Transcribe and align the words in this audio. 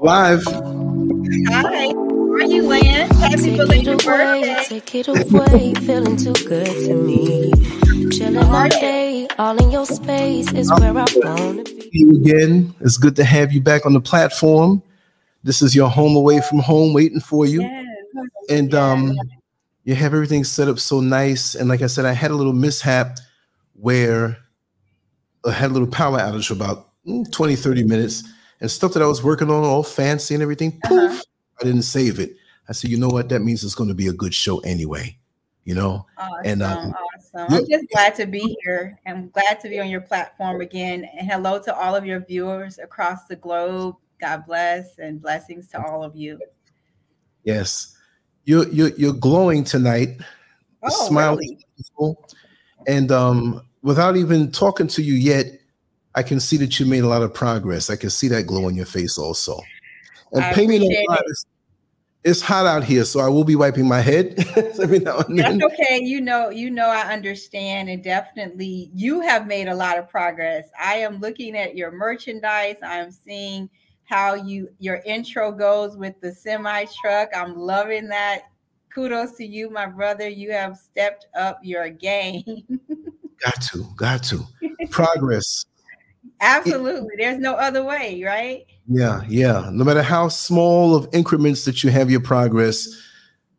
Live. 0.00 0.44
Hi. 1.48 1.86
How 1.86 2.32
are 2.32 2.42
you, 2.42 2.62
Lance? 2.68 3.16
Happy 3.18 3.56
belated 3.56 4.04
birthday. 4.04 4.64
Take 4.64 4.94
it 4.94 5.08
away, 5.08 5.74
feeling 5.86 6.16
too 6.16 6.32
good 6.46 6.66
to 6.66 6.94
me. 6.94 7.52
Chilling 8.10 8.38
all 8.38 8.68
day, 8.68 9.28
all 9.38 9.56
in 9.62 9.70
your 9.70 9.86
space 9.86 10.52
is 10.52 10.70
where 10.72 10.96
I 10.96 11.06
wanna 11.14 11.64
be. 11.64 11.88
you 11.92 12.16
again. 12.16 12.74
It's 12.80 12.96
good 12.96 13.16
to 13.16 13.24
have 13.24 13.52
you 13.52 13.60
back 13.60 13.86
on 13.86 13.92
the 13.92 14.00
platform. 14.00 14.82
This 15.44 15.62
is 15.62 15.74
your 15.74 15.88
home 15.88 16.16
away 16.16 16.40
from 16.40 16.58
home 16.60 16.94
waiting 16.94 17.20
for 17.20 17.46
you. 17.46 17.62
Yes. 17.62 17.86
And 18.50 18.74
um 18.74 19.14
you 19.84 19.94
have 19.94 20.14
everything 20.14 20.44
set 20.44 20.68
up 20.68 20.78
so 20.78 21.00
nice. 21.00 21.54
And 21.54 21.68
like 21.68 21.82
I 21.82 21.86
said, 21.86 22.04
I 22.06 22.12
had 22.12 22.30
a 22.30 22.34
little 22.34 22.52
mishap 22.52 23.18
where 23.74 24.36
I 25.46 25.52
had 25.52 25.70
a 25.70 25.72
little 25.72 25.88
power 25.88 26.18
outage 26.18 26.48
for 26.48 26.54
about 26.54 26.87
20, 27.30 27.56
30 27.56 27.84
minutes 27.84 28.24
and 28.60 28.70
stuff 28.70 28.92
that 28.94 29.02
I 29.02 29.06
was 29.06 29.22
working 29.22 29.50
on, 29.50 29.64
all 29.64 29.82
fancy 29.82 30.34
and 30.34 30.42
everything. 30.42 30.80
Poof, 30.84 31.10
Uh-huh. 31.12 31.22
I 31.60 31.64
didn't 31.64 31.82
save 31.82 32.18
it. 32.20 32.36
I 32.68 32.72
said, 32.72 32.90
you 32.90 32.98
know 32.98 33.08
what? 33.08 33.28
That 33.28 33.40
means 33.40 33.64
it's 33.64 33.74
going 33.74 33.88
to 33.88 33.94
be 33.94 34.08
a 34.08 34.12
good 34.12 34.34
show 34.34 34.58
anyway. 34.60 35.16
You 35.64 35.74
know? 35.74 36.06
Awesome, 36.16 36.42
And, 36.44 36.62
um, 36.62 36.94
awesome. 37.16 37.54
I'm 37.54 37.66
just 37.68 37.86
glad 37.92 38.14
to 38.16 38.26
be 38.26 38.56
here. 38.62 38.98
I'm 39.06 39.28
glad 39.30 39.60
to 39.60 39.68
be 39.68 39.80
on 39.80 39.88
your 39.88 40.00
platform 40.00 40.60
again. 40.60 41.08
And 41.18 41.28
hello 41.30 41.58
to 41.62 41.74
all 41.74 41.94
of 41.94 42.06
your 42.06 42.20
viewers 42.20 42.78
across 42.78 43.26
the 43.26 43.36
globe. 43.36 43.96
God 44.20 44.44
bless 44.46 44.98
and 44.98 45.20
blessings 45.20 45.68
to 45.68 45.84
all 45.84 46.02
of 46.02 46.16
you. 46.16 46.40
Yes. 47.44 47.96
You're 48.44 48.68
you're 48.68 48.90
you're 48.96 49.12
glowing 49.12 49.62
tonight. 49.62 50.20
Oh, 50.82 51.06
smile 51.06 51.38
is 51.38 51.54
really? 51.98 52.16
And 52.86 53.12
um, 53.12 53.62
without 53.82 54.16
even 54.16 54.50
talking 54.50 54.86
to 54.88 55.02
you 55.02 55.14
yet, 55.14 55.46
I 56.14 56.22
can 56.22 56.40
see 56.40 56.56
that 56.58 56.78
you 56.78 56.86
made 56.86 57.04
a 57.04 57.08
lot 57.08 57.22
of 57.22 57.32
progress. 57.32 57.90
I 57.90 57.96
can 57.96 58.10
see 58.10 58.28
that 58.28 58.46
glow 58.46 58.66
on 58.66 58.74
your 58.74 58.86
face 58.86 59.18
also. 59.18 59.60
And 60.32 60.44
I 60.44 60.52
pay 60.52 60.66
me 60.66 60.78
no 60.78 60.84
mind, 60.84 61.20
it. 61.20 61.30
It's, 61.30 61.46
it's 62.24 62.40
hot 62.42 62.66
out 62.66 62.84
here, 62.84 63.04
so 63.04 63.20
I 63.20 63.28
will 63.28 63.44
be 63.44 63.56
wiping 63.56 63.86
my 63.86 64.00
head 64.00 64.34
every 64.80 64.98
now 64.98 65.18
and 65.18 65.38
then. 65.38 65.58
That's 65.58 65.72
okay. 65.72 66.00
You 66.02 66.20
know, 66.20 66.50
you 66.50 66.70
know, 66.70 66.88
I 66.88 67.12
understand, 67.12 67.88
and 67.88 68.02
definitely 68.02 68.90
you 68.92 69.20
have 69.20 69.46
made 69.46 69.68
a 69.68 69.74
lot 69.74 69.98
of 69.98 70.08
progress. 70.08 70.68
I 70.78 70.96
am 70.96 71.20
looking 71.20 71.56
at 71.56 71.76
your 71.76 71.90
merchandise. 71.90 72.76
I'm 72.82 73.10
seeing 73.10 73.70
how 74.04 74.34
you 74.34 74.68
your 74.78 75.00
intro 75.04 75.52
goes 75.52 75.96
with 75.96 76.20
the 76.20 76.32
semi 76.32 76.86
truck. 77.00 77.30
I'm 77.34 77.56
loving 77.56 78.08
that. 78.08 78.42
Kudos 78.92 79.36
to 79.36 79.46
you, 79.46 79.70
my 79.70 79.86
brother. 79.86 80.28
You 80.28 80.50
have 80.52 80.76
stepped 80.76 81.28
up 81.36 81.60
your 81.62 81.88
game. 81.90 82.44
Got 83.44 83.62
to, 83.62 83.86
got 83.96 84.22
to. 84.24 84.42
Progress. 84.90 85.66
Absolutely. 86.40 87.10
There's 87.18 87.38
no 87.38 87.54
other 87.54 87.84
way, 87.84 88.22
right? 88.24 88.66
Yeah, 88.88 89.22
yeah. 89.28 89.68
No 89.72 89.84
matter 89.84 90.02
how 90.02 90.28
small 90.28 90.94
of 90.94 91.08
increments 91.12 91.64
that 91.64 91.82
you 91.84 91.90
have 91.90 92.10
your 92.10 92.20
progress, 92.20 92.88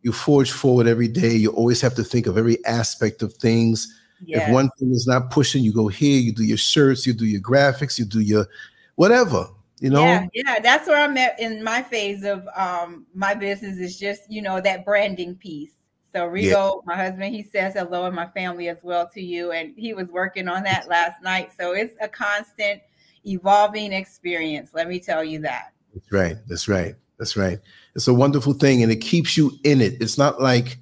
you 0.02 0.12
forge 0.12 0.52
forward 0.52 0.88
every 0.88 1.08
day. 1.08 1.36
You 1.36 1.52
always 1.52 1.82
have 1.82 1.96
to 1.96 2.04
think 2.04 2.26
of 2.26 2.38
every 2.38 2.64
aspect 2.66 3.22
of 3.22 3.34
things. 3.34 3.96
Yes. 4.26 4.48
If 4.48 4.54
one 4.54 4.70
thing 4.80 4.92
is 4.92 5.08
not 5.08 5.30
pushing, 5.32 5.64
you 5.64 5.74
go 5.74 5.88
here, 5.88 6.20
you 6.20 6.34
do 6.34 6.44
your 6.44 6.58
shirts, 6.58 7.06
you 7.06 7.14
do 7.14 7.26
your 7.26 7.42
graphics, 7.42 7.98
you 7.98 8.06
do 8.06 8.20
your 8.20 8.48
whatever, 8.96 9.48
you 9.80 9.90
know? 9.90 10.04
Yeah, 10.04 10.28
yeah, 10.34 10.60
that's 10.60 10.88
where 10.88 11.02
I'm 11.02 11.18
at 11.18 11.40
in 11.40 11.64
my 11.64 11.82
phase 11.82 12.24
of 12.24 12.48
um 12.56 13.06
my 13.14 13.34
business 13.34 13.78
is 13.78 13.98
just 13.98 14.30
you 14.30 14.42
know 14.42 14.60
that 14.62 14.84
branding 14.84 15.36
piece. 15.36 15.72
So 16.12 16.28
Rigo, 16.28 16.84
my 16.86 16.96
husband, 16.96 17.36
he 17.36 17.44
says 17.44 17.76
hello 17.76 18.06
and 18.06 18.16
my 18.16 18.28
family 18.28 18.68
as 18.70 18.80
well 18.82 19.08
to 19.14 19.22
you, 19.22 19.52
and 19.52 19.74
he 19.78 19.94
was 19.94 20.08
working 20.08 20.48
on 20.48 20.64
that 20.64 20.88
last 20.88 21.22
night. 21.22 21.52
So 21.60 21.74
it's 21.74 21.96
a 22.02 22.08
constant 22.08 22.82
evolving 23.26 23.94
experience. 23.94 24.72
Let 24.74 24.88
me 24.88 25.00
tell 25.00 25.24
you 25.24 25.40
that. 25.42 25.74
That's 25.94 26.12
right. 26.12 26.38
That's 26.48 26.68
right. 26.68 26.96
That's 27.18 27.36
right. 27.36 27.60
It's 27.96 28.08
a 28.08 28.14
wonderful 28.14 28.54
thing 28.54 28.82
and 28.82 28.92
it 28.92 28.98
keeps 28.98 29.36
you 29.36 29.52
in 29.64 29.82
it. 29.82 30.02
It's 30.02 30.18
not 30.18 30.42
like 30.42 30.78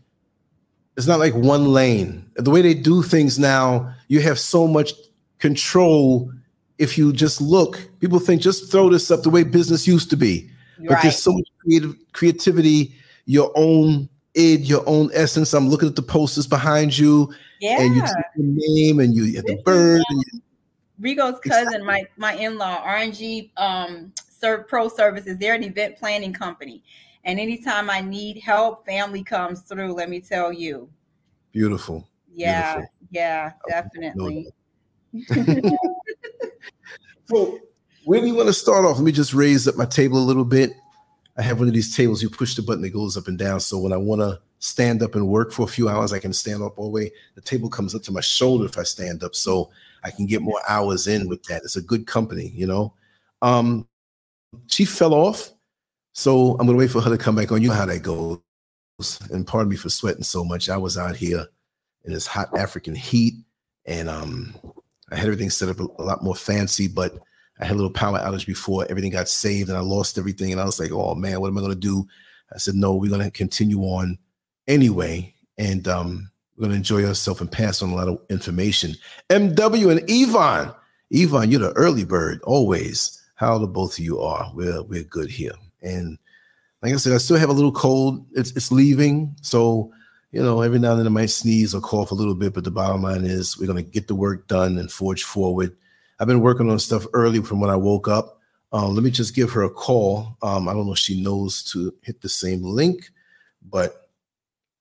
it's 0.95 1.07
not 1.07 1.19
like 1.19 1.33
one 1.35 1.67
lane. 1.67 2.29
The 2.35 2.49
way 2.49 2.61
they 2.61 2.73
do 2.73 3.03
things 3.03 3.37
now, 3.37 3.93
you 4.07 4.19
have 4.21 4.39
so 4.39 4.67
much 4.67 4.93
control 5.39 6.31
if 6.77 6.97
you 6.97 7.13
just 7.13 7.39
look. 7.41 7.79
People 7.99 8.19
think 8.19 8.41
just 8.41 8.71
throw 8.71 8.89
this 8.89 9.11
up 9.11 9.23
the 9.23 9.29
way 9.29 9.43
business 9.43 9.87
used 9.87 10.09
to 10.11 10.17
be. 10.17 10.49
But 10.79 10.89
Right. 10.89 11.01
there's 11.03 11.21
so 11.21 11.33
much 11.33 11.47
creative 11.59 11.95
creativity, 12.13 12.93
your 13.25 13.51
own 13.55 14.09
id, 14.37 14.61
your 14.61 14.83
own 14.87 15.09
essence. 15.13 15.53
I'm 15.53 15.67
looking 15.69 15.89
at 15.89 15.95
the 15.95 16.01
posters 16.01 16.45
behind 16.47 16.97
you, 16.97 17.33
Yeah. 17.59 17.81
and 17.81 17.95
you 17.95 18.01
take 18.01 18.09
your 18.35 18.45
name, 18.55 18.99
and 18.99 19.15
you 19.15 19.35
have 19.35 19.45
the 19.45 19.57
bird. 19.65 20.01
And 20.09 20.23
you, 20.33 20.41
Rigo's 20.99 21.39
cousin, 21.39 21.83
my 21.85 22.05
my 22.17 22.33
in-law, 22.35 22.83
RNG 22.85 23.51
um 23.57 24.13
Serv 24.29 24.67
Pro 24.67 24.87
Services, 24.87 25.37
they're 25.37 25.55
an 25.55 25.63
event 25.63 25.97
planning 25.97 26.31
company. 26.33 26.83
And 27.23 27.39
anytime 27.39 27.89
I 27.89 27.99
need 28.01 28.37
help, 28.39 28.85
family 28.85 29.23
comes 29.23 29.61
through, 29.61 29.93
let 29.93 30.09
me 30.09 30.21
tell 30.21 30.53
you. 30.53 30.89
beautiful. 31.51 32.07
Yeah, 32.33 32.73
Beautiful. 32.75 32.95
yeah, 33.11 33.51
definitely. 33.67 34.47
So, 37.29 37.59
where 38.05 38.21
do 38.21 38.27
you 38.27 38.35
want 38.35 38.47
to 38.47 38.53
start 38.53 38.85
off? 38.85 38.95
Let 38.97 39.03
me 39.03 39.11
just 39.11 39.33
raise 39.33 39.67
up 39.67 39.75
my 39.75 39.85
table 39.85 40.17
a 40.17 40.23
little 40.23 40.45
bit. 40.45 40.71
I 41.37 41.43
have 41.43 41.59
one 41.59 41.67
of 41.67 41.73
these 41.73 41.95
tables. 41.95 42.21
You 42.21 42.29
push 42.29 42.55
the 42.55 42.61
button, 42.61 42.83
it 42.83 42.89
goes 42.93 43.15
up 43.15 43.27
and 43.27 43.37
down. 43.37 43.59
So 43.59 43.77
when 43.77 43.93
I 43.93 43.97
want 43.97 44.21
to 44.21 44.39
stand 44.59 45.03
up 45.03 45.15
and 45.15 45.27
work 45.27 45.51
for 45.51 45.63
a 45.63 45.67
few 45.67 45.87
hours, 45.87 46.11
I 46.11 46.19
can 46.19 46.33
stand 46.33 46.63
up 46.63 46.77
all 46.77 46.85
the 46.85 46.91
way. 46.91 47.11
The 47.35 47.41
table 47.41 47.69
comes 47.69 47.93
up 47.93 48.01
to 48.03 48.11
my 48.11 48.21
shoulder 48.21 48.65
if 48.65 48.77
I 48.77 48.83
stand 48.83 49.23
up, 49.23 49.35
so 49.35 49.69
I 50.03 50.11
can 50.11 50.25
get 50.25 50.41
more 50.41 50.61
hours 50.67 51.07
in 51.07 51.27
with 51.27 51.43
that. 51.43 51.61
It's 51.63 51.75
a 51.75 51.81
good 51.81 52.07
company, 52.07 52.51
you 52.55 52.65
know. 52.65 52.93
Um, 53.41 53.87
she 54.67 54.85
fell 54.85 55.13
off, 55.13 55.51
so 56.13 56.51
I'm 56.59 56.65
gonna 56.65 56.77
wait 56.77 56.91
for 56.91 57.01
her 57.01 57.09
to 57.11 57.17
come 57.17 57.35
back 57.35 57.51
on. 57.51 57.61
You 57.61 57.69
know 57.69 57.75
how 57.75 57.85
that 57.85 58.01
goes. 58.01 58.39
And 59.31 59.45
pardon 59.45 59.69
me 59.69 59.75
for 59.75 59.89
sweating 59.89 60.23
so 60.23 60.43
much. 60.43 60.69
I 60.69 60.77
was 60.77 60.97
out 60.97 61.15
here 61.15 61.45
in 62.05 62.13
this 62.13 62.25
hot 62.25 62.57
African 62.57 62.95
heat, 62.95 63.35
and 63.85 64.09
um, 64.09 64.55
I 65.11 65.15
had 65.15 65.25
everything 65.25 65.51
set 65.51 65.69
up 65.69 65.79
a, 65.79 66.01
lot 66.01 66.23
more 66.23 66.35
fancy, 66.35 66.87
but 66.87 67.19
I 67.59 67.65
had 67.65 67.73
a 67.73 67.75
little 67.75 67.91
power 67.91 68.19
outage 68.19 68.45
before 68.45 68.85
everything 68.89 69.11
got 69.11 69.29
saved 69.29 69.69
and 69.69 69.77
I 69.77 69.81
lost 69.81 70.17
everything. 70.17 70.51
And 70.51 70.61
I 70.61 70.65
was 70.65 70.79
like, 70.79 70.91
oh 70.91 71.15
man, 71.15 71.41
what 71.41 71.47
am 71.47 71.57
I 71.57 71.61
going 71.61 71.73
to 71.73 71.79
do? 71.79 72.07
I 72.53 72.57
said, 72.57 72.75
no, 72.75 72.95
we're 72.95 73.09
going 73.09 73.23
to 73.23 73.31
continue 73.31 73.81
on 73.81 74.17
anyway. 74.67 75.33
And 75.57 75.87
um, 75.87 76.29
we're 76.55 76.63
going 76.63 76.71
to 76.71 76.77
enjoy 76.77 77.05
ourselves 77.05 77.41
and 77.41 77.51
pass 77.51 77.81
on 77.81 77.89
a 77.89 77.95
lot 77.95 78.07
of 78.07 78.19
information. 78.29 78.95
MW 79.29 79.91
and 79.91 80.03
Yvonne. 80.07 80.73
Yvonne, 81.09 81.51
you're 81.51 81.59
the 81.59 81.71
early 81.73 82.03
bird, 82.03 82.41
always. 82.43 83.21
How 83.35 83.57
the 83.57 83.67
both 83.67 83.93
of 83.93 84.03
you 84.03 84.19
are. 84.19 84.51
We're, 84.53 84.81
we're 84.83 85.03
good 85.03 85.29
here. 85.29 85.53
And 85.81 86.17
like 86.81 86.93
I 86.93 86.97
said, 86.97 87.13
I 87.13 87.17
still 87.17 87.37
have 87.37 87.49
a 87.49 87.53
little 87.53 87.71
cold. 87.71 88.25
It's, 88.33 88.51
it's 88.51 88.71
leaving. 88.71 89.35
So, 89.41 89.91
you 90.31 90.41
know, 90.41 90.61
every 90.61 90.79
now 90.79 90.91
and 90.91 90.99
then 90.99 91.07
I 91.07 91.11
might 91.11 91.29
sneeze 91.29 91.73
or 91.73 91.81
cough 91.81 92.11
a 92.11 92.15
little 92.15 92.35
bit, 92.35 92.53
but 92.53 92.63
the 92.63 92.71
bottom 92.71 93.03
line 93.03 93.25
is 93.25 93.57
we're 93.57 93.67
going 93.67 93.83
to 93.83 93.91
get 93.91 94.07
the 94.07 94.15
work 94.15 94.47
done 94.47 94.77
and 94.77 94.91
forge 94.91 95.23
forward. 95.23 95.75
I've 96.19 96.27
been 96.27 96.41
working 96.41 96.69
on 96.69 96.79
stuff 96.79 97.05
early 97.13 97.41
from 97.41 97.59
when 97.59 97.69
I 97.69 97.75
woke 97.75 98.07
up. 98.07 98.39
Um, 98.71 98.95
let 98.95 99.03
me 99.03 99.11
just 99.11 99.35
give 99.35 99.51
her 99.51 99.63
a 99.63 99.69
call. 99.69 100.37
Um, 100.41 100.67
I 100.67 100.73
don't 100.73 100.85
know 100.85 100.93
if 100.93 100.99
she 100.99 101.21
knows 101.21 101.63
to 101.71 101.93
hit 102.01 102.21
the 102.21 102.29
same 102.29 102.63
link, 102.63 103.09
but 103.61 104.09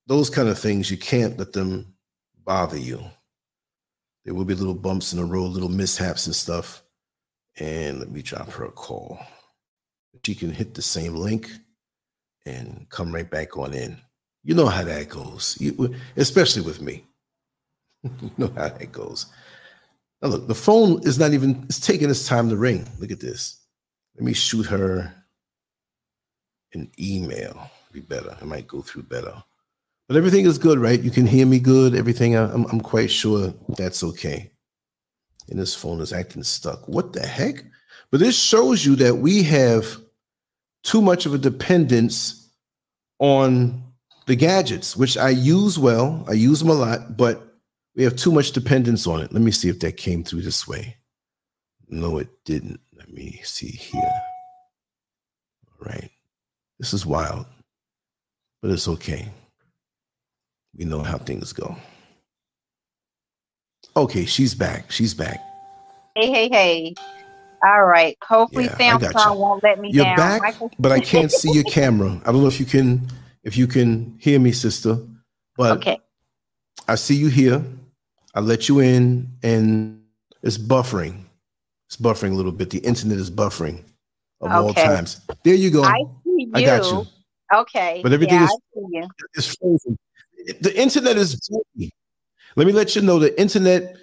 those 0.07 0.31
kind 0.31 0.49
of 0.49 0.59
things, 0.59 0.91
you 0.91 0.97
can't 0.97 1.39
let 1.39 1.53
them 1.53 1.95
bother 2.45 2.79
you. 2.79 3.03
There 4.25 4.35
will 4.35 4.45
be 4.45 4.55
little 4.55 4.75
bumps 4.75 5.13
in 5.13 5.21
the 5.21 5.25
road, 5.25 5.53
little 5.53 5.69
mishaps 5.69 6.27
and 6.27 6.35
stuff. 6.35 6.83
And 7.59 8.01
let 8.01 8.11
me 8.11 8.23
drop 8.23 8.51
her 8.51 8.65
a 8.65 8.73
call. 8.73 9.19
She 10.25 10.35
can 10.35 10.51
hit 10.51 10.75
the 10.75 10.83
same 10.83 11.15
link 11.15 11.51
and 12.45 12.87
come 12.91 13.15
right 13.15 13.31
back 13.31 13.57
on 13.57 13.73
in. 13.73 13.99
You 14.43 14.55
know 14.55 14.67
how 14.67 14.85
that 14.85 15.09
goes, 15.09 15.57
you, 15.61 15.95
especially 16.17 16.63
with 16.63 16.81
me. 16.81 17.05
you 18.03 18.31
know 18.37 18.53
how 18.57 18.69
that 18.69 18.93
goes. 18.93 19.27
Now 20.27 20.33
look, 20.33 20.49
the 20.49 20.57
phone 20.57 21.01
is 21.05 21.21
not 21.21 21.35
even, 21.35 21.63
it's 21.69 21.79
taking 21.79 22.11
its 22.11 22.27
time 22.27 22.49
to 22.49 22.57
ring. 22.57 22.85
Look 22.99 23.13
at 23.13 23.21
this. 23.21 23.61
Let 24.17 24.25
me 24.25 24.33
shoot 24.33 24.67
her 24.67 25.15
an 26.73 26.91
email. 26.99 27.71
Be 27.93 28.01
better. 28.01 28.37
It 28.41 28.45
might 28.45 28.67
go 28.67 28.83
through 28.83 29.05
better. 29.05 29.45
But 30.09 30.17
everything 30.17 30.45
is 30.45 30.59
good, 30.59 30.81
right? 30.81 31.01
You 31.01 31.13
can 31.13 31.27
hear 31.27 31.47
me 31.47 31.61
good. 31.61 31.95
Everything, 31.95 32.35
I'm, 32.35 32.65
I'm 32.65 32.81
quite 32.81 33.09
sure 33.09 33.55
that's 33.77 34.03
okay. 34.03 34.51
And 35.49 35.61
this 35.61 35.77
phone 35.77 36.01
is 36.01 36.13
acting 36.13 36.43
stuck. 36.43 36.89
What 36.89 37.13
the 37.13 37.25
heck? 37.25 37.63
But 38.11 38.19
this 38.19 38.37
shows 38.37 38.85
you 38.85 38.97
that 38.97 39.19
we 39.19 39.45
have 39.45 39.87
too 40.83 41.03
much 41.03 41.27
of 41.27 41.35
a 41.35 41.39
dependence 41.39 42.51
on 43.21 43.81
the 44.27 44.35
gadgets, 44.35 44.97
which 44.97 45.17
I 45.17 45.29
use 45.29 45.79
well. 45.79 46.25
I 46.29 46.33
use 46.33 46.59
them 46.59 46.71
a 46.71 46.75
lot, 46.75 47.17
but 47.17 47.46
we 47.97 48.05
have 48.05 48.15
too 48.15 48.31
much 48.31 48.53
dependence 48.53 49.07
on 49.07 49.23
it. 49.23 49.33
Let 49.33 49.43
me 49.43 49.51
see 49.51 49.71
if 49.71 49.81
that 49.81 49.97
came 49.97 50.23
through 50.23 50.43
this 50.43 50.69
way. 50.69 50.97
No, 51.89 52.19
it 52.19 52.29
didn't. 52.45 52.81
Let 52.97 53.11
me 53.11 53.41
see 53.43 53.69
here. 53.69 54.03
All 54.03 55.87
right. 55.87 56.11
This 56.79 56.93
is 56.93 57.07
wild, 57.07 57.47
but 58.61 58.71
it's 58.71 58.87
okay. 58.87 59.31
We 60.77 60.85
know 60.85 61.03
how 61.03 61.17
things 61.17 61.55
go. 61.55 61.75
Okay, 63.97 64.27
she's 64.27 64.55
back. 64.55 64.91
She's 64.91 65.15
back. 65.15 65.41
Hey, 66.15 66.31
hey, 66.31 66.49
hey. 66.51 66.95
All 67.65 67.87
right. 67.87 68.19
Hopefully 68.23 68.67
yeah, 68.67 68.99
Samsung 68.99 69.39
won't 69.39 69.63
let 69.63 69.81
me 69.81 69.91
You're 69.91 70.05
down. 70.05 70.17
back, 70.17 70.55
but 70.79 70.93
I 70.93 71.01
can't 71.13 71.33
see 71.33 71.51
your 71.53 71.65
camera. 71.65 72.21
I 72.27 72.33
don't 72.33 72.43
know 72.43 72.49
if 72.49 72.61
you 72.61 72.67
can 72.67 73.09
if 73.43 73.57
you 73.57 73.67
can 73.67 74.19
hear 74.21 74.39
me, 74.39 74.53
sister. 74.53 74.99
But 75.57 75.79
okay. 75.79 75.99
I 76.87 76.97
see 76.97 77.15
you 77.15 77.29
here. 77.29 77.65
I 78.37 78.41
let 78.41 78.69
you 78.69 78.81
in, 78.81 79.33
and 79.43 80.03
it's 80.43 80.59
buffering. 80.59 81.23
It's 81.87 81.97
buffering 81.97 82.33
a 82.33 82.35
little 82.35 82.53
bit. 82.53 82.69
The 82.69 82.81
internet 82.81 83.17
is 83.17 83.31
buffering 83.31 83.83
of 84.43 84.51
okay. 84.51 84.55
all 84.55 84.75
times. 84.75 85.23
There 85.43 85.55
you 85.55 85.71
go. 85.71 85.83
I 85.83 86.03
see 86.23 86.31
you. 86.43 86.51
I 86.55 86.63
got 86.63 86.85
you. 86.85 87.07
Okay. 87.55 88.01
But 88.03 88.13
everything 88.13 88.35
yeah, 88.35 88.45
is, 89.35 89.47
is 89.47 89.57
frozen. 89.57 89.99
The 90.61 90.79
internet 90.79 91.17
is 91.17 91.49
janky. 91.49 91.91
Let 92.57 92.67
me 92.67 92.75
let 92.75 92.95
you 92.95 93.01
know 93.01 93.19
the 93.19 93.39
internet, 93.41 93.97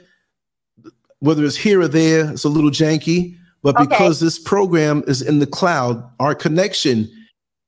whether 1.20 1.46
it's 1.46 1.56
here 1.56 1.82
or 1.82 1.88
there, 1.88 2.32
it's 2.32 2.44
a 2.44 2.50
little 2.50 2.72
janky. 2.72 3.38
But 3.62 3.76
okay. 3.76 3.86
because 3.86 4.20
this 4.20 4.40
program 4.40 5.04
is 5.06 5.22
in 5.22 5.38
the 5.38 5.48
cloud, 5.48 6.04
our 6.20 6.34
connection, 6.34 7.08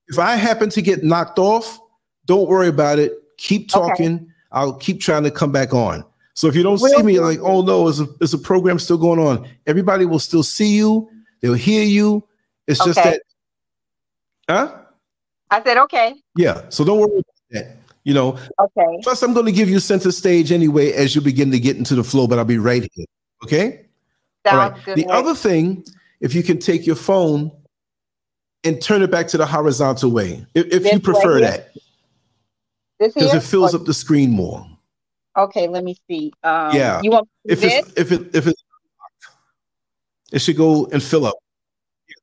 if 0.07 0.17
I 0.17 0.35
happen 0.35 0.69
to 0.71 0.81
get 0.81 1.03
knocked 1.03 1.37
off, 1.37 1.79
don't 2.25 2.49
worry 2.49 2.69
about 2.69 2.97
it. 2.97 3.13
Keep 3.37 3.69
talking. 3.69 4.15
Okay. 4.15 4.25
I'll 4.51 4.73
keep 4.73 4.99
trying 4.99 5.23
to 5.23 5.31
come 5.31 5.51
back 5.51 5.71
on. 5.71 6.03
So 6.35 6.47
if 6.47 6.55
you 6.55 6.63
don't 6.63 6.77
see 6.77 7.01
me, 7.01 7.19
like, 7.19 7.39
oh 7.41 7.61
no, 7.61 7.87
is 7.87 8.01
a, 8.01 8.07
is 8.19 8.33
a 8.33 8.37
program 8.37 8.77
still 8.77 8.97
going 8.97 9.19
on? 9.19 9.47
Everybody 9.65 10.05
will 10.05 10.19
still 10.19 10.43
see 10.43 10.75
you. 10.75 11.09
They'll 11.41 11.53
hear 11.53 11.83
you. 11.83 12.27
It's 12.67 12.81
okay. 12.81 12.89
just 12.89 13.03
that, 13.03 13.21
huh? 14.49 14.75
I 15.49 15.63
said 15.63 15.77
okay. 15.77 16.15
Yeah. 16.35 16.67
So 16.69 16.83
don't 16.83 16.99
worry 16.99 17.19
about 17.19 17.25
that. 17.51 17.77
You 18.03 18.13
know. 18.13 18.37
Okay. 18.59 18.99
Plus, 19.01 19.23
I'm 19.23 19.33
going 19.33 19.45
to 19.45 19.51
give 19.53 19.69
you 19.69 19.79
center 19.79 20.11
stage 20.11 20.51
anyway 20.51 20.91
as 20.91 21.15
you 21.15 21.21
begin 21.21 21.51
to 21.51 21.59
get 21.59 21.77
into 21.77 21.95
the 21.95 22.03
flow, 22.03 22.27
but 22.27 22.37
I'll 22.37 22.45
be 22.45 22.57
right 22.57 22.85
here. 22.93 23.05
Okay. 23.43 23.85
Sounds 24.45 24.53
All 24.53 24.57
right. 24.57 24.83
Good. 24.83 24.97
The 24.97 25.07
other 25.07 25.35
thing, 25.35 25.85
if 26.19 26.35
you 26.35 26.43
can 26.43 26.59
take 26.59 26.85
your 26.85 26.97
phone 26.97 27.49
and 28.65 28.81
turn 28.81 29.01
it 29.03 29.11
back 29.11 29.27
to 29.29 29.37
the 29.37 29.45
horizontal 29.45 30.11
way, 30.11 30.45
if, 30.53 30.65
if 30.67 30.91
you 30.91 30.99
prefer 30.99 31.39
that, 31.39 31.71
because 32.99 33.33
it 33.33 33.43
fills 33.43 33.73
up 33.73 33.85
the 33.85 33.93
screen 33.93 34.31
more. 34.31 34.67
Okay, 35.37 35.67
let 35.67 35.83
me 35.83 35.97
see. 36.07 36.31
Um, 36.43 36.75
yeah. 36.75 37.01
You 37.01 37.11
want 37.11 37.27
if 37.43 37.61
this? 37.61 37.73
it's 37.73 37.93
if 37.99 38.11
it 38.11 38.35
if 38.35 38.47
it's 38.47 38.63
it 40.31 40.39
should 40.39 40.57
go 40.57 40.85
and 40.87 41.01
fill 41.01 41.25
up. 41.25 41.35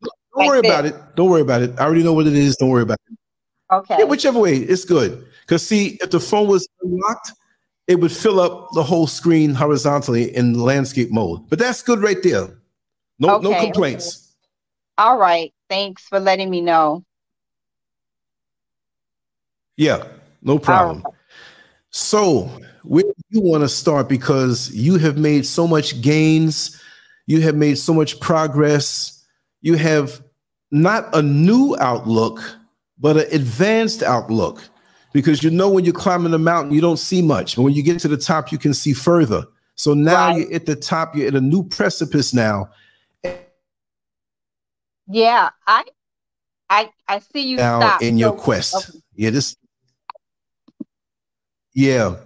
Don't 0.03 0.12
like 0.35 0.49
worry 0.49 0.61
this. 0.62 0.70
about 0.70 0.87
it. 0.87 0.94
Don't 1.17 1.31
worry 1.31 1.43
about 1.43 1.62
it. 1.62 1.79
I 1.79 1.85
already 1.85 2.03
know 2.03 2.14
what 2.14 2.26
it 2.26 2.35
is. 2.35 2.56
Don't 2.56 2.70
worry 2.70 2.82
about 2.82 2.99
it. 3.11 3.19
Okay. 3.70 3.97
Yeah, 3.99 4.05
whichever 4.05 4.38
way, 4.38 4.56
it's 4.56 4.85
good. 4.85 5.26
Because 5.43 5.67
see, 5.67 5.99
if 6.03 6.11
the 6.11 6.20
phone 6.20 6.49
was 6.49 6.69
unlocked, 6.82 7.32
it 7.87 8.00
would 8.00 8.12
fill 8.12 8.41
up 8.41 8.69
the 8.73 8.82
whole 8.82 9.06
screen 9.06 9.55
horizontally 9.55 10.35
in 10.35 10.55
landscape 10.55 11.11
mode. 11.11 11.49
But 11.49 11.58
that's 11.58 11.82
good 11.82 12.00
right 12.00 12.23
there. 12.23 12.49
No, 13.19 13.37
okay. 13.37 13.49
no 13.49 13.61
complaints. 13.61 14.35
All 14.99 15.19
right. 15.19 15.53
Thanks 15.69 16.03
for 16.03 16.20
letting 16.20 16.50
me 16.50 16.61
know. 16.61 17.05
Yeah, 19.76 20.05
no 20.43 20.58
problem. 20.58 21.03
So 21.93 22.50
where 22.83 23.05
do 23.05 23.12
you 23.29 23.41
want 23.41 23.62
to 23.62 23.69
start? 23.69 24.09
Because 24.09 24.71
you 24.75 24.97
have 24.97 25.17
made 25.17 25.47
so 25.47 25.67
much 25.67 26.00
gains, 26.00 26.81
you 27.27 27.41
have 27.43 27.55
made 27.55 27.79
so 27.79 27.94
much 27.94 28.19
progress, 28.19 29.25
you 29.61 29.77
have 29.77 30.23
not 30.71 31.15
a 31.15 31.23
new 31.23 31.77
outlook, 31.79 32.41
but 32.99 33.17
an 33.17 33.27
advanced 33.33 34.03
outlook. 34.03 34.62
Because 35.12 35.43
you 35.43 35.50
know, 35.50 35.69
when 35.69 35.85
you're 35.85 35.93
climbing 35.93 36.33
the 36.33 36.39
mountain, 36.39 36.73
you 36.73 36.81
don't 36.81 36.99
see 36.99 37.21
much, 37.21 37.56
but 37.56 37.62
when 37.62 37.75
you 37.75 37.83
get 37.83 38.00
to 38.00 38.09
the 38.09 38.17
top, 38.17 38.50
you 38.50 38.59
can 38.59 38.73
see 38.73 38.94
further. 38.94 39.44
So 39.75 39.93
now 39.93 40.29
right. 40.29 40.39
you're 40.39 40.55
at 40.55 40.67
the 40.67 40.77
top, 40.77 41.15
you're 41.15 41.29
at 41.29 41.35
a 41.35 41.41
new 41.41 41.62
precipice 41.62 42.33
now. 42.33 42.71
Yeah, 45.06 45.50
I 45.67 45.85
I 46.71 46.91
I 47.06 47.19
see 47.19 47.43
you 47.43 47.59
now 47.59 47.99
in 47.99 48.17
your 48.17 48.31
so, 48.31 48.43
quest. 48.43 48.75
Okay. 48.75 48.99
Yeah, 49.15 49.31
this 49.31 49.56
yeah. 51.75 52.17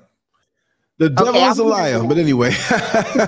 The 0.98 1.10
devil 1.10 1.28
okay, 1.28 1.46
is 1.46 1.58
a 1.58 1.64
liar, 1.64 2.02
but 2.02 2.16
anyway. 2.16 2.50
yeah, 2.70 3.26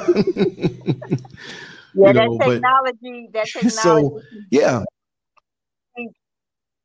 you 1.94 2.12
know, 2.12 2.38
that 2.38 2.46
technology, 2.48 3.28
that 3.32 3.46
technology. 3.52 3.70
So 3.70 4.20
yeah, 4.50 4.84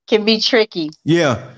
can 0.07 0.25
be 0.25 0.39
tricky. 0.39 0.89
Yeah. 1.03 1.51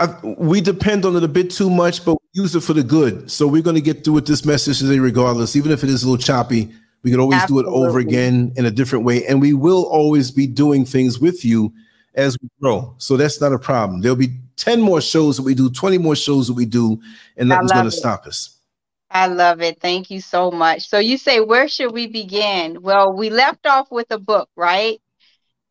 I, 0.00 0.18
we 0.22 0.60
depend 0.60 1.04
on 1.04 1.16
it 1.16 1.22
a 1.22 1.28
bit 1.28 1.50
too 1.50 1.70
much, 1.70 2.04
but 2.04 2.14
we 2.14 2.42
use 2.42 2.54
it 2.54 2.62
for 2.62 2.72
the 2.72 2.82
good. 2.82 3.30
So 3.30 3.46
we're 3.46 3.62
going 3.62 3.76
to 3.76 3.82
get 3.82 4.04
through 4.04 4.14
with 4.14 4.26
this 4.26 4.44
message 4.44 4.80
today, 4.80 4.98
regardless, 4.98 5.54
even 5.54 5.70
if 5.70 5.84
it 5.84 5.90
is 5.90 6.02
a 6.02 6.10
little 6.10 6.22
choppy. 6.22 6.72
We 7.04 7.10
can 7.10 7.20
always 7.20 7.42
Absolutely. 7.42 7.70
do 7.70 7.76
it 7.76 7.88
over 7.88 7.98
again 7.98 8.52
in 8.56 8.64
a 8.64 8.70
different 8.70 9.04
way, 9.04 9.26
and 9.26 9.40
we 9.40 9.52
will 9.52 9.84
always 9.84 10.30
be 10.30 10.46
doing 10.46 10.84
things 10.84 11.18
with 11.18 11.44
you 11.44 11.72
as 12.14 12.36
we 12.40 12.48
grow. 12.60 12.94
So 12.98 13.16
that's 13.16 13.40
not 13.40 13.52
a 13.52 13.58
problem. 13.58 14.00
There'll 14.00 14.16
be 14.16 14.38
10 14.56 14.80
more 14.80 15.00
shows 15.00 15.36
that 15.36 15.42
we 15.42 15.54
do, 15.54 15.70
20 15.70 15.98
more 15.98 16.16
shows 16.16 16.46
that 16.48 16.54
we 16.54 16.64
do, 16.64 17.00
and 17.36 17.48
nothing's 17.48 17.72
going 17.72 17.84
to 17.84 17.90
stop 17.90 18.26
us. 18.26 18.58
I 19.10 19.28
love 19.28 19.62
it. 19.62 19.80
Thank 19.80 20.10
you 20.10 20.20
so 20.20 20.50
much. 20.50 20.88
So 20.88 20.98
you 20.98 21.16
say, 21.18 21.40
where 21.40 21.68
should 21.68 21.92
we 21.92 22.08
begin? 22.08 22.82
Well, 22.82 23.12
we 23.12 23.30
left 23.30 23.64
off 23.66 23.90
with 23.90 24.10
a 24.10 24.18
book, 24.18 24.48
right? 24.56 25.00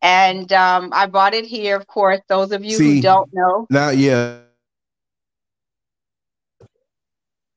And 0.00 0.50
um, 0.52 0.90
I 0.92 1.06
brought 1.06 1.34
it 1.34 1.44
here, 1.44 1.76
of 1.76 1.86
course. 1.86 2.20
Those 2.28 2.52
of 2.52 2.64
you 2.64 2.76
See, 2.76 2.96
who 2.96 3.02
don't 3.02 3.28
know. 3.32 3.66
Now, 3.70 3.90
yeah. 3.90 4.38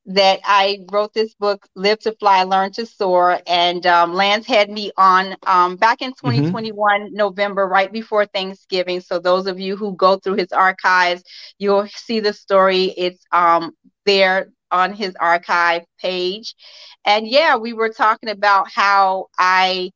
That 0.07 0.39
I 0.45 0.79
wrote 0.91 1.13
this 1.13 1.33
book, 1.35 1.67
Live 1.75 1.99
to 1.99 2.13
Fly, 2.13 2.43
Learn 2.43 2.71
to 2.73 2.85
Soar. 2.85 3.41
And 3.45 3.85
um, 3.85 4.13
Lance 4.13 4.47
had 4.47 4.69
me 4.69 4.91
on 4.97 5.35
um, 5.45 5.75
back 5.75 6.01
in 6.01 6.11
2021, 6.11 7.01
mm-hmm. 7.01 7.15
November, 7.15 7.67
right 7.67 7.91
before 7.91 8.25
Thanksgiving. 8.25 9.01
So 9.01 9.19
those 9.19 9.47
of 9.47 9.59
you 9.59 9.75
who 9.75 9.95
go 9.95 10.17
through 10.17 10.35
his 10.35 10.53
archives, 10.53 11.23
you'll 11.59 11.87
see 11.87 12.21
the 12.21 12.33
story. 12.33 12.85
It's 12.97 13.23
um, 13.33 13.73
there 14.05 14.49
on 14.71 14.93
his 14.93 15.15
archive 15.19 15.83
page. 15.99 16.55
And 17.05 17.27
yeah, 17.27 17.57
we 17.57 17.73
were 17.73 17.89
talking 17.89 18.29
about 18.29 18.69
how 18.71 19.27
I 19.37 19.91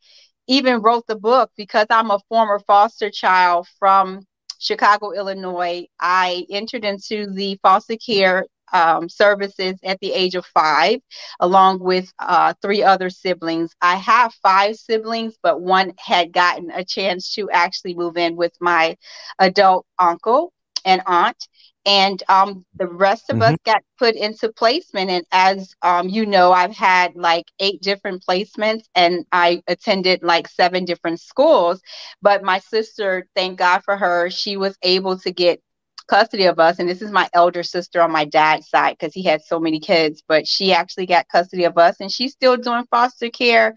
even 0.47 0.81
wrote 0.81 1.07
the 1.07 1.15
book 1.15 1.51
because 1.55 1.87
I'm 1.89 2.11
a 2.11 2.19
former 2.27 2.59
foster 2.59 3.09
child 3.09 3.67
from 3.79 4.25
Chicago, 4.59 5.11
Illinois. 5.11 5.87
I 5.99 6.45
entered 6.49 6.83
into 6.83 7.27
the 7.27 7.57
foster 7.63 7.95
care 7.95 8.45
um, 8.73 9.09
services 9.09 9.79
at 9.83 9.99
the 9.99 10.13
age 10.13 10.35
of 10.35 10.45
five, 10.45 10.99
along 11.39 11.79
with 11.79 12.11
uh, 12.19 12.53
three 12.61 12.83
other 12.83 13.09
siblings. 13.09 13.75
I 13.81 13.95
have 13.95 14.33
five 14.41 14.75
siblings, 14.75 15.37
but 15.41 15.61
one 15.61 15.93
had 15.97 16.31
gotten 16.31 16.71
a 16.71 16.83
chance 16.83 17.33
to 17.35 17.49
actually 17.51 17.95
move 17.95 18.17
in 18.17 18.35
with 18.35 18.53
my 18.59 18.97
adult 19.39 19.85
uncle 19.99 20.53
and 20.85 21.01
aunt 21.05 21.47
and 21.85 22.21
um, 22.29 22.65
the 22.75 22.87
rest 22.87 23.29
of 23.29 23.37
mm-hmm. 23.37 23.53
us 23.53 23.59
got 23.65 23.81
put 23.97 24.15
into 24.15 24.51
placement 24.51 25.09
and 25.09 25.25
as 25.31 25.73
um, 25.81 26.09
you 26.09 26.25
know 26.25 26.51
i've 26.51 26.75
had 26.75 27.15
like 27.15 27.45
eight 27.59 27.81
different 27.81 28.23
placements 28.27 28.83
and 28.95 29.25
i 29.31 29.61
attended 29.67 30.21
like 30.23 30.47
seven 30.47 30.85
different 30.85 31.19
schools 31.19 31.81
but 32.21 32.43
my 32.43 32.59
sister 32.59 33.27
thank 33.35 33.57
god 33.57 33.81
for 33.83 33.97
her 33.97 34.29
she 34.29 34.57
was 34.57 34.77
able 34.83 35.17
to 35.17 35.31
get 35.31 35.61
custody 36.07 36.45
of 36.45 36.59
us 36.59 36.79
and 36.79 36.87
this 36.87 37.01
is 37.01 37.11
my 37.11 37.29
elder 37.33 37.63
sister 37.63 38.01
on 38.01 38.11
my 38.11 38.25
dad's 38.25 38.69
side 38.69 38.95
because 38.97 39.13
he 39.13 39.23
had 39.23 39.41
so 39.41 39.59
many 39.59 39.79
kids 39.79 40.23
but 40.27 40.47
she 40.47 40.73
actually 40.73 41.05
got 41.05 41.27
custody 41.27 41.63
of 41.63 41.77
us 41.77 41.97
and 41.99 42.11
she's 42.11 42.33
still 42.33 42.57
doing 42.57 42.85
foster 42.89 43.29
care. 43.29 43.75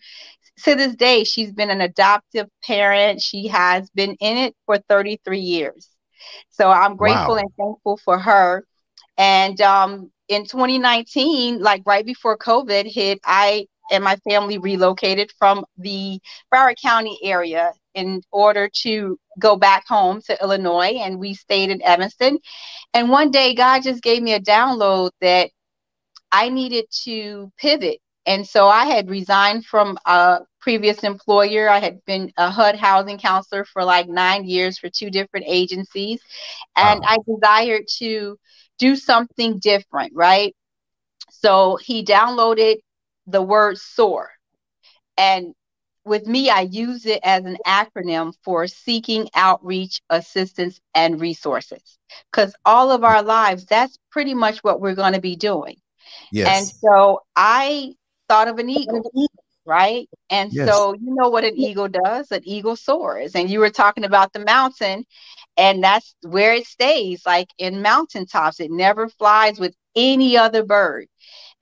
To 0.64 0.74
this 0.76 0.94
day 0.94 1.24
she's 1.24 1.52
been 1.52 1.70
an 1.70 1.80
adoptive 1.80 2.48
parent. 2.62 3.20
She 3.20 3.48
has 3.48 3.90
been 3.90 4.14
in 4.20 4.36
it 4.36 4.54
for 4.66 4.78
33 4.88 5.40
years. 5.40 5.88
So 6.50 6.70
i'm 6.70 6.96
grateful 6.96 7.34
wow. 7.34 7.40
and 7.40 7.50
thankful 7.58 7.98
for 8.04 8.18
her. 8.18 8.64
And 9.16 9.60
um, 9.60 10.10
in 10.28 10.44
2019 10.44 11.60
like 11.60 11.82
right 11.84 12.06
before 12.06 12.38
covid 12.38 12.90
hit 12.90 13.20
i 13.24 13.66
and 13.90 14.02
my 14.02 14.16
family 14.16 14.58
relocated 14.58 15.32
from 15.38 15.64
the 15.78 16.20
Broward 16.52 16.76
County 16.80 17.18
area 17.22 17.72
in 17.94 18.22
order 18.32 18.68
to 18.82 19.18
go 19.38 19.56
back 19.56 19.86
home 19.86 20.20
to 20.22 20.40
Illinois. 20.42 20.98
And 21.00 21.18
we 21.18 21.34
stayed 21.34 21.70
in 21.70 21.82
Evanston. 21.82 22.38
And 22.92 23.10
one 23.10 23.30
day, 23.30 23.54
God 23.54 23.82
just 23.82 24.02
gave 24.02 24.22
me 24.22 24.34
a 24.34 24.40
download 24.40 25.10
that 25.20 25.50
I 26.32 26.48
needed 26.48 26.86
to 27.04 27.52
pivot. 27.58 28.00
And 28.26 28.46
so 28.46 28.68
I 28.68 28.86
had 28.86 29.10
resigned 29.10 29.66
from 29.66 29.98
a 30.06 30.40
previous 30.60 31.04
employer. 31.04 31.68
I 31.68 31.78
had 31.78 32.04
been 32.06 32.32
a 32.38 32.50
HUD 32.50 32.76
housing 32.76 33.18
counselor 33.18 33.64
for 33.66 33.84
like 33.84 34.08
nine 34.08 34.44
years 34.44 34.78
for 34.78 34.88
two 34.88 35.10
different 35.10 35.46
agencies. 35.48 36.20
And 36.74 37.00
wow. 37.00 37.06
I 37.06 37.18
desired 37.28 37.84
to 37.98 38.38
do 38.78 38.96
something 38.96 39.58
different, 39.58 40.12
right? 40.14 40.56
So 41.30 41.76
he 41.76 42.04
downloaded 42.04 42.76
the 43.26 43.42
word 43.42 43.78
SOAR. 43.78 44.30
And 45.16 45.54
with 46.04 46.26
me, 46.26 46.50
I 46.50 46.62
use 46.62 47.06
it 47.06 47.20
as 47.22 47.44
an 47.44 47.56
acronym 47.66 48.34
for 48.42 48.66
seeking 48.66 49.28
outreach, 49.34 50.02
assistance, 50.10 50.80
and 50.94 51.20
resources. 51.20 51.98
Because 52.30 52.54
all 52.64 52.90
of 52.90 53.04
our 53.04 53.22
lives, 53.22 53.64
that's 53.64 53.98
pretty 54.10 54.34
much 54.34 54.58
what 54.62 54.80
we're 54.80 54.94
going 54.94 55.14
to 55.14 55.20
be 55.20 55.36
doing. 55.36 55.76
Yes. 56.30 56.48
And 56.48 56.66
so 56.66 57.22
I 57.34 57.94
thought 58.28 58.48
of 58.48 58.58
an 58.58 58.68
eagle. 58.68 59.02
right? 59.66 60.08
And 60.30 60.52
yes. 60.52 60.68
so 60.68 60.92
you 60.92 61.14
know 61.14 61.30
what 61.30 61.44
an 61.44 61.56
eagle 61.56 61.88
does? 61.88 62.30
An 62.30 62.42
eagle 62.44 62.76
soars. 62.76 63.34
And 63.34 63.48
you 63.48 63.60
were 63.60 63.70
talking 63.70 64.04
about 64.04 64.32
the 64.32 64.44
mountain, 64.44 65.04
and 65.56 65.82
that's 65.82 66.14
where 66.22 66.54
it 66.54 66.66
stays, 66.66 67.22
like 67.24 67.48
in 67.58 67.82
mountaintops. 67.82 68.60
It 68.60 68.70
never 68.70 69.08
flies 69.08 69.58
with 69.58 69.74
any 69.96 70.36
other 70.36 70.64
bird. 70.64 71.06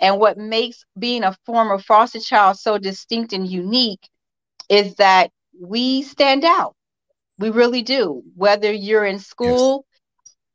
And 0.00 0.18
what 0.18 0.36
makes 0.36 0.84
being 0.98 1.22
a 1.22 1.36
former 1.46 1.78
foster 1.78 2.20
child 2.20 2.58
so 2.58 2.78
distinct 2.78 3.32
and 3.32 3.46
unique 3.46 4.08
is 4.68 4.96
that 4.96 5.30
we 5.60 6.02
stand 6.02 6.44
out. 6.44 6.74
We 7.38 7.50
really 7.50 7.82
do. 7.82 8.22
Whether 8.34 8.72
you're 8.72 9.04
in 9.04 9.18
school, 9.18 9.84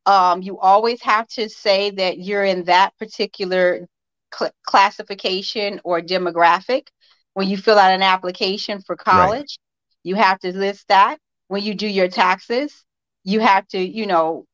yes. 0.06 0.14
um, 0.14 0.42
you 0.42 0.58
always 0.58 1.02
have 1.02 1.28
to 1.28 1.48
say 1.48 1.90
that 1.90 2.18
you're 2.18 2.44
in 2.44 2.64
that 2.64 2.96
particular 2.98 3.86
cl- 4.34 4.52
classification 4.66 5.80
or 5.84 6.00
demographic. 6.00 6.88
When 7.34 7.48
you 7.48 7.56
fill 7.56 7.78
out 7.78 7.92
an 7.92 8.02
application 8.02 8.82
for 8.82 8.96
college, 8.96 9.58
right. 9.58 9.58
you 10.02 10.14
have 10.16 10.38
to 10.40 10.56
list 10.56 10.88
that. 10.88 11.18
When 11.48 11.62
you 11.62 11.74
do 11.74 11.86
your 11.86 12.08
taxes, 12.08 12.84
you 13.24 13.40
have 13.40 13.66
to, 13.68 13.78
you 13.78 14.06
know, 14.06 14.44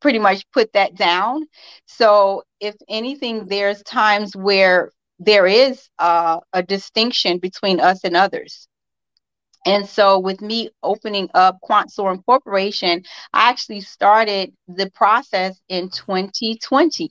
pretty 0.00 0.18
much 0.18 0.44
put 0.52 0.72
that 0.72 0.94
down. 0.94 1.46
So, 1.86 2.44
if 2.60 2.74
anything, 2.88 3.46
there's 3.46 3.82
times 3.82 4.34
where 4.36 4.90
there 5.18 5.46
is 5.46 5.88
uh, 5.98 6.40
a 6.52 6.62
distinction 6.62 7.38
between 7.38 7.80
us 7.80 8.04
and 8.04 8.16
others. 8.16 8.68
And 9.66 9.86
so, 9.88 10.18
with 10.18 10.40
me 10.40 10.70
opening 10.82 11.28
up 11.34 11.60
Quant 11.62 11.90
SOAR 11.90 12.12
Incorporation, 12.12 13.02
I 13.32 13.50
actually 13.50 13.80
started 13.80 14.52
the 14.68 14.90
process 14.90 15.60
in 15.68 15.90
2020. 15.90 17.10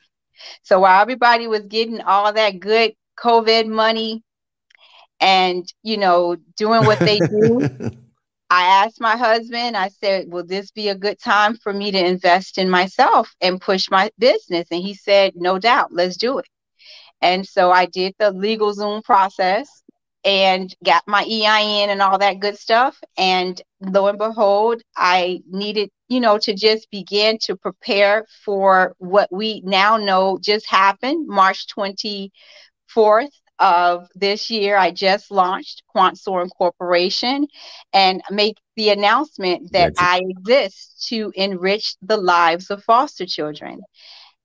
So, 0.64 0.80
while 0.80 1.02
everybody 1.02 1.48
was 1.48 1.66
getting 1.68 2.02
all 2.02 2.32
that 2.34 2.60
good 2.60 2.94
COVID 3.20 3.68
money 3.68 4.24
and, 5.20 5.66
you 5.84 5.98
know, 5.98 6.38
doing 6.56 6.86
what 6.86 7.04
they 7.04 7.22
do, 7.22 7.66
I 8.50 8.86
asked 8.86 9.02
my 9.02 9.18
husband, 9.18 9.76
I 9.76 9.90
said, 9.90 10.32
Will 10.32 10.46
this 10.46 10.72
be 10.72 10.90
a 10.90 10.96
good 10.96 11.20
time 11.20 11.58
for 11.58 11.74
me 11.74 11.92
to 11.92 12.06
invest 12.06 12.58
in 12.58 12.70
myself 12.70 13.34
and 13.42 13.60
push 13.60 13.90
my 13.92 14.10
business? 14.18 14.68
And 14.72 14.82
he 14.82 14.94
said, 14.94 15.34
No 15.36 15.60
doubt, 15.60 15.92
let's 15.92 16.18
do 16.18 16.38
it. 16.40 16.48
And 17.22 17.46
so 17.46 17.72
I 17.72 17.88
did 17.88 18.16
the 18.20 18.32
LegalZoom 18.32 19.04
process 19.04 19.84
and 20.24 20.74
got 20.84 21.04
my 21.08 21.24
EIN 21.24 21.90
and 21.90 22.02
all 22.02 22.18
that 22.20 22.40
good 22.40 22.58
stuff. 22.58 22.98
And 23.18 23.62
lo 23.82 24.08
and 24.08 24.18
behold, 24.18 24.82
I 24.96 25.42
needed, 25.50 25.90
you 26.08 26.20
know, 26.20 26.38
to 26.40 26.54
just 26.54 26.90
begin 26.92 27.38
to 27.44 27.56
prepare 27.56 28.26
for 28.46 28.96
what 28.98 29.32
we 29.32 29.62
now 29.66 29.98
know 29.98 30.38
just 30.42 30.68
happened 30.70 31.28
March 31.28 31.66
24th 31.68 33.30
of 33.60 34.08
this 34.16 34.50
year, 34.50 34.78
I 34.78 34.92
just 34.92 35.32
launched 35.32 35.84
Quant 35.88 36.18
SOAR 36.18 36.42
Incorporation 36.42 37.48
and 37.94 38.22
make 38.30 38.58
the 38.76 38.90
announcement 38.90 39.72
that 39.74 39.92
I 39.98 40.22
exist 40.24 41.08
to 41.10 41.32
enrich 41.36 41.96
the 42.02 42.18
lives 42.18 42.70
of 42.70 42.84
foster 42.84 43.26
children. 43.26 43.82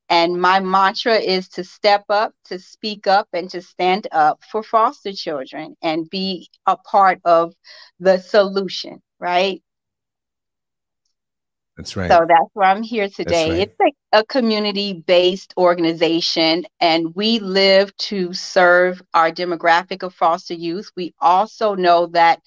And 0.08 0.40
my 0.40 0.60
mantra 0.60 1.16
is 1.16 1.48
to 1.50 1.64
step 1.64 2.04
up, 2.08 2.34
to 2.46 2.58
speak 2.58 3.06
up, 3.06 3.28
and 3.32 3.48
to 3.50 3.62
stand 3.62 4.08
up 4.12 4.40
for 4.50 4.62
foster 4.62 5.12
children 5.12 5.76
and 5.82 6.08
be 6.10 6.48
a 6.66 6.76
part 6.76 7.20
of 7.24 7.54
the 7.98 8.18
solution, 8.18 9.00
right? 9.18 9.62
That's 11.82 11.96
right. 11.96 12.10
So 12.10 12.24
that's 12.28 12.48
where 12.52 12.68
I'm 12.68 12.82
here 12.82 13.08
today. 13.08 13.50
Right. 13.50 13.60
It's 13.60 13.80
like 13.80 13.94
a 14.12 14.24
community 14.24 14.92
based 14.92 15.52
organization, 15.56 16.64
and 16.78 17.12
we 17.16 17.40
live 17.40 17.96
to 17.96 18.32
serve 18.32 19.02
our 19.14 19.32
demographic 19.32 20.04
of 20.04 20.14
foster 20.14 20.54
youth. 20.54 20.90
We 20.96 21.12
also 21.20 21.74
know 21.74 22.06
that 22.08 22.40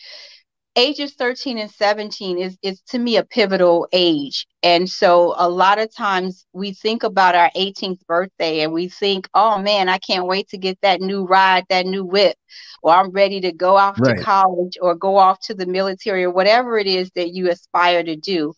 ages 0.75 1.13
13 1.13 1.57
and 1.57 1.71
17 1.71 2.37
is, 2.37 2.57
is 2.61 2.81
to 2.81 2.99
me 2.99 3.17
a 3.17 3.23
pivotal 3.23 3.87
age. 3.93 4.45
And 4.61 4.89
so 4.89 5.33
a 5.37 5.49
lot 5.49 5.79
of 5.79 5.93
times 5.95 6.45
we 6.53 6.73
think 6.73 7.03
about 7.03 7.35
our 7.35 7.49
18th 7.55 8.05
birthday 8.07 8.61
and 8.61 8.73
we 8.73 8.89
think, 8.89 9.29
oh 9.33 9.57
man, 9.57 9.87
I 9.87 9.99
can't 9.99 10.27
wait 10.27 10.49
to 10.49 10.57
get 10.57 10.77
that 10.81 11.01
new 11.01 11.25
ride, 11.25 11.65
that 11.69 11.85
new 11.85 12.03
whip, 12.03 12.35
or 12.83 12.93
I'm 12.93 13.11
ready 13.11 13.39
to 13.41 13.51
go 13.51 13.77
off 13.77 13.99
right. 13.99 14.17
to 14.17 14.23
college 14.23 14.77
or 14.81 14.95
go 14.95 15.17
off 15.17 15.39
to 15.41 15.53
the 15.53 15.65
military 15.65 16.23
or 16.23 16.31
whatever 16.31 16.77
it 16.77 16.87
is 16.87 17.09
that 17.15 17.33
you 17.33 17.49
aspire 17.49 18.03
to 18.03 18.15
do. 18.15 18.53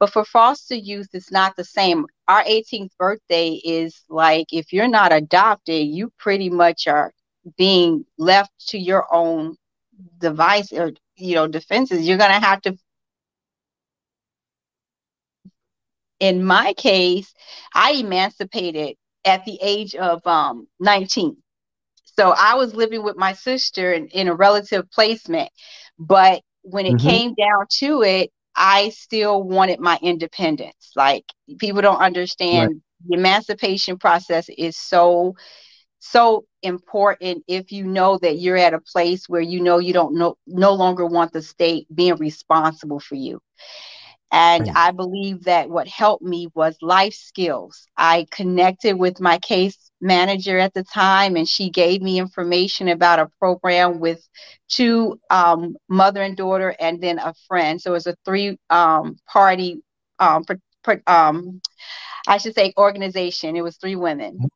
But 0.00 0.12
for 0.12 0.24
foster 0.24 0.74
youth, 0.74 1.08
it's 1.12 1.30
not 1.30 1.56
the 1.56 1.64
same. 1.64 2.06
Our 2.28 2.42
18th 2.44 2.90
birthday 2.98 3.60
is 3.64 4.02
like 4.08 4.46
if 4.52 4.72
you're 4.72 4.88
not 4.88 5.12
adopted, 5.12 5.86
you 5.86 6.12
pretty 6.18 6.50
much 6.50 6.86
are 6.86 7.12
being 7.56 8.04
left 8.18 8.50
to 8.68 8.78
your 8.78 9.06
own 9.14 9.56
device 10.18 10.72
or 10.72 10.92
you 11.16 11.34
know 11.34 11.46
defenses. 11.46 12.06
You're 12.06 12.18
gonna 12.18 12.40
have 12.40 12.60
to. 12.62 12.76
In 16.20 16.44
my 16.44 16.72
case, 16.74 17.32
I 17.74 17.92
emancipated 17.92 18.96
at 19.24 19.44
the 19.44 19.58
age 19.60 19.94
of 19.94 20.26
um, 20.26 20.68
19. 20.80 21.36
So 22.16 22.32
I 22.36 22.54
was 22.54 22.74
living 22.74 23.02
with 23.02 23.16
my 23.16 23.32
sister 23.32 23.92
in, 23.92 24.08
in 24.08 24.28
a 24.28 24.34
relative 24.34 24.90
placement. 24.90 25.50
But 25.98 26.42
when 26.62 26.86
it 26.86 26.94
mm-hmm. 26.94 27.08
came 27.08 27.34
down 27.34 27.66
to 27.78 28.02
it, 28.02 28.30
I 28.56 28.90
still 28.90 29.42
wanted 29.42 29.80
my 29.80 29.98
independence. 30.02 30.92
Like 30.96 31.24
people 31.58 31.82
don't 31.82 32.00
understand 32.00 32.70
right. 32.70 32.76
the 33.08 33.18
emancipation 33.18 33.98
process 33.98 34.48
is 34.48 34.76
so 34.76 35.34
so 36.00 36.44
important 36.62 37.42
if 37.48 37.72
you 37.72 37.84
know 37.86 38.18
that 38.18 38.38
you're 38.38 38.56
at 38.56 38.74
a 38.74 38.80
place 38.80 39.28
where 39.28 39.40
you 39.40 39.60
know 39.60 39.78
you 39.78 39.92
don't 39.92 40.14
know 40.14 40.36
no 40.46 40.72
longer 40.74 41.06
want 41.06 41.32
the 41.32 41.42
state 41.42 41.86
being 41.94 42.16
responsible 42.16 43.00
for 43.00 43.14
you. 43.14 43.40
And. 44.34 44.70
I 44.74 44.90
believe 44.90 45.44
that 45.44 45.70
what 45.70 45.88
helped 45.88 46.24
me 46.24 46.48
was 46.54 46.76
life 46.82 47.14
skills. 47.14 47.86
I 47.96 48.26
connected 48.30 48.94
with 48.98 49.20
my 49.20 49.38
case 49.38 49.90
manager 50.00 50.58
at 50.58 50.74
the 50.74 50.84
time, 50.84 51.36
and 51.36 51.48
she 51.48 51.70
gave 51.70 52.02
me 52.02 52.18
information 52.18 52.88
about 52.88 53.20
a 53.20 53.30
program 53.38 54.00
with 54.00 54.26
two 54.68 55.20
um, 55.30 55.76
mother 55.88 56.22
and 56.22 56.36
daughter, 56.36 56.74
and 56.80 57.00
then 57.02 57.18
a 57.18 57.34
friend. 57.48 57.80
So 57.80 57.90
it 57.90 57.94
was 57.94 58.06
a 58.06 58.16
three 58.24 58.58
um, 58.70 59.16
party, 59.26 59.82
um, 60.18 60.44
per, 60.44 60.58
per, 60.82 61.02
um, 61.06 61.60
I 62.26 62.38
should 62.38 62.54
say, 62.54 62.72
organization. 62.76 63.56
It 63.56 63.62
was 63.62 63.76
three 63.76 63.96
women. 63.96 64.34
Mm-hmm. 64.34 64.46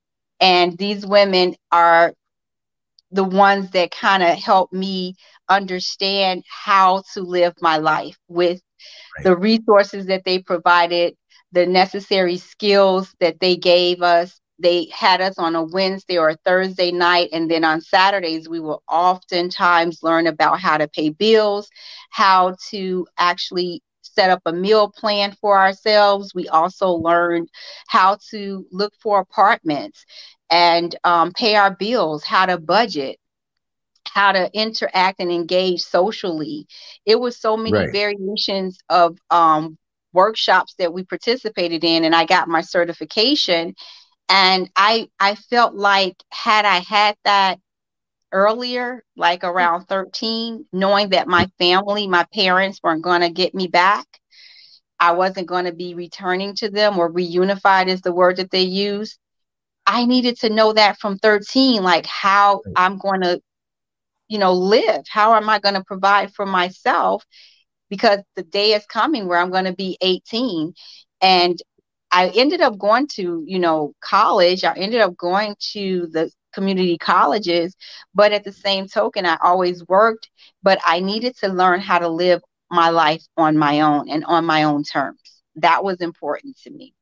And 0.40 0.78
these 0.78 1.06
women 1.06 1.54
are 1.72 2.12
the 3.10 3.24
ones 3.24 3.70
that 3.72 3.90
kind 3.90 4.22
of 4.22 4.36
helped 4.36 4.72
me 4.72 5.14
understand 5.48 6.44
how 6.48 7.02
to 7.14 7.22
live 7.22 7.54
my 7.60 7.78
life 7.78 8.16
with 8.28 8.60
the 9.22 9.36
resources 9.36 10.06
that 10.06 10.24
they 10.24 10.38
provided, 10.40 11.16
the 11.52 11.66
necessary 11.66 12.36
skills 12.36 13.14
that 13.20 13.40
they 13.40 13.56
gave 13.56 14.02
us, 14.02 14.40
they 14.58 14.88
had 14.92 15.20
us 15.20 15.38
on 15.38 15.54
a 15.54 15.62
Wednesday 15.62 16.18
or 16.18 16.30
a 16.30 16.36
Thursday 16.44 16.90
night. 16.90 17.28
And 17.32 17.50
then 17.50 17.64
on 17.64 17.80
Saturdays, 17.80 18.48
we 18.48 18.60
will 18.60 18.82
oftentimes 18.88 20.02
learn 20.02 20.26
about 20.26 20.60
how 20.60 20.76
to 20.78 20.88
pay 20.88 21.10
bills, 21.10 21.68
how 22.10 22.56
to 22.70 23.06
actually 23.18 23.82
set 24.02 24.30
up 24.30 24.42
a 24.46 24.52
meal 24.52 24.90
plan 24.90 25.32
for 25.40 25.58
ourselves. 25.58 26.34
We 26.34 26.48
also 26.48 26.90
learned 26.90 27.48
how 27.86 28.18
to 28.30 28.66
look 28.72 28.92
for 29.00 29.20
apartments 29.20 30.04
and 30.50 30.94
um, 31.04 31.32
pay 31.32 31.54
our 31.54 31.74
bills, 31.74 32.24
how 32.24 32.46
to 32.46 32.58
budget, 32.58 33.18
how 34.18 34.32
to 34.32 34.50
interact 34.52 35.20
and 35.20 35.30
engage 35.30 35.80
socially. 35.80 36.66
It 37.06 37.20
was 37.20 37.40
so 37.40 37.56
many 37.56 37.72
right. 37.72 37.92
variations 37.92 38.78
of 38.88 39.16
um, 39.30 39.78
workshops 40.12 40.74
that 40.78 40.92
we 40.92 41.04
participated 41.04 41.84
in, 41.84 42.04
and 42.04 42.14
I 42.14 42.24
got 42.24 42.48
my 42.48 42.60
certification 42.60 43.74
and 44.28 44.70
i 44.76 45.08
i 45.18 45.34
felt 45.34 45.74
like 45.74 46.14
had 46.30 46.64
i 46.64 46.78
had 46.80 47.16
that 47.24 47.58
earlier 48.32 49.02
like 49.16 49.42
around 49.42 49.86
13 49.86 50.66
knowing 50.72 51.10
that 51.10 51.26
my 51.26 51.46
family 51.58 52.06
my 52.06 52.26
parents 52.34 52.80
weren't 52.82 53.02
going 53.02 53.22
to 53.22 53.30
get 53.30 53.54
me 53.54 53.66
back 53.66 54.06
i 55.00 55.12
wasn't 55.12 55.46
going 55.46 55.64
to 55.64 55.72
be 55.72 55.94
returning 55.94 56.54
to 56.54 56.70
them 56.70 56.98
or 56.98 57.10
reunified 57.10 57.86
is 57.86 58.02
the 58.02 58.12
word 58.12 58.36
that 58.36 58.50
they 58.50 58.62
use 58.62 59.18
i 59.86 60.04
needed 60.04 60.38
to 60.38 60.50
know 60.50 60.74
that 60.74 60.98
from 60.98 61.16
13 61.18 61.82
like 61.82 62.04
how 62.04 62.60
i'm 62.76 62.98
going 62.98 63.22
to 63.22 63.40
you 64.28 64.38
know 64.38 64.52
live 64.52 65.04
how 65.08 65.34
am 65.34 65.48
i 65.48 65.58
going 65.58 65.74
to 65.74 65.84
provide 65.84 66.32
for 66.34 66.46
myself 66.46 67.24
because 67.90 68.20
the 68.36 68.42
day 68.42 68.72
is 68.72 68.86
coming 68.86 69.26
where 69.28 69.38
i'm 69.38 69.50
going 69.50 69.64
to 69.64 69.74
be 69.74 69.96
18 70.00 70.72
and 71.20 71.60
I 72.10 72.28
ended 72.34 72.60
up 72.60 72.78
going 72.78 73.06
to, 73.16 73.44
you 73.46 73.58
know, 73.58 73.92
college. 74.00 74.64
I 74.64 74.72
ended 74.74 75.00
up 75.00 75.16
going 75.16 75.54
to 75.72 76.08
the 76.10 76.30
community 76.54 76.96
colleges, 76.98 77.76
but 78.14 78.32
at 78.32 78.44
the 78.44 78.52
same 78.52 78.88
token, 78.88 79.26
I 79.26 79.36
always 79.42 79.86
worked, 79.86 80.30
but 80.62 80.78
I 80.86 81.00
needed 81.00 81.36
to 81.38 81.48
learn 81.48 81.80
how 81.80 81.98
to 81.98 82.08
live 82.08 82.40
my 82.70 82.88
life 82.90 83.22
on 83.36 83.58
my 83.58 83.80
own 83.80 84.08
and 84.08 84.24
on 84.24 84.44
my 84.46 84.64
own 84.64 84.84
terms. 84.84 85.20
That 85.56 85.84
was 85.84 86.00
important 86.00 86.56
to 86.64 86.70
me. 86.70 86.94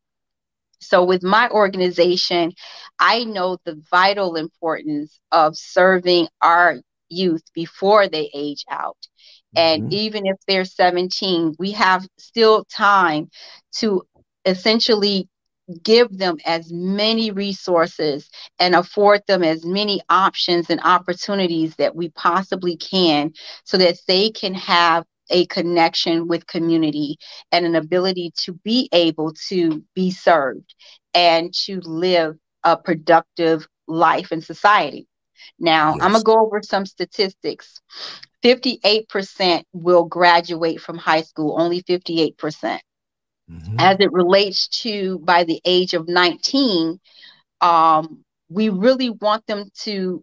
So, 0.81 1.05
with 1.05 1.23
my 1.23 1.49
organization, 1.51 2.53
I 2.99 3.25
know 3.25 3.59
the 3.65 3.83
vital 3.91 4.37
importance 4.37 5.19
of 5.33 5.57
serving 5.57 6.29
our 6.43 6.77
youth 7.09 7.43
before 7.55 8.09
they 8.09 8.31
age 8.35 8.65
out. 8.71 8.97
And 9.55 9.85
mm-hmm. 9.85 9.93
even 9.93 10.27
if 10.27 10.37
they're 10.47 10.65
17, 10.65 11.55
we 11.59 11.73
have 11.73 12.07
still 12.19 12.65
time 12.65 13.31
to 13.77 14.03
essentially 14.45 15.29
give 15.83 16.17
them 16.17 16.37
as 16.45 16.73
many 16.73 17.31
resources 17.31 18.29
and 18.59 18.75
afford 18.75 19.23
them 19.27 19.43
as 19.43 19.65
many 19.65 20.01
options 20.09 20.71
and 20.71 20.81
opportunities 20.85 21.75
that 21.77 21.97
we 21.97 22.09
possibly 22.11 22.77
can 22.77 23.33
so 23.65 23.77
that 23.77 23.99
they 24.07 24.31
can 24.31 24.55
have 24.55 25.05
a 25.31 25.45
connection 25.47 26.29
with 26.29 26.47
community 26.47 27.19
and 27.51 27.67
an 27.67 27.75
ability 27.75 28.33
to 28.37 28.53
be 28.53 28.89
able 28.93 29.33
to 29.49 29.85
be 29.95 30.11
served 30.11 30.75
and 31.15 31.53
to 31.53 31.81
live 31.81 32.37
a 32.63 32.77
productive 32.77 33.67
life 33.89 34.31
in 34.31 34.41
society. 34.41 35.09
Now, 35.59 35.95
yes. 35.95 36.03
I'm 36.03 36.13
going 36.13 36.23
to 36.23 36.25
go 36.25 36.41
over 36.41 36.63
some 36.63 36.87
statistics. 36.87 37.81
58% 38.45 39.65
will 39.73 40.05
graduate 40.05 40.81
from 40.81 40.99
high 40.99 41.23
school, 41.23 41.61
only 41.61 41.83
58%. 41.83 42.37
percent 42.37 42.83
mm 43.51 43.65
hmm 43.65 43.77
As 43.79 43.97
it 44.01 44.13
relates 44.13 44.69
to 44.83 45.21
by 45.21 45.45
the 45.45 45.61
age 45.65 45.95
of 45.95 46.09
19, 46.09 46.99
um, 47.61 48.25
we 48.49 48.69
really 48.71 49.11
want 49.11 49.47
them 49.47 49.71
to 49.83 50.23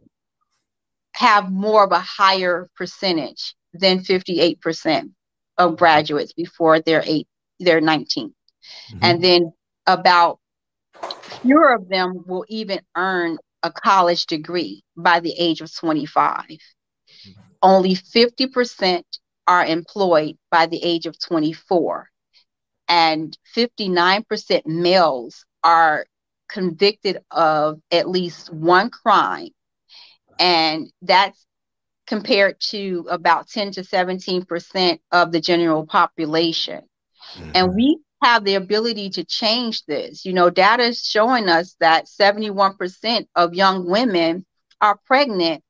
have 1.14 1.52
more 1.52 1.84
of 1.84 1.92
a 1.92 2.00
higher 2.00 2.70
percentage 2.76 3.56
than 3.74 4.00
58% 4.00 5.12
of 5.58 5.78
graduates 5.78 6.34
before 6.34 6.80
they're 6.80 7.04
eight, 7.06 7.28
they're 7.60 7.82
19. 7.82 8.28
Mm-hmm. 8.30 9.00
And 9.02 9.24
then 9.24 9.54
about 9.86 10.40
fewer 11.42 11.74
of 11.74 11.90
them 11.90 12.24
will 12.26 12.46
even 12.48 12.80
earn 12.96 13.38
a 13.64 13.72
college 13.72 14.26
degree 14.26 14.84
by 14.96 15.20
the 15.22 15.34
age 15.38 15.62
of 15.62 15.74
25. 15.74 16.44
Mm-hmm. 16.46 17.32
Only 17.62 17.96
50% 17.96 19.04
are 19.48 19.66
employed 19.66 20.38
by 20.52 20.68
the 20.68 20.84
age 20.84 21.06
of 21.06 21.18
24. 21.20 22.10
And 22.90 23.36
59% 23.56 24.66
males 24.66 25.46
are 25.64 26.06
convicted 26.50 27.20
of 27.32 27.80
at 27.92 28.10
least 28.10 28.54
one 28.54 28.90
crime. 28.90 29.50
And 30.38 30.92
that's 31.02 31.46
compared 32.06 32.60
to 32.60 33.08
about 33.10 33.48
10 33.48 33.72
to 33.72 33.82
17% 33.82 35.00
of 35.12 35.32
the 35.32 35.40
general 35.40 35.86
population. 35.86 36.82
Mm-hmm. 37.36 37.52
And 37.56 37.76
we 37.76 38.00
have 38.24 38.44
the 38.44 38.56
ability 38.56 39.10
to 39.12 39.24
change 39.24 39.84
this. 39.86 40.26
You 40.26 40.34
know, 40.34 40.50
data 40.50 40.84
is 40.84 41.04
showing 41.04 41.50
us 41.50 41.76
that 41.80 42.06
71% 42.06 43.28
of 43.36 43.54
young 43.54 43.90
women 43.90 44.46
are 44.82 45.00
pregnant 45.06 45.64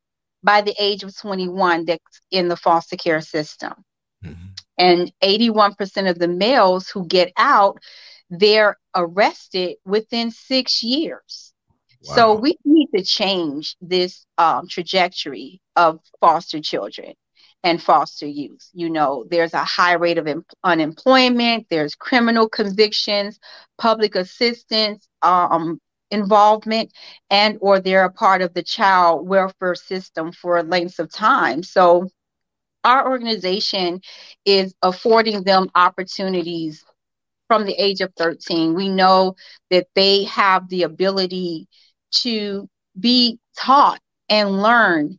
by 0.43 0.61
the 0.61 0.75
age 0.79 1.03
of 1.03 1.17
21 1.17 1.85
that's 1.85 2.21
in 2.31 2.47
the 2.47 2.57
foster 2.57 2.95
care 2.95 3.21
system. 3.21 3.73
Mm-hmm. 4.23 4.47
And 4.77 5.11
81% 5.23 6.09
of 6.09 6.19
the 6.19 6.27
males 6.27 6.89
who 6.89 7.07
get 7.07 7.31
out, 7.37 7.79
they're 8.29 8.77
arrested 8.95 9.77
within 9.85 10.31
six 10.31 10.83
years. 10.83 11.53
Wow. 12.03 12.15
So 12.15 12.35
we 12.35 12.57
need 12.65 12.89
to 12.95 13.03
change 13.03 13.77
this 13.81 14.25
um, 14.37 14.67
trajectory 14.67 15.61
of 15.75 15.99
foster 16.19 16.59
children 16.59 17.13
and 17.63 17.81
foster 17.81 18.25
youth. 18.27 18.69
You 18.73 18.89
know, 18.89 19.25
there's 19.29 19.53
a 19.53 19.63
high 19.63 19.93
rate 19.93 20.17
of 20.17 20.27
em- 20.27 20.45
unemployment, 20.63 21.67
there's 21.69 21.95
criminal 21.95 22.49
convictions, 22.49 23.39
public 23.77 24.15
assistance 24.15 25.07
um, 25.21 25.79
involvement, 26.11 26.91
and 27.29 27.57
or 27.61 27.79
they're 27.79 28.05
a 28.05 28.11
part 28.11 28.41
of 28.41 28.53
the 28.53 28.63
child 28.63 29.27
welfare 29.27 29.75
system 29.75 30.31
for 30.31 30.61
lengths 30.63 30.99
of 30.99 31.11
time. 31.11 31.63
So 31.63 32.09
our 32.83 33.09
organization 33.09 34.01
is 34.45 34.73
affording 34.81 35.43
them 35.43 35.69
opportunities 35.75 36.83
from 37.47 37.65
the 37.65 37.73
age 37.81 38.01
of 38.01 38.13
13. 38.17 38.73
We 38.75 38.89
know 38.89 39.35
that 39.69 39.87
they 39.95 40.23
have 40.25 40.69
the 40.69 40.83
ability 40.83 41.67
to 42.11 42.69
be 42.99 43.39
taught 43.57 43.99
and 44.29 44.61
learn 44.61 45.17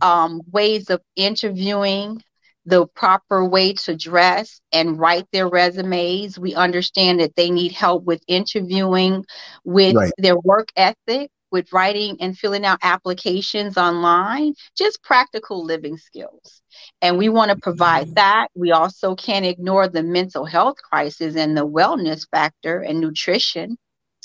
um, 0.00 0.40
ways 0.50 0.90
of 0.90 1.00
interviewing, 1.16 2.22
the 2.64 2.86
proper 2.86 3.44
way 3.44 3.72
to 3.72 3.96
dress 3.96 4.60
and 4.72 4.98
write 4.98 5.26
their 5.32 5.48
resumes. 5.48 6.38
We 6.38 6.54
understand 6.54 7.20
that 7.20 7.34
they 7.36 7.50
need 7.50 7.72
help 7.72 8.04
with 8.04 8.22
interviewing, 8.28 9.24
with 9.64 9.96
right. 9.96 10.12
their 10.18 10.38
work 10.38 10.68
ethic, 10.76 11.30
with 11.50 11.72
writing 11.72 12.16
and 12.20 12.36
filling 12.36 12.64
out 12.64 12.78
applications 12.82 13.76
online, 13.76 14.54
just 14.76 15.02
practical 15.02 15.64
living 15.64 15.98
skills. 15.98 16.62
And 17.02 17.18
we 17.18 17.28
want 17.28 17.50
to 17.50 17.56
provide 17.56 18.06
mm-hmm. 18.06 18.14
that. 18.14 18.48
We 18.54 18.72
also 18.72 19.14
can't 19.14 19.44
ignore 19.44 19.88
the 19.88 20.02
mental 20.02 20.46
health 20.46 20.78
crisis 20.82 21.36
and 21.36 21.56
the 21.56 21.66
wellness 21.66 22.26
factor 22.30 22.80
and 22.80 23.00
nutrition. 23.00 23.76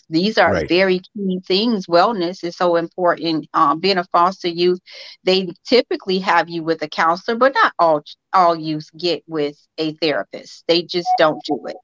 These 0.10 0.38
are 0.38 0.54
right. 0.54 0.70
very 0.70 1.00
key 1.00 1.42
things. 1.46 1.88
Wellness 1.88 2.44
is 2.44 2.56
so 2.56 2.76
important. 2.78 3.48
Um, 3.54 3.80
being 3.80 3.98
a 3.98 4.06
foster 4.06 4.48
youth, 4.48 4.80
they 5.24 5.50
typically 5.68 6.20
have 6.20 6.50
you 6.50 6.64
with 6.64 6.82
a 6.82 6.88
counselor, 6.88 7.38
but 7.38 7.54
not 7.54 7.74
all 7.78 8.04
all 8.34 8.56
youth 8.56 8.90
get 8.98 9.24
with 9.28 9.58
a 9.78 9.94
therapist. 9.96 10.64
They 10.68 10.84
just 10.84 11.10
don't 11.18 11.44
do 11.46 11.66
it, 11.68 11.78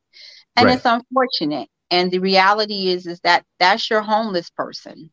and 0.55 0.67
right. 0.67 0.75
it's 0.75 0.85
unfortunate. 0.85 1.69
And 1.91 2.09
the 2.09 2.19
reality 2.19 2.87
is, 2.87 3.05
is 3.05 3.19
that 3.21 3.45
that's 3.59 3.89
your 3.89 4.01
homeless 4.01 4.49
person 4.49 5.11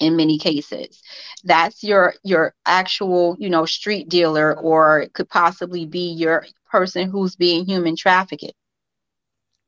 in 0.00 0.16
many 0.16 0.38
cases 0.38 1.02
that's 1.44 1.82
your 1.82 2.14
your 2.22 2.54
actual 2.66 3.36
you 3.38 3.50
know 3.50 3.64
street 3.64 4.08
dealer 4.08 4.56
or 4.56 5.00
it 5.00 5.12
could 5.12 5.28
possibly 5.28 5.86
be 5.86 6.12
your 6.12 6.46
person 6.70 7.10
who's 7.10 7.36
being 7.36 7.64
human 7.64 7.96
trafficked 7.96 8.52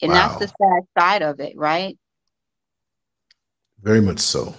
and 0.02 0.12
wow. 0.12 0.28
that's 0.28 0.38
the 0.38 0.46
sad 0.46 0.82
side 0.98 1.22
of 1.22 1.40
it 1.40 1.56
right 1.56 1.98
very 3.82 4.00
much 4.00 4.20
so. 4.20 4.54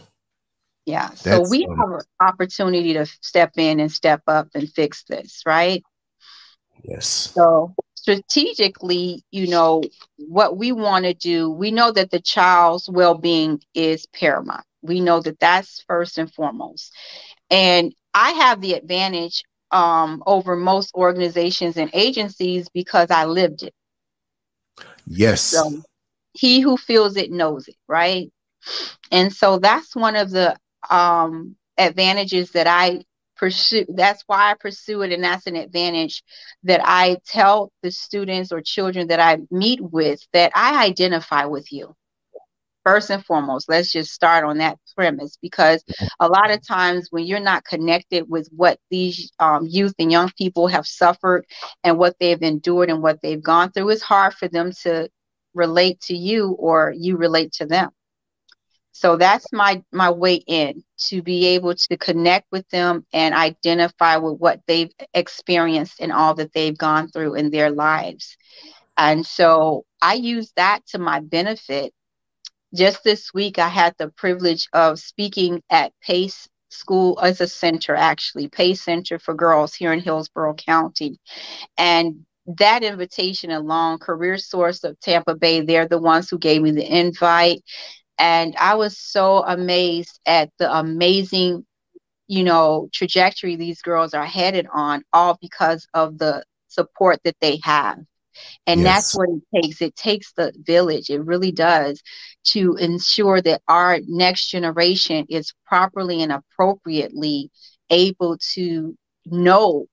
Yeah. 0.86 1.10
That's, 1.10 1.24
so 1.24 1.50
we 1.50 1.66
um, 1.66 1.78
have 1.78 1.92
an 1.92 2.02
opportunity 2.20 2.94
to 2.94 3.06
step 3.06 3.52
in 3.58 3.80
and 3.80 3.92
step 3.92 4.22
up 4.28 4.50
and 4.54 4.70
fix 4.70 5.04
this, 5.04 5.44
right? 5.46 5.84
Yes. 6.84 7.32
So 7.34 7.76
strategically, 7.96 9.24
you 9.32 9.48
know, 9.48 9.84
what 10.18 10.58
we 10.58 10.72
want 10.72 11.06
to 11.06 11.14
do, 11.14 11.50
we 11.50 11.72
know 11.72 11.92
that 11.92 12.10
the 12.10 12.20
child's 12.20 12.90
well 12.90 13.16
being 13.16 13.62
is 13.76 14.08
paramount. 14.08 14.66
We 14.82 15.00
know 15.00 15.22
that 15.22 15.40
that's 15.40 15.84
first 15.88 16.18
and 16.18 16.34
foremost. 16.34 16.94
And 17.52 17.94
I 18.14 18.32
have 18.32 18.62
the 18.62 18.74
advantage 18.74 19.44
um, 19.70 20.24
over 20.26 20.56
most 20.56 20.94
organizations 20.96 21.78
and 21.78 21.92
agencies 21.94 22.68
because 22.70 23.12
I 23.12 23.26
lived 23.26 23.64
it. 23.64 23.74
Yes. 25.06 25.42
So 25.42 25.82
he 26.34 26.60
who 26.60 26.78
feels 26.78 27.18
it 27.18 27.32
knows 27.32 27.68
it, 27.68 27.76
right? 27.88 28.32
And 29.12 29.34
so 29.34 29.60
that's 29.60 29.96
one 29.96 30.16
of 30.16 30.32
the 30.32 30.56
um, 30.90 31.56
advantages 31.78 32.52
that 32.52 32.68
I 32.68 33.04
pursue. 33.36 33.86
That's 33.90 34.24
why 34.28 34.52
I 34.52 34.54
pursue 34.54 35.02
it. 35.02 35.12
And 35.12 35.24
that's 35.24 35.48
an 35.48 35.56
advantage 35.56 36.24
that 36.64 36.82
I 36.84 37.18
tell 37.26 37.72
the 37.82 37.92
students 37.92 38.52
or 38.52 38.62
children 38.62 39.08
that 39.08 39.20
I 39.20 39.40
meet 39.50 39.82
with 39.82 40.22
that 40.34 40.52
I 40.56 40.86
identify 40.86 41.46
with 41.46 41.72
you. 41.72 41.96
First 42.84 43.12
and 43.12 43.24
foremost, 43.24 43.70
let's 43.70 43.92
just 43.92 44.12
start 44.12 44.44
on 44.44 44.58
that 44.58 44.80
premise 44.96 45.38
because 45.40 45.84
a 46.20 46.28
lot 46.28 46.50
of 46.50 46.66
times 46.66 47.10
when 47.12 47.26
you're 47.26 47.40
not 47.40 47.64
connected 47.64 48.26
with 48.28 48.50
what 48.56 48.80
these 48.90 49.32
um, 49.40 49.68
youth 49.70 49.94
and 50.00 50.12
young 50.12 50.32
people 50.36 50.68
have 50.68 50.88
suffered 50.88 51.46
and 51.84 52.00
what 52.00 52.16
they've 52.20 52.42
endured 52.42 52.90
and 52.90 53.04
what 53.04 53.22
they've 53.22 53.42
gone 53.42 53.72
through, 53.72 53.90
it's 53.90 54.02
hard 54.02 54.34
for 54.34 54.48
them 54.48 54.72
to 54.82 55.10
relate 55.54 56.00
to 56.02 56.16
you 56.16 56.56
or 56.60 56.92
you 56.98 57.18
relate 57.18 57.52
to 57.54 57.68
them. 57.68 57.92
So 58.92 59.16
that's 59.16 59.52
my 59.54 59.84
my 59.92 60.12
way 60.12 60.36
in 60.36 60.84
to 61.08 61.22
be 61.22 61.48
able 61.48 61.76
to 61.76 61.98
connect 61.98 62.52
with 62.52 62.68
them 62.70 63.06
and 63.14 63.34
identify 63.34 64.18
with 64.18 64.38
what 64.40 64.62
they've 64.68 64.92
experienced 65.14 66.02
and 66.02 66.12
all 66.12 66.34
that 66.36 66.54
they've 66.54 66.78
gone 66.78 67.08
through 67.08 67.36
in 67.36 67.52
their 67.52 67.72
lives. 67.72 68.38
And 68.98 69.26
so 69.26 69.86
I 70.02 70.16
use 70.16 70.52
that 70.56 70.86
to 70.88 71.00
my 71.00 71.22
benefit. 71.22 71.94
Just 72.74 73.04
this 73.04 73.34
week, 73.34 73.60
I 73.60 73.68
had 73.68 73.96
the 73.98 74.10
privilege 74.10 74.68
of 74.74 75.00
speaking 75.00 75.62
at 75.70 75.94
Pace 76.02 76.48
School 76.70 77.20
as 77.22 77.42
a 77.42 77.48
center, 77.48 77.96
actually, 77.96 78.48
Pace 78.48 78.82
Center 78.82 79.20
for 79.20 79.34
Girls 79.34 79.74
here 79.74 79.92
in 79.92 80.00
Hillsborough 80.00 80.56
County. 80.56 81.20
And 81.78 82.26
that 82.48 82.84
invitation 82.84 83.52
along, 83.52 84.00
CareerSource 84.00 84.84
of 84.84 85.00
Tampa 85.00 85.36
Bay, 85.36 85.62
they're 85.62 85.88
the 85.88 85.98
ones 85.98 86.30
who 86.30 86.38
gave 86.38 86.62
me 86.62 86.72
the 86.72 87.00
invite 87.00 87.62
and 88.18 88.56
I 88.58 88.76
was 88.76 88.98
so 88.98 89.44
amazed 89.44 90.20
at 90.26 90.50
the 90.60 90.72
amazing, 90.78 91.66
you 92.28 92.44
know, 92.44 92.90
trajectory 92.94 93.56
these 93.56 93.82
girls 93.82 94.14
are 94.14 94.26
headed 94.26 94.68
on, 94.72 95.04
all 95.12 95.38
because 95.42 95.88
of 95.94 96.18
the 96.18 96.44
support 96.68 97.20
that 97.24 97.36
they 97.42 97.60
have. 97.64 98.00
And 98.66 98.82
yes. 98.82 99.14
that's 99.14 99.18
what 99.18 99.30
it 99.30 99.62
takes. 99.62 99.82
It 99.82 99.96
takes 99.96 100.34
the 100.34 100.54
village. 100.58 101.10
It 101.10 101.22
really 101.22 101.52
does 101.52 102.02
to 102.46 102.76
ensure 102.76 103.42
that 103.42 103.62
our 103.68 104.00
next 104.08 104.48
generation 104.48 105.26
is 105.30 105.54
properly 105.66 106.24
and 106.24 106.32
appropriately 106.32 107.52
able 107.90 108.38
to 108.54 108.96
know 109.26 109.88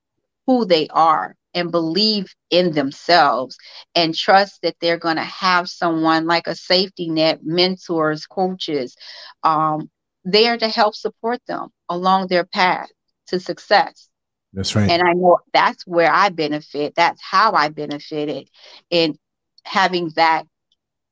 who 0.46 0.64
they 0.64 0.88
are 0.88 1.35
and 1.54 1.70
believe 1.70 2.32
in 2.50 2.72
themselves 2.72 3.56
and 3.94 4.14
trust 4.14 4.61
that 4.62 4.76
they're 4.80 4.98
going 4.98 5.16
to 5.16 5.22
have 5.22 5.68
someone 5.68 6.26
like 6.26 6.46
a 6.46 6.54
safety 6.54 7.08
net, 7.08 7.40
mentors, 7.42 8.26
coaches, 8.26 8.96
um, 9.42 9.90
there 10.24 10.56
to 10.56 10.68
help 10.68 10.94
support 10.94 11.40
them 11.46 11.68
along 11.88 12.26
their 12.26 12.44
path 12.44 12.90
to 13.28 13.40
success. 13.40 14.08
That's 14.52 14.74
right. 14.74 14.90
And 14.90 15.02
I 15.02 15.12
know 15.12 15.38
that's 15.52 15.87
where 15.87 16.12
I 16.12 16.30
benefit. 16.30 16.94
That's 16.96 17.20
how 17.22 17.52
I 17.52 17.68
benefited 17.68 18.48
in 18.90 19.18
having 19.64 20.11
that 20.16 20.44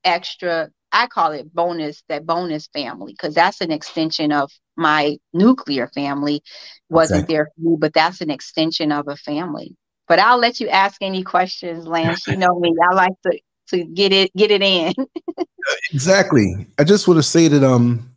extra, 0.04 0.70
I 0.92 1.06
call 1.06 1.32
it 1.32 1.52
bonus, 1.54 2.02
that 2.08 2.26
bonus 2.26 2.68
family, 2.68 3.12
because 3.12 3.34
that's 3.34 3.60
an 3.60 3.70
extension 3.70 4.32
of 4.32 4.50
my 4.76 5.18
nuclear 5.32 5.88
family. 5.88 6.42
Wasn't 6.88 7.24
okay. 7.24 7.34
there 7.34 7.48
for 7.54 7.70
me, 7.70 7.76
but 7.78 7.92
that's 7.92 8.20
an 8.20 8.30
extension 8.30 8.92
of 8.92 9.08
a 9.08 9.16
family. 9.16 9.76
But 10.08 10.18
I'll 10.18 10.38
let 10.38 10.60
you 10.60 10.68
ask 10.68 11.02
any 11.02 11.22
questions, 11.22 11.86
Lance. 11.86 12.26
You 12.26 12.36
know 12.36 12.58
me. 12.58 12.74
I 12.90 12.94
like 12.94 13.12
to 13.22 13.38
to 13.68 13.84
get 13.84 14.12
it 14.12 14.34
get 14.36 14.50
it 14.50 14.62
in. 14.62 14.94
exactly. 15.92 16.66
I 16.78 16.84
just 16.84 17.08
want 17.08 17.18
to 17.18 17.22
say 17.22 17.48
that 17.48 17.64
um 17.64 18.14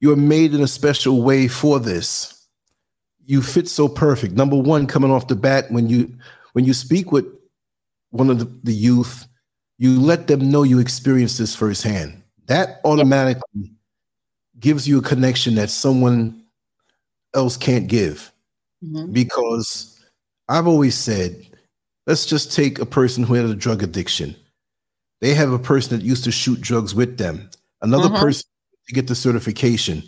you 0.00 0.12
are 0.12 0.16
made 0.16 0.54
in 0.54 0.62
a 0.62 0.68
special 0.68 1.22
way 1.22 1.48
for 1.48 1.78
this. 1.80 2.46
You 3.26 3.42
fit 3.42 3.68
so 3.68 3.88
perfect. 3.88 4.34
Number 4.34 4.56
one, 4.56 4.86
coming 4.86 5.10
off 5.10 5.28
the 5.28 5.36
bat, 5.36 5.70
when 5.70 5.88
you 5.88 6.16
when 6.52 6.64
you 6.64 6.74
speak 6.74 7.12
with 7.12 7.26
one 8.10 8.30
of 8.30 8.38
the, 8.38 8.46
the 8.64 8.72
youth, 8.72 9.26
you 9.76 10.00
let 10.00 10.26
them 10.26 10.50
know 10.50 10.62
you 10.62 10.78
experienced 10.78 11.38
this 11.38 11.54
firsthand. 11.54 12.22
That 12.46 12.80
automatically 12.84 13.72
gives 14.58 14.88
you 14.88 14.98
a 14.98 15.02
connection 15.02 15.54
that 15.56 15.70
someone 15.70 16.42
else 17.34 17.56
can't 17.56 17.86
give. 17.86 18.32
Mm-hmm. 18.82 19.12
Because 19.12 19.97
I've 20.48 20.66
always 20.66 20.94
said, 20.94 21.46
let's 22.06 22.26
just 22.26 22.52
take 22.52 22.78
a 22.78 22.86
person 22.86 23.22
who 23.22 23.34
had 23.34 23.44
a 23.44 23.54
drug 23.54 23.82
addiction. 23.82 24.34
They 25.20 25.34
have 25.34 25.52
a 25.52 25.58
person 25.58 25.98
that 25.98 26.04
used 26.04 26.24
to 26.24 26.32
shoot 26.32 26.60
drugs 26.60 26.94
with 26.94 27.18
them, 27.18 27.50
another 27.82 28.08
mm-hmm. 28.08 28.22
person 28.22 28.46
to 28.86 28.94
get 28.94 29.08
the 29.08 29.14
certification. 29.14 30.02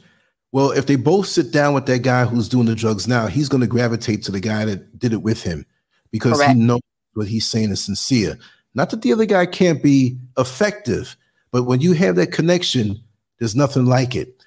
Well, 0.52 0.70
if 0.72 0.86
they 0.86 0.96
both 0.96 1.26
sit 1.26 1.52
down 1.52 1.74
with 1.74 1.86
that 1.86 2.02
guy 2.02 2.24
who's 2.24 2.48
doing 2.48 2.66
the 2.66 2.74
drugs 2.74 3.06
now, 3.06 3.26
he's 3.26 3.48
going 3.48 3.60
to 3.60 3.66
gravitate 3.66 4.22
to 4.24 4.32
the 4.32 4.40
guy 4.40 4.64
that 4.64 4.98
did 4.98 5.12
it 5.12 5.22
with 5.22 5.42
him 5.42 5.64
because 6.10 6.38
Correct. 6.38 6.54
he 6.54 6.60
knows 6.60 6.80
what 7.14 7.28
he's 7.28 7.46
saying 7.46 7.70
is 7.70 7.84
sincere. 7.84 8.36
Not 8.74 8.90
that 8.90 9.02
the 9.02 9.12
other 9.12 9.26
guy 9.26 9.46
can't 9.46 9.82
be 9.82 10.16
effective, 10.38 11.16
but 11.52 11.64
when 11.64 11.80
you 11.80 11.92
have 11.92 12.16
that 12.16 12.32
connection, 12.32 13.00
there's 13.38 13.56
nothing 13.56 13.84
like 13.84 14.14
it. 14.14 14.42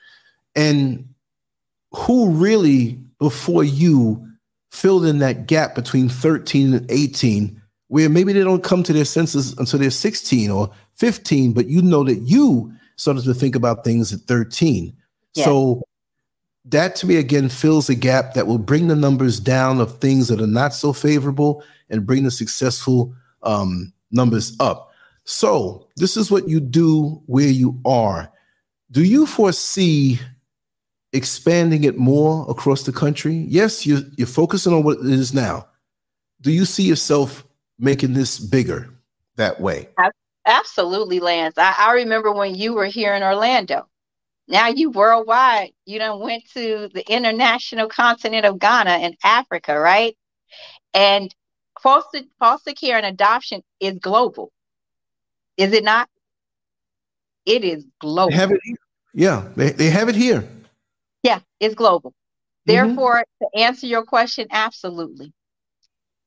And 0.55 1.07
who 1.91 2.29
really, 2.31 2.99
before 3.19 3.63
you, 3.63 4.27
filled 4.73 5.05
in 5.05 5.19
that 5.19 5.45
gap 5.45 5.75
between 5.75 6.09
13 6.09 6.73
and 6.73 6.91
18 6.91 7.61
where 7.89 8.09
maybe 8.09 8.33
they 8.33 8.43
don't 8.43 8.63
come 8.63 8.81
to 8.81 8.91
their 8.91 9.05
senses 9.05 9.55
until 9.59 9.77
they're 9.77 9.91
16 9.91 10.49
or 10.49 10.69
15 10.95 11.53
but 11.53 11.67
you 11.67 11.81
know 11.81 12.03
that 12.03 12.21
you 12.21 12.73
started 12.95 13.23
to 13.23 13.35
think 13.35 13.55
about 13.55 13.83
things 13.83 14.11
at 14.11 14.19
13 14.21 14.91
yeah. 15.35 15.45
so 15.45 15.83
that 16.65 16.95
to 16.95 17.05
me 17.05 17.17
again 17.17 17.49
fills 17.49 17.87
a 17.87 17.95
gap 17.95 18.33
that 18.33 18.47
will 18.47 18.57
bring 18.57 18.87
the 18.87 18.95
numbers 18.95 19.39
down 19.39 19.79
of 19.79 19.99
things 19.99 20.27
that 20.27 20.41
are 20.41 20.47
not 20.47 20.73
so 20.73 20.91
favorable 20.91 21.63
and 21.89 22.07
bring 22.07 22.23
the 22.23 22.31
successful 22.31 23.13
um, 23.43 23.93
numbers 24.11 24.55
up. 24.59 24.91
So 25.25 25.87
this 25.95 26.17
is 26.17 26.31
what 26.31 26.47
you 26.49 26.59
do 26.59 27.21
where 27.27 27.47
you 27.47 27.79
are. 27.85 28.31
Do 28.91 29.03
you 29.03 29.25
foresee 29.25 30.19
expanding 31.13 31.83
it 31.83 31.97
more 31.97 32.45
across 32.49 32.83
the 32.83 32.91
country? 32.91 33.45
Yes, 33.47 33.85
you're, 33.85 34.01
you're 34.17 34.27
focusing 34.27 34.73
on 34.73 34.83
what 34.83 34.99
it 34.99 35.05
is 35.05 35.33
now. 35.33 35.67
Do 36.41 36.51
you 36.51 36.65
see 36.65 36.83
yourself 36.83 37.45
making 37.79 38.13
this 38.13 38.39
bigger 38.39 38.89
that 39.37 39.61
way? 39.61 39.89
Absolutely, 40.45 41.19
Lance. 41.19 41.57
I, 41.57 41.73
I 41.77 41.93
remember 41.93 42.31
when 42.33 42.55
you 42.55 42.73
were 42.73 42.87
here 42.87 43.13
in 43.13 43.23
Orlando. 43.23 43.87
Now 44.47 44.67
you 44.67 44.91
worldwide. 44.91 45.71
You 45.85 45.99
done 45.99 46.19
went 46.19 46.43
to 46.53 46.89
the 46.93 47.09
international 47.09 47.87
continent 47.87 48.45
of 48.45 48.59
Ghana 48.59 48.89
and 48.89 49.15
Africa, 49.23 49.79
right? 49.79 50.17
And 50.93 51.33
foster 51.81 52.21
foster 52.39 52.73
care 52.73 52.97
and 52.97 53.05
adoption 53.05 53.63
is 53.79 53.99
global. 53.99 54.51
Is 55.55 55.71
it 55.71 55.83
not? 55.83 56.09
It 57.45 57.63
is 57.63 57.85
global. 57.99 58.31
They 58.31 58.35
have 58.35 58.51
it 58.51 58.59
here. 58.63 58.75
Yeah, 59.13 59.47
they, 59.55 59.71
they 59.71 59.89
have 59.89 60.09
it 60.09 60.15
here. 60.15 60.47
Yeah, 61.23 61.39
it's 61.59 61.75
global. 61.75 62.11
Mm-hmm. 62.11 62.73
Therefore, 62.87 63.25
to 63.41 63.59
answer 63.59 63.87
your 63.87 64.03
question, 64.03 64.47
absolutely. 64.51 65.33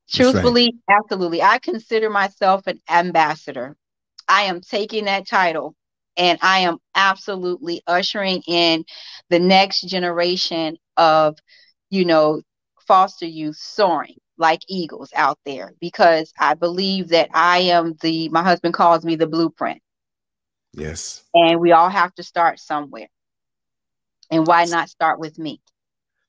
Truthfully, 0.09 0.73
right. 0.87 0.97
absolutely. 0.97 1.41
I 1.41 1.59
consider 1.59 2.09
myself 2.09 2.67
an 2.67 2.79
ambassador. 2.89 3.75
I 4.27 4.43
am 4.43 4.61
taking 4.61 5.05
that 5.05 5.27
title 5.27 5.75
and 6.15 6.39
I 6.41 6.59
am 6.59 6.77
absolutely 6.95 7.81
ushering 7.87 8.41
in 8.47 8.85
the 9.29 9.39
next 9.39 9.81
generation 9.81 10.77
of, 10.95 11.37
you 11.89 12.05
know, 12.05 12.41
foster 12.87 13.25
youth 13.25 13.57
soaring 13.57 14.15
like 14.37 14.61
eagles 14.67 15.11
out 15.15 15.37
there 15.45 15.73
because 15.81 16.31
I 16.39 16.53
believe 16.53 17.09
that 17.09 17.29
I 17.33 17.59
am 17.59 17.95
the, 18.01 18.29
my 18.29 18.43
husband 18.43 18.73
calls 18.73 19.03
me 19.03 19.15
the 19.15 19.27
blueprint. 19.27 19.81
Yes. 20.73 21.23
And 21.33 21.59
we 21.59 21.71
all 21.71 21.89
have 21.89 22.13
to 22.15 22.23
start 22.23 22.59
somewhere. 22.59 23.07
And 24.29 24.45
why 24.45 24.65
not 24.65 24.89
start 24.89 25.19
with 25.19 25.39
me? 25.39 25.61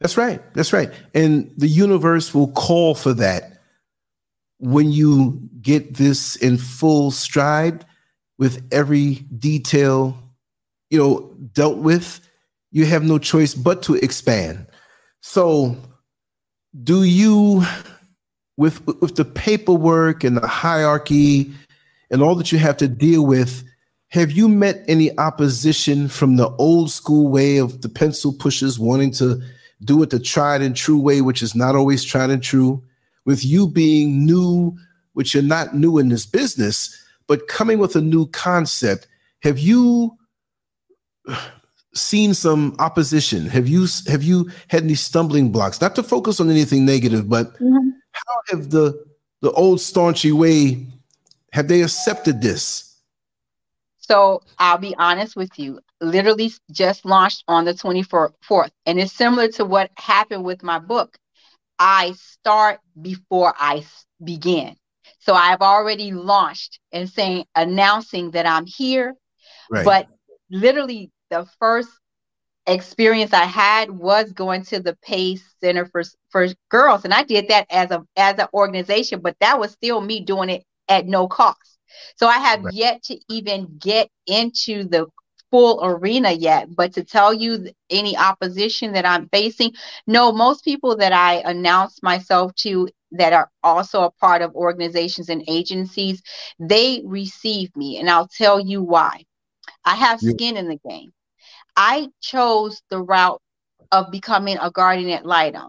That's 0.01 0.17
right. 0.17 0.43
That's 0.55 0.73
right. 0.73 0.93
And 1.15 1.53
the 1.57 1.67
universe 1.67 2.33
will 2.33 2.49
call 2.49 2.95
for 2.95 3.13
that 3.15 3.59
when 4.59 4.91
you 4.93 5.41
get 5.61 5.95
this 5.95 6.37
in 6.37 6.59
full 6.59 7.11
stride 7.11 7.85
with 8.39 8.67
every 8.73 9.17
detail, 9.39 10.17
you 10.91 10.99
know, 10.99 11.37
dealt 11.53 11.79
with, 11.79 12.21
you 12.71 12.85
have 12.87 13.03
no 13.03 13.19
choice 13.19 13.55
but 13.55 13.83
to 13.83 13.95
expand. 13.95 14.67
So, 15.21 15.77
do 16.85 17.03
you 17.03 17.65
with 18.57 18.85
with 19.01 19.17
the 19.17 19.25
paperwork 19.25 20.25
and 20.25 20.37
the 20.37 20.47
hierarchy 20.47 21.53
and 22.11 22.23
all 22.23 22.35
that 22.35 22.53
you 22.53 22.59
have 22.59 22.77
to 22.79 22.89
deal 22.89 23.25
with, 23.25 23.65
have 24.09 24.33
you 24.33 24.49
met 24.49 24.85
any 24.89 25.17
opposition 25.19 26.09
from 26.09 26.37
the 26.37 26.49
old 26.57 26.91
school 26.91 27.29
way 27.29 27.59
of 27.59 27.83
the 27.83 27.89
pencil 27.89 28.33
pushers 28.33 28.79
wanting 28.79 29.11
to 29.13 29.41
do 29.85 30.03
it 30.03 30.11
the 30.11 30.19
tried 30.19 30.63
and 30.63 30.75
true 30.75 30.99
way, 30.99 31.21
which 31.21 31.43
is 31.43 31.55
not 31.55 31.77
always 31.77 32.05
tried 32.05 32.31
and 32.31 32.43
true? 32.43 32.83
With 33.27 33.45
you 33.45 33.69
being 33.69 34.25
new, 34.25 34.77
which 35.13 35.35
you're 35.35 35.43
not 35.43 35.75
new 35.75 35.99
in 35.99 36.09
this 36.09 36.25
business, 36.25 36.95
but 37.27 37.49
coming 37.49 37.79
with 37.79 37.95
a 37.97 38.01
new 38.01 38.27
concept, 38.29 39.07
have 39.43 39.59
you 39.59 40.17
seen 41.95 42.33
some 42.33 42.75
opposition? 42.79 43.47
Have 43.47 43.69
you 43.69 43.87
have 44.07 44.23
you 44.23 44.51
had 44.69 44.85
any 44.85 44.95
stumbling 44.95 45.53
blocks? 45.53 45.83
Not 45.83 45.95
to 45.97 46.03
focus 46.03 46.41
on 46.41 46.51
anything 46.51 46.87
negative, 46.87 47.29
but 47.29 47.53
mm-hmm. 47.55 47.91
how 48.13 48.35
have 48.49 48.71
the 48.71 49.05
the 49.43 49.53
old 49.53 49.79
staunchy 49.79 50.33
way 50.33 50.87
have 51.53 51.69
they 51.69 51.83
accepted 51.83 52.41
this? 52.41 52.88
So 54.09 54.43
I'll 54.59 54.79
be 54.79 54.95
honest 54.97 55.37
with 55.37 55.59
you, 55.59 55.81
literally 56.01 56.51
just 56.73 57.05
launched 57.05 57.45
on 57.47 57.67
the 57.67 57.75
24th. 57.75 58.71
And 58.87 58.99
it's 58.99 59.13
similar 59.13 59.49
to 59.53 59.65
what 59.65 59.91
happened 59.97 60.45
with 60.45 60.63
my 60.63 60.79
book. 60.79 61.19
I 61.79 62.13
start 62.17 62.81
before 63.01 63.55
I 63.57 63.85
begin. 64.25 64.77
So 65.21 65.35
I've 65.35 65.61
already 65.61 66.13
launched 66.13 66.81
and 66.91 67.09
saying, 67.09 67.45
announcing 67.55 68.31
that 68.33 68.47
I'm 68.47 68.67
here. 68.67 69.15
Right. 69.71 69.85
But 69.85 70.09
literally, 70.51 71.11
the 71.31 71.47
first 71.59 71.91
experience 72.67 73.33
I 73.33 73.45
had 73.45 73.91
was 73.91 74.33
going 74.33 74.65
to 74.65 74.81
the 74.81 74.97
PACE 75.03 75.43
Center 75.61 75.87
for 75.87 76.03
for 76.31 76.47
Girls, 76.71 77.05
and 77.05 77.15
I 77.15 77.23
did 77.23 77.49
that 77.49 77.67
as 77.71 77.91
a 77.91 78.05
as 78.17 78.39
an 78.39 78.49
organization, 78.55 79.21
but 79.21 79.37
that 79.41 79.59
was 79.59 79.73
still 79.73 80.01
me 80.01 80.21
doing 80.21 80.51
it 80.51 80.65
at 80.89 81.07
no 81.07 81.29
cost. 81.29 81.78
So 82.17 82.27
I 82.27 82.39
have 82.39 82.65
right. 82.65 82.73
yet 82.73 83.03
to 83.05 83.19
even 83.29 83.79
get 83.79 84.09
into 84.27 84.85
the 84.85 85.07
full 85.51 85.81
arena 85.85 86.31
yet. 86.33 86.75
But 86.75 86.93
to 86.95 87.05
tell 87.05 87.33
you 87.33 87.69
any 87.91 88.17
opposition 88.17 88.93
that 88.93 89.07
I'm 89.07 89.29
facing, 89.29 89.73
no, 90.07 90.33
most 90.33 90.65
people 90.65 90.97
that 90.97 91.13
I 91.13 91.43
announce 91.45 92.03
myself 92.03 92.55
to 92.57 92.89
that 93.13 93.33
are 93.33 93.51
also 93.63 94.03
a 94.03 94.11
part 94.11 94.43
of 94.43 94.55
organizations 94.55 95.29
and 95.29 95.43
agencies, 95.49 96.23
they 96.59 97.03
receive 97.05 97.75
me. 97.77 97.99
And 97.99 98.09
I'll 98.11 98.29
tell 98.29 98.61
you 98.61 98.83
why. 98.83 99.25
I 99.85 99.95
have 99.97 100.21
skin 100.21 100.57
in 100.57 100.69
the 100.69 100.79
game. 100.89 101.13
I 101.77 102.09
chose 102.21 102.83
the 102.91 103.01
route 103.03 103.41
of 103.91 104.11
becoming 104.11 104.59
a 104.61 104.71
guardian 104.71 105.11
ad 105.11 105.25
litem 105.27 105.69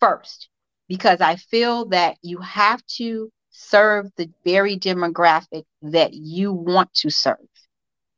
first 0.00 0.48
because 0.88 1.20
I 1.20 1.36
feel 1.36 1.86
that 1.86 2.16
you 2.22 2.38
have 2.38 2.84
to 2.98 3.30
serve 3.56 4.10
the 4.16 4.28
very 4.44 4.76
demographic 4.76 5.64
that 5.80 6.12
you 6.12 6.52
want 6.52 6.92
to 6.92 7.08
serve 7.08 7.36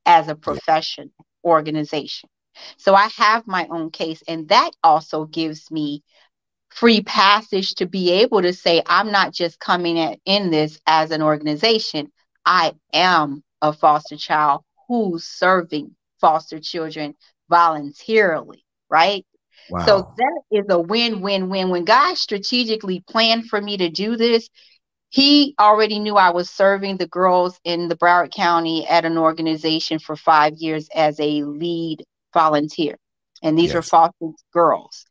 as 0.06 0.28
a 0.28 0.34
profession 0.34 1.12
organization. 1.44 2.30
So 2.78 2.94
I 2.94 3.08
have 3.18 3.46
my 3.46 3.66
own 3.70 3.90
case, 3.90 4.22
and 4.26 4.48
that 4.48 4.70
also 4.82 5.26
gives 5.26 5.70
me 5.70 6.02
free 6.70 7.02
passage 7.02 7.74
to 7.76 7.86
be 7.86 8.12
able 8.12 8.40
to 8.40 8.54
say, 8.54 8.82
I'm 8.86 9.12
not 9.12 9.34
just 9.34 9.60
coming 9.60 9.98
at, 9.98 10.18
in 10.24 10.50
this 10.50 10.80
as 10.86 11.10
an 11.10 11.20
organization. 11.20 12.10
I 12.46 12.72
am 12.94 13.42
a 13.60 13.74
foster 13.74 14.16
child 14.16 14.62
who's 14.88 15.24
serving 15.24 15.94
foster 16.18 16.60
children 16.60 17.14
voluntarily, 17.50 18.64
right? 18.88 19.26
Wow. 19.68 19.84
So 19.84 20.14
that 20.16 20.42
is 20.50 20.64
a 20.70 20.78
win 20.78 21.20
win 21.20 21.50
win. 21.50 21.68
When 21.68 21.84
God 21.84 22.16
strategically 22.16 23.04
planned 23.06 23.48
for 23.48 23.60
me 23.60 23.76
to 23.76 23.90
do 23.90 24.16
this, 24.16 24.48
He 25.16 25.54
already 25.58 25.98
knew 25.98 26.16
I 26.16 26.28
was 26.28 26.50
serving 26.50 26.98
the 26.98 27.06
girls 27.06 27.58
in 27.64 27.88
the 27.88 27.96
Broward 27.96 28.32
County 28.32 28.86
at 28.86 29.06
an 29.06 29.16
organization 29.16 29.98
for 29.98 30.14
five 30.14 30.56
years 30.56 30.90
as 30.94 31.18
a 31.18 31.42
lead 31.42 32.04
volunteer. 32.34 32.98
And 33.42 33.58
these 33.58 33.68
yes. 33.68 33.76
were 33.76 33.82
foster 33.82 34.32
girls. 34.52 35.06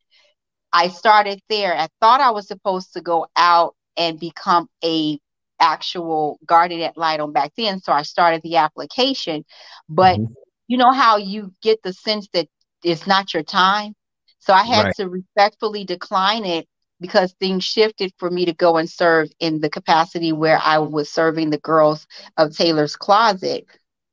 I 0.71 0.89
started 0.89 1.39
there. 1.49 1.75
I 1.75 1.87
thought 2.01 2.21
I 2.21 2.29
was 2.29 2.47
supposed 2.47 2.93
to 2.93 3.01
go 3.01 3.25
out 3.35 3.73
and 3.97 4.19
become 4.19 4.69
a 4.83 5.17
actual 5.59 6.37
guardian 6.45 6.81
ad 6.81 6.97
litem 6.97 7.33
back 7.33 7.53
then. 7.57 7.81
So 7.81 7.91
I 7.91 8.03
started 8.03 8.43
the 8.43 8.57
application. 8.57 9.43
But 9.89 10.19
mm-hmm. 10.19 10.33
you 10.67 10.77
know 10.77 10.91
how 10.91 11.17
you 11.17 11.51
get 11.63 11.81
the 11.81 11.93
sense 11.93 12.27
that 12.33 12.47
it's 12.83 13.07
not 13.07 13.33
your 13.33 13.41
time? 13.41 13.95
So 14.37 14.53
I 14.53 14.65
had 14.65 14.85
right. 14.85 14.95
to 14.97 15.09
respectfully 15.09 15.83
decline 15.83 16.45
it 16.45 16.67
because 16.99 17.33
things 17.33 17.63
shifted 17.63 18.13
for 18.17 18.29
me 18.29 18.45
to 18.45 18.53
go 18.53 18.77
and 18.77 18.89
serve 18.89 19.29
in 19.39 19.59
the 19.59 19.69
capacity 19.69 20.31
where 20.31 20.59
I 20.63 20.79
was 20.79 21.11
serving 21.11 21.49
the 21.49 21.57
girls 21.57 22.07
of 22.37 22.55
Taylor's 22.55 22.95
Closet 22.95 23.65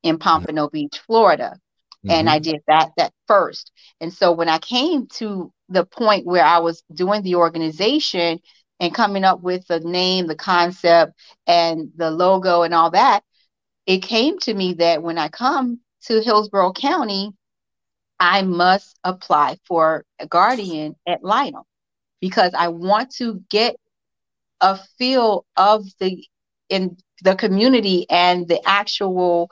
in 0.03 0.19
Pompano 0.19 0.67
mm-hmm. 0.67 0.77
Beach, 0.77 1.01
Florida. 1.07 1.59
Mm-hmm. 2.05 2.11
And 2.11 2.31
I 2.31 2.39
did 2.39 2.61
that 2.67 2.91
that 2.97 3.13
first. 3.29 3.71
And 4.01 4.13
so 4.13 4.33
when 4.33 4.49
I 4.49 4.59
came 4.59 5.07
to 5.19 5.53
the 5.69 5.87
point 5.87 6.27
where 6.27 6.45
I 6.45 6.59
was 6.59 6.83
doing 6.93 7.23
the 7.23 7.37
organization 7.37 8.41
and 8.81 8.95
coming 8.95 9.25
up 9.25 9.41
with 9.41 9.67
the 9.69 9.79
name, 9.81 10.27
the 10.27 10.35
concept, 10.35 11.13
and 11.47 11.93
the 11.97 12.11
logo 12.11 12.63
and 12.63 12.75
all 12.75 12.91
that, 12.91 13.23
it 13.87 14.03
came 14.03 14.39
to 14.41 14.53
me 14.53 14.75
that 14.75 15.03
when 15.03 15.19
I 15.19 15.29
come 15.29 15.81
to 16.07 16.21
Hillsborough 16.21 16.73
County, 16.73 17.31
I 18.19 18.43
must 18.43 18.99
apply 19.05 19.59
for 19.67 20.05
a 20.19 20.27
guardian 20.27 20.97
ad 21.07 21.21
litem 21.23 21.63
because 22.23 22.53
I 22.57 22.69
want 22.69 23.11
to 23.17 23.43
get 23.51 23.77
a 24.63 24.79
feel 24.99 25.45
of 25.59 25.85
the 25.99 26.25
in 26.71 26.97
the 27.23 27.35
community 27.35 28.07
and 28.09 28.49
the 28.49 28.67
actual 28.67 29.51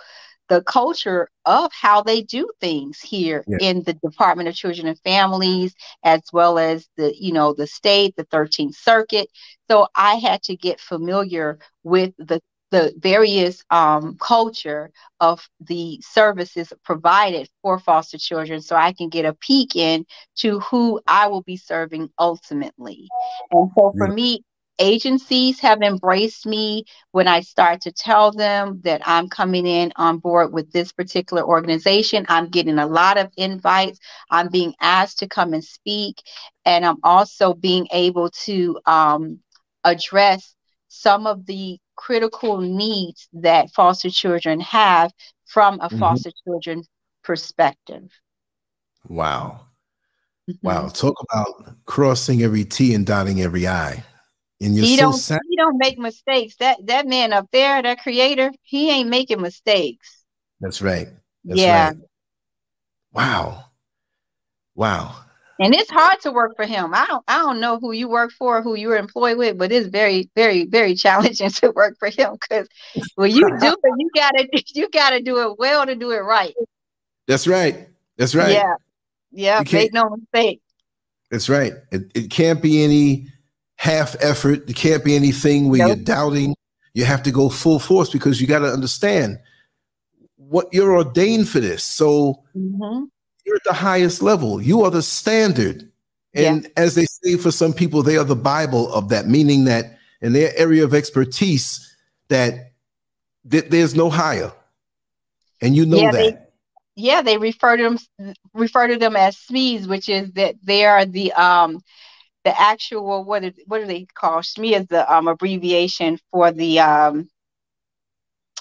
the 0.48 0.62
culture 0.62 1.28
of 1.46 1.70
how 1.72 2.02
they 2.02 2.22
do 2.22 2.50
things 2.60 3.00
here 3.00 3.44
yeah. 3.46 3.58
in 3.60 3.84
the 3.84 3.94
Department 3.94 4.48
of 4.48 4.54
Children 4.54 4.88
and 4.88 4.98
Families, 5.00 5.72
as 6.02 6.22
well 6.32 6.58
as 6.58 6.88
the, 6.96 7.14
you 7.16 7.32
know, 7.32 7.54
the 7.54 7.68
state, 7.68 8.16
the 8.16 8.24
13th 8.24 8.74
Circuit. 8.74 9.28
So 9.70 9.86
I 9.94 10.16
had 10.16 10.42
to 10.44 10.56
get 10.56 10.80
familiar 10.80 11.60
with 11.84 12.14
the 12.18 12.40
the 12.70 12.94
various 12.98 13.64
um, 13.70 14.16
culture 14.20 14.90
of 15.20 15.48
the 15.60 16.00
services 16.02 16.72
provided 16.84 17.48
for 17.62 17.78
foster 17.78 18.18
children 18.18 18.60
so 18.60 18.76
I 18.76 18.92
can 18.92 19.08
get 19.08 19.24
a 19.24 19.34
peek 19.34 19.76
in 19.76 20.06
to 20.36 20.60
who 20.60 21.00
I 21.06 21.28
will 21.28 21.42
be 21.42 21.56
serving 21.56 22.10
ultimately. 22.18 23.08
And 23.50 23.70
so 23.76 23.94
for 23.98 24.08
me, 24.08 24.44
agencies 24.78 25.60
have 25.60 25.82
embraced 25.82 26.46
me 26.46 26.84
when 27.12 27.28
I 27.28 27.40
start 27.40 27.82
to 27.82 27.92
tell 27.92 28.32
them 28.32 28.80
that 28.84 29.02
I'm 29.04 29.28
coming 29.28 29.66
in 29.66 29.92
on 29.96 30.18
board 30.18 30.52
with 30.52 30.72
this 30.72 30.92
particular 30.92 31.44
organization. 31.44 32.24
I'm 32.28 32.48
getting 32.48 32.78
a 32.78 32.86
lot 32.86 33.18
of 33.18 33.30
invites. 33.36 33.98
I'm 34.30 34.48
being 34.48 34.74
asked 34.80 35.18
to 35.18 35.28
come 35.28 35.52
and 35.52 35.64
speak. 35.64 36.22
And 36.64 36.84
I'm 36.84 36.98
also 37.02 37.52
being 37.52 37.88
able 37.92 38.30
to 38.44 38.80
um, 38.86 39.40
address 39.84 40.54
some 40.90 41.26
of 41.26 41.46
the 41.46 41.78
critical 41.94 42.58
needs 42.58 43.28
that 43.32 43.70
foster 43.70 44.10
children 44.10 44.60
have 44.60 45.12
from 45.46 45.74
a 45.74 45.88
mm-hmm. 45.88 45.98
foster 45.98 46.30
children 46.44 46.82
perspective. 47.22 48.10
Wow. 49.08 49.66
Mm-hmm. 50.50 50.66
Wow. 50.66 50.88
Talk 50.88 51.14
about 51.30 51.76
crossing 51.86 52.42
every 52.42 52.64
T 52.64 52.94
and 52.94 53.06
dotting 53.06 53.40
every 53.40 53.68
I. 53.68 54.04
And 54.60 54.74
you're 54.74 54.84
he 54.84 54.96
so 54.96 55.02
don't 55.02 55.12
sad. 55.14 55.40
he 55.48 55.56
don't 55.56 55.78
make 55.78 55.98
mistakes. 55.98 56.56
That 56.56 56.78
that 56.86 57.06
man 57.06 57.32
up 57.32 57.46
there, 57.52 57.80
that 57.80 58.02
creator, 58.02 58.50
he 58.62 58.90
ain't 58.90 59.08
making 59.08 59.40
mistakes. 59.40 60.24
That's 60.60 60.82
right. 60.82 61.08
That's 61.44 61.60
yeah. 61.60 61.86
Right. 61.88 61.96
Wow. 63.12 63.64
Wow 64.74 65.24
and 65.60 65.74
it's 65.74 65.90
hard 65.90 66.18
to 66.22 66.32
work 66.32 66.56
for 66.56 66.64
him. 66.64 66.94
I 66.94 67.04
don't 67.06 67.22
I 67.28 67.36
don't 67.36 67.60
know 67.60 67.78
who 67.78 67.92
you 67.92 68.08
work 68.08 68.32
for, 68.32 68.62
who 68.62 68.76
you're 68.76 68.96
employed 68.96 69.36
with, 69.36 69.58
but 69.58 69.70
it's 69.70 69.88
very, 69.88 70.30
very, 70.34 70.64
very 70.64 70.94
challenging 70.94 71.50
to 71.60 71.70
work 71.72 71.96
for 71.98 72.08
him 72.08 72.38
because 72.40 72.66
when 73.14 73.30
you 73.30 73.46
do 73.60 73.76
it, 73.82 73.94
you 73.98 74.10
gotta 74.14 74.48
you 74.74 74.88
gotta 74.88 75.20
do 75.20 75.50
it 75.50 75.58
well 75.58 75.84
to 75.84 75.94
do 75.94 76.10
it 76.12 76.20
right. 76.20 76.54
That's 77.28 77.46
right. 77.46 77.88
That's 78.16 78.34
right. 78.34 78.52
Yeah. 78.52 78.74
Yeah. 79.30 79.62
Make 79.70 79.92
no 79.92 80.16
mistake. 80.16 80.62
That's 81.30 81.48
right. 81.48 81.74
It, 81.92 82.10
it 82.14 82.30
can't 82.30 82.60
be 82.60 82.82
any 82.82 83.28
half 83.76 84.16
effort. 84.20 84.68
It 84.68 84.76
can't 84.76 85.04
be 85.04 85.14
anything 85.14 85.68
where 85.68 85.86
nope. 85.86 85.88
you're 85.88 86.04
doubting. 86.04 86.56
You 86.94 87.04
have 87.04 87.22
to 87.24 87.30
go 87.30 87.48
full 87.50 87.78
force 87.78 88.10
because 88.10 88.40
you 88.40 88.48
got 88.48 88.58
to 88.60 88.72
understand 88.72 89.38
what 90.36 90.72
you're 90.72 90.96
ordained 90.96 91.48
for 91.48 91.60
this. 91.60 91.84
So 91.84 92.42
mm-hmm 92.56 93.04
you're 93.50 93.56
at 93.56 93.64
the 93.64 93.72
highest 93.72 94.22
level. 94.22 94.62
You 94.62 94.82
are 94.84 94.90
the 94.92 95.02
standard. 95.02 95.90
And 96.34 96.62
yeah. 96.62 96.68
as 96.76 96.94
they 96.94 97.06
say 97.06 97.36
for 97.36 97.50
some 97.50 97.72
people, 97.72 98.04
they 98.04 98.16
are 98.16 98.24
the 98.24 98.36
Bible 98.36 98.92
of 98.92 99.08
that, 99.08 99.26
meaning 99.26 99.64
that 99.64 99.98
in 100.20 100.32
their 100.32 100.56
area 100.56 100.84
of 100.84 100.94
expertise, 100.94 101.96
that 102.28 102.72
th- 103.50 103.64
there's 103.68 103.96
no 103.96 104.08
higher. 104.08 104.52
And 105.60 105.74
you 105.74 105.84
know 105.84 105.98
yeah, 105.98 106.10
that. 106.12 106.18
They, 106.20 106.38
yeah, 106.94 107.22
they 107.22 107.38
refer 107.38 107.76
to 107.76 107.82
them 107.82 108.34
refer 108.54 108.86
to 108.86 108.96
them 108.96 109.16
as 109.16 109.36
SMEs, 109.36 109.88
which 109.88 110.08
is 110.08 110.30
that 110.32 110.54
they 110.62 110.84
are 110.84 111.04
the 111.04 111.32
um 111.32 111.82
the 112.44 112.58
actual 112.58 113.24
what 113.24 113.42
is 113.42 113.54
what 113.66 113.80
do 113.80 113.86
they 113.86 114.06
call 114.14 114.38
SME 114.38 114.80
is 114.80 114.86
the 114.86 115.12
um 115.12 115.26
abbreviation 115.26 116.20
for 116.30 116.52
the 116.52 116.78
um 116.78 117.28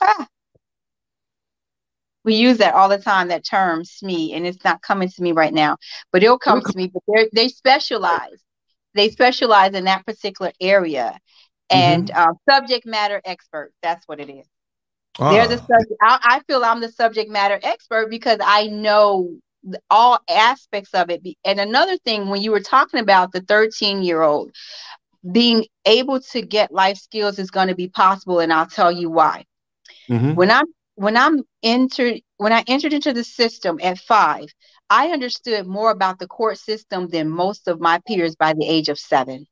ah, 0.02 0.28
we 2.30 2.36
use 2.36 2.60
that 2.60 2.76
all 2.76 2.88
the 2.88 3.00
time 3.00 3.30
that 3.30 3.44
term 3.44 3.82
SME, 3.82 4.36
and 4.36 4.46
it's 4.46 4.64
not 4.64 4.84
coming 4.84 5.10
to 5.10 5.24
me 5.24 5.32
right 5.32 5.52
now, 5.52 5.78
but 6.12 6.22
it'll 6.22 6.38
come 6.38 6.62
to 6.62 6.78
me. 6.78 6.86
But 6.94 7.02
they 7.12 7.28
they 7.34 7.48
specialize, 7.48 8.44
they 8.94 9.10
specialize 9.10 9.74
in 9.74 9.86
that 9.86 10.06
particular 10.06 10.52
area, 10.62 11.18
and 11.72 12.12
mm-hmm. 12.12 12.30
uh, 12.30 12.34
subject 12.54 12.86
matter 12.86 13.20
expert. 13.26 13.72
That's 13.82 14.08
what 14.08 14.20
it 14.20 14.30
is. 14.30 14.46
Ah. 15.18 15.32
They're 15.32 15.48
the 15.48 15.58
subject. 15.58 16.00
I, 16.04 16.20
I 16.22 16.40
feel 16.46 16.64
I'm 16.64 16.82
the 16.82 16.92
subject 16.92 17.32
matter 17.32 17.60
expert 17.64 18.12
because 18.12 18.38
I 18.44 18.68
know 18.68 19.32
all 19.90 20.20
aspects 20.30 20.94
of 20.94 21.10
it. 21.10 21.24
And 21.44 21.60
another 21.60 21.98
thing, 21.98 22.30
when 22.30 22.44
you 22.44 22.52
were 22.52 22.60
talking 22.60 23.00
about 23.00 23.32
the 23.32 23.42
13 23.42 24.04
year 24.04 24.22
old 24.22 24.52
being 25.32 25.66
able 25.86 26.20
to 26.20 26.44
get 26.44 26.72
life 26.72 26.98
skills 27.00 27.40
is 27.40 27.50
going 27.50 27.70
to 27.70 27.76
be 27.76 27.88
possible, 27.88 28.40
and 28.40 28.54
I'll 28.54 28.68
tell 28.68 28.92
you 28.92 29.10
why. 29.10 29.46
Mm-hmm. 30.08 30.36
When 30.36 30.52
I'm 30.52 30.66
when 31.00 31.16
I'm 31.16 31.44
entered 31.64 32.20
when 32.36 32.52
I 32.52 32.66
entered 32.68 32.92
into 32.92 33.14
the 33.14 33.24
system 33.24 33.80
at 33.82 34.00
five, 34.00 34.48
I 34.90 35.08
understood 35.12 35.66
more 35.66 35.92
about 35.92 36.20
the 36.20 36.28
court 36.28 36.58
system 36.58 37.08
than 37.08 37.30
most 37.30 37.70
of 37.70 37.80
my 37.80 38.02
peers 38.06 38.36
by 38.36 38.52
the 38.52 38.66
age 38.68 38.90
of 38.90 39.00
seven. 39.00 39.46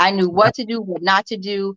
I 0.00 0.10
knew 0.10 0.28
what 0.28 0.54
to 0.54 0.64
do, 0.64 0.80
what 0.82 1.02
not 1.02 1.26
to 1.26 1.36
do, 1.36 1.76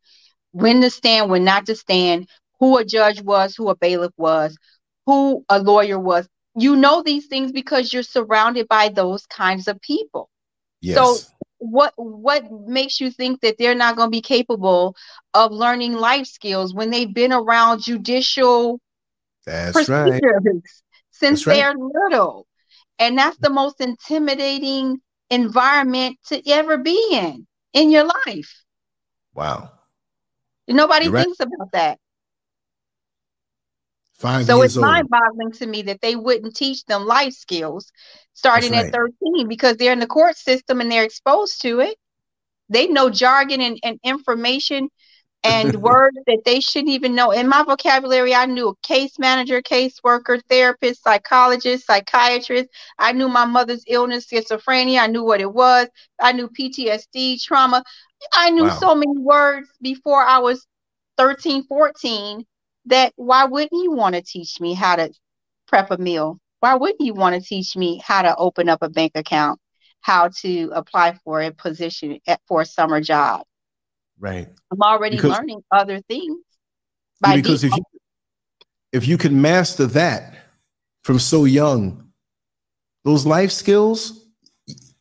when 0.54 0.82
to 0.82 0.90
stand, 0.90 1.30
when 1.30 1.44
not 1.44 1.68
to 1.68 1.76
stand, 1.76 2.30
who 2.60 2.80
a 2.80 2.84
judge 2.84 3.22
was, 3.22 3.56
who 3.56 3.70
a 3.70 3.76
bailiff 3.76 4.14
was, 4.18 4.58
who 5.06 5.46
a 5.48 5.60
lawyer 5.60 6.00
was. 6.00 6.28
You 6.56 6.76
know 6.76 7.04
these 7.04 7.28
things 7.28 7.52
because 7.52 7.94
you're 7.94 8.02
surrounded 8.02 8.68
by 8.68 8.90
those 8.90 9.28
kinds 9.28 9.68
of 9.68 9.80
people. 9.82 10.30
Yes. 10.82 10.98
So 10.98 11.18
what 11.62 11.94
what 11.96 12.52
makes 12.52 13.00
you 13.00 13.12
think 13.12 13.40
that 13.42 13.56
they're 13.60 13.76
not 13.76 13.96
going 13.96 14.08
to 14.08 14.12
be 14.12 14.22
capable 14.22 14.96
of 15.36 15.52
learning 15.52 15.94
life 15.94 16.26
skills 16.26 16.74
when 16.74 16.90
they've 16.90 17.14
been 17.14 17.32
around 17.32 17.84
judicial 17.84 18.80
that's 19.46 19.88
right. 19.88 20.22
since 21.12 21.46
that's 21.46 21.48
right. 21.48 21.56
they're 21.56 21.76
little? 21.76 22.48
And 22.98 23.18
that's 23.18 23.38
the 23.38 23.50
most 23.50 23.80
intimidating 23.80 25.00
environment 25.30 26.18
to 26.28 26.42
ever 26.52 26.78
be 26.78 27.10
in 27.12 27.48
in 27.74 27.92
your 27.92 28.10
life. 28.26 28.64
Wow. 29.36 29.72
Nobody 30.68 31.06
You're 31.06 31.14
thinks 31.14 31.40
right. 31.40 31.48
about 31.48 31.72
that 31.74 32.00
Five 34.22 34.46
so 34.46 34.62
it's 34.62 34.78
mind 34.78 35.10
boggling 35.10 35.52
to 35.54 35.66
me 35.66 35.82
that 35.84 36.00
they 36.02 36.16
wouldn't 36.16 36.56
teach 36.56 36.86
them 36.86 37.06
life 37.06 37.34
skills 37.34 37.92
starting 38.34 38.72
right. 38.72 38.86
at 38.86 38.94
13 38.94 39.48
because 39.48 39.78
they're 39.78 39.94
in 39.94 40.00
the 40.00 40.06
court 40.06 40.38
system 40.38 40.80
and 40.80 40.92
they're 40.92 41.04
exposed 41.04 41.62
to 41.64 41.80
it. 41.80 41.98
They 42.70 42.88
know 42.88 43.10
jargon 43.10 43.62
and, 43.62 43.80
and 43.84 44.00
information 44.04 44.90
and 45.44 45.76
words 45.82 46.18
that 46.28 46.44
they 46.46 46.60
shouldn't 46.60 46.92
even 46.92 47.16
know. 47.16 47.32
In 47.32 47.48
my 47.48 47.64
vocabulary, 47.64 48.36
I 48.36 48.46
knew 48.46 48.70
a 48.70 48.76
case 48.88 49.18
manager, 49.18 49.60
caseworker, 49.62 50.40
therapist, 50.48 51.04
psychologist, 51.04 51.88
psychiatrist. 51.88 52.70
I 53.00 53.14
knew 53.14 53.28
my 53.28 53.46
mother's 53.46 53.84
illness, 53.88 54.28
schizophrenia. 54.28 55.00
I 55.00 55.08
knew 55.08 55.24
what 55.24 55.42
it 55.42 55.52
was. 55.52 55.88
I 56.20 56.32
knew 56.34 56.48
PTSD, 56.48 57.42
trauma. 57.42 57.84
I 58.36 58.52
knew 58.52 58.66
wow. 58.66 58.78
so 58.80 58.94
many 58.94 59.18
words 59.18 59.68
before 59.82 60.22
I 60.22 60.38
was 60.38 60.68
13, 61.18 61.64
14 61.64 62.46
that 62.86 63.14
why 63.16 63.46
wouldn't 63.46 63.84
you 63.84 63.92
want 63.92 64.16
to 64.16 64.22
teach 64.22 64.60
me 64.60 64.74
how 64.74 64.96
to 64.96 65.12
prep 65.68 65.92
a 65.92 65.98
meal? 65.98 66.40
Why 66.60 66.76
wouldn't 66.76 67.02
you 67.02 67.14
want 67.14 67.36
to 67.36 67.42
teach 67.42 67.76
me 67.76 68.02
how 68.04 68.22
to 68.22 68.36
open 68.36 68.70
up 68.70 68.82
a 68.82 68.90
bank 68.90 69.14
account, 69.16 69.60
how 70.02 70.30
to 70.42 70.72
apply 70.74 71.18
for 71.24 71.42
a 71.42 71.52
position 71.52 72.20
at, 72.28 72.40
for 72.48 72.62
a 72.62 72.66
summer 72.66 73.02
job? 73.02 73.44
Right. 74.20 74.48
I'm 74.72 74.82
already 74.82 75.16
because, 75.16 75.32
learning 75.32 75.64
other 75.72 76.02
things. 76.02 76.38
because 77.22 77.64
if 77.64 77.76
you, 77.76 77.84
if 78.92 79.08
you 79.08 79.18
can 79.18 79.42
master 79.42 79.88
that 79.88 80.36
from 81.04 81.18
so 81.18 81.46
young, 81.46 82.12
those 83.04 83.26
life 83.26 83.52
skills, 83.52 84.28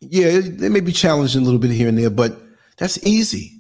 yeah, 0.01 0.41
they 0.43 0.71
may 0.71 0.81
be 0.81 0.93
challenging 0.93 1.43
a 1.43 1.45
little 1.45 1.61
bit 1.61 1.71
here 1.71 1.89
and 1.89 1.99
there, 1.99 2.09
but 2.09 2.39
that's 2.79 3.05
easy. 3.07 3.59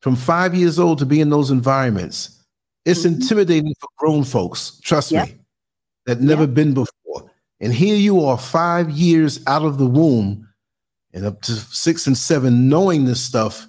From 0.00 0.16
five 0.16 0.54
years 0.54 0.78
old 0.78 0.98
to 1.00 1.06
be 1.06 1.20
in 1.20 1.28
those 1.28 1.50
environments, 1.50 2.35
it's 2.86 3.00
mm-hmm. 3.00 3.20
intimidating 3.20 3.74
for 3.78 3.88
grown 3.98 4.24
folks. 4.24 4.80
Trust 4.82 5.12
yep. 5.12 5.28
me, 5.28 5.34
that 6.06 6.22
never 6.22 6.44
yep. 6.44 6.54
been 6.54 6.72
before. 6.72 7.30
And 7.60 7.74
here 7.74 7.96
you 7.96 8.24
are, 8.24 8.38
five 8.38 8.90
years 8.90 9.40
out 9.46 9.62
of 9.62 9.76
the 9.76 9.86
womb, 9.86 10.48
and 11.12 11.26
up 11.26 11.42
to 11.42 11.52
six 11.52 12.06
and 12.06 12.16
seven, 12.16 12.70
knowing 12.70 13.04
this 13.04 13.22
stuff 13.22 13.68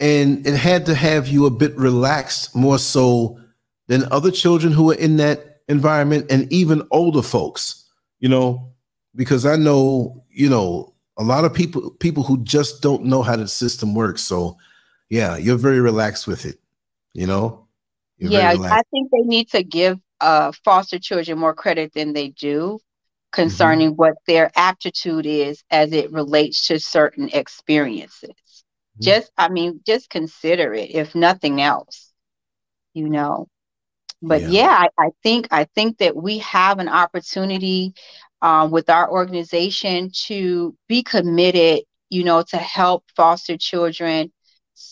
and 0.00 0.46
it 0.46 0.54
had 0.54 0.86
to 0.86 0.94
have 0.94 1.28
you 1.28 1.46
a 1.46 1.50
bit 1.50 1.76
relaxed 1.76 2.54
more 2.54 2.78
so 2.78 3.38
than 3.86 4.10
other 4.10 4.30
children 4.30 4.72
who 4.72 4.90
are 4.90 4.96
in 4.96 5.16
that 5.16 5.60
environment 5.68 6.26
and 6.30 6.52
even 6.52 6.86
older 6.90 7.22
folks 7.22 7.88
you 8.20 8.28
know 8.28 8.70
because 9.14 9.46
i 9.46 9.56
know 9.56 10.22
you 10.28 10.48
know 10.48 10.92
a 11.16 11.22
lot 11.22 11.44
of 11.44 11.54
people 11.54 11.90
people 12.00 12.22
who 12.22 12.42
just 12.44 12.82
don't 12.82 13.04
know 13.04 13.22
how 13.22 13.36
the 13.36 13.48
system 13.48 13.94
works 13.94 14.22
so 14.22 14.56
yeah 15.08 15.36
you're 15.36 15.56
very 15.56 15.80
relaxed 15.80 16.26
with 16.26 16.44
it 16.44 16.58
you 17.14 17.26
know 17.26 17.63
you're 18.18 18.30
yeah 18.30 18.50
i 18.50 18.82
think 18.90 19.10
they 19.10 19.22
need 19.22 19.48
to 19.48 19.62
give 19.62 19.98
uh, 20.20 20.52
foster 20.64 20.98
children 20.98 21.38
more 21.38 21.54
credit 21.54 21.92
than 21.92 22.12
they 22.12 22.28
do 22.28 22.78
concerning 23.32 23.90
mm-hmm. 23.90 23.96
what 23.96 24.14
their 24.26 24.50
aptitude 24.56 25.26
is 25.26 25.62
as 25.70 25.92
it 25.92 26.12
relates 26.12 26.68
to 26.68 26.78
certain 26.78 27.28
experiences 27.30 28.30
Mm-hmm. 28.94 29.04
Just, 29.04 29.32
I 29.36 29.48
mean, 29.48 29.80
just 29.84 30.08
consider 30.08 30.72
it, 30.72 30.94
if 30.94 31.14
nothing 31.14 31.60
else, 31.60 32.12
you 32.92 33.08
know. 33.08 33.48
But 34.22 34.42
yeah, 34.42 34.48
yeah 34.48 34.86
I, 34.98 35.06
I, 35.06 35.10
think 35.22 35.48
I 35.50 35.64
think 35.64 35.98
that 35.98 36.14
we 36.16 36.38
have 36.38 36.78
an 36.78 36.88
opportunity 36.88 37.92
um, 38.40 38.70
with 38.70 38.88
our 38.88 39.10
organization 39.10 40.10
to 40.26 40.76
be 40.88 41.02
committed, 41.02 41.84
you 42.08 42.22
know, 42.22 42.42
to 42.42 42.56
help 42.56 43.04
foster 43.16 43.56
children 43.56 44.32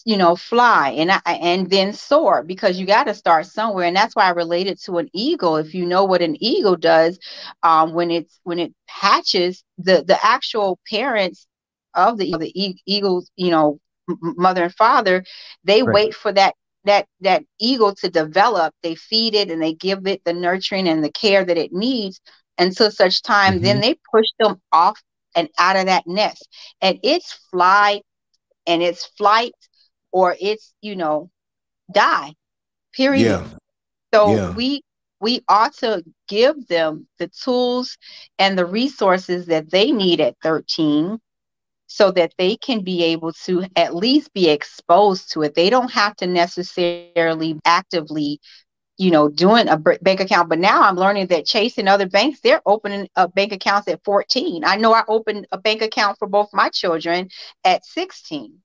you 0.05 0.17
know 0.17 0.37
fly 0.37 0.91
and 0.91 1.11
I, 1.11 1.21
and 1.27 1.69
then 1.71 1.93
soar 1.93 2.43
because 2.43 2.79
you 2.79 2.87
got 2.87 3.05
to 3.05 3.15
start 3.15 3.47
somewhere 3.47 3.87
and 3.87 3.97
that's 3.97 4.15
why 4.15 4.25
i 4.25 4.31
related 4.31 4.79
to 4.85 4.99
an 4.99 5.09
eagle 5.13 5.57
if 5.57 5.75
you 5.75 5.87
know 5.87 6.05
what 6.05 6.23
an 6.23 6.37
eagle 6.43 6.77
does 6.77 7.19
um, 7.63 7.93
when 7.93 8.11
it's 8.11 8.41
when 8.45 8.59
it 8.59 8.73
hatches 8.87 9.65
the 9.79 10.05
the 10.07 10.19
actual 10.25 10.79
parents 10.91 11.47
of 11.95 12.19
the 12.19 12.35
the 12.39 12.53
e- 12.61 12.81
eagles 12.87 13.31
you 13.37 13.51
know 13.51 13.79
mother 14.21 14.65
and 14.65 14.75
father, 14.75 15.25
they 15.65 15.83
right. 15.83 15.95
wait 15.95 16.15
for 16.15 16.33
that 16.33 16.55
that 16.85 17.07
that 17.21 17.45
eagle 17.61 17.95
to 17.97 18.09
develop. 18.11 18.75
They 18.83 18.95
feed 18.95 19.35
it 19.35 19.51
and 19.51 19.63
they 19.63 19.75
give 19.75 20.07
it 20.07 20.23
the 20.25 20.33
nurturing 20.33 20.89
and 20.89 21.05
the 21.05 21.11
care 21.11 21.45
that 21.45 21.59
it 21.59 21.73
needs 21.73 22.21
until 22.59 22.91
such 22.91 23.23
time. 23.23 23.55
Mm-hmm. 23.55 23.65
Then 23.65 23.81
they 23.81 23.97
push 24.13 24.27
them 24.39 24.61
off 24.73 25.01
and 25.35 25.49
out 25.59 25.77
of 25.77 25.87
that 25.87 26.07
nest, 26.07 26.49
and 26.81 26.99
it's 27.03 27.33
fly, 27.51 28.03
and 28.67 28.83
it's 28.83 29.07
flight, 29.07 29.53
or 30.13 30.37
it's 30.41 30.75
you 30.81 30.97
know 30.97 31.31
die. 31.93 32.35
Period. 32.93 33.25
Yeah. 33.25 33.47
So 34.13 34.35
yeah. 34.35 34.55
we 34.55 34.83
we 35.21 35.43
ought 35.49 35.75
to 35.75 36.05
give 36.29 36.67
them 36.67 37.07
the 37.19 37.29
tools 37.29 37.97
and 38.39 38.59
the 38.59 38.67
resources 38.67 39.47
that 39.47 39.71
they 39.71 39.93
need 39.93 40.21
at 40.21 40.37
13 40.43 41.19
so 41.87 42.11
that 42.11 42.33
they 42.39 42.57
can 42.57 42.83
be 42.83 43.05
able 43.05 43.33
to 43.45 43.65
at 43.77 43.95
least 43.95 44.33
be 44.33 44.49
exposed 44.49 45.31
to 45.33 45.43
it. 45.43 45.55
They 45.55 45.71
don't 45.71 45.93
have 45.93 46.17
to 46.17 46.27
necessarily 46.27 47.61
actively, 47.65 48.41
you 48.97 49.11
know, 49.11 49.29
doing 49.29 49.69
a 49.69 49.77
bank 49.77 50.21
account. 50.21 50.49
But 50.49 50.59
now 50.59 50.83
I'm 50.83 50.97
learning 50.97 51.27
that 51.29 51.45
Chase 51.45 51.77
and 51.79 51.89
other 51.89 52.09
banks, 52.09 52.41
they're 52.41 52.63
opening 52.65 53.09
up 53.15 53.35
bank 53.35 53.53
accounts 53.53 53.89
at 53.89 54.03
14. 54.05 54.65
I 54.65 54.77
know 54.77 54.95
I 54.95 55.05
opened 55.07 55.47
a 55.53 55.59
bank 55.59 55.83
account 55.83 56.19
for 56.19 56.27
both 56.27 56.49
my 56.53 56.71
children 56.71 57.29
at 57.63 57.85
16. 57.85 58.62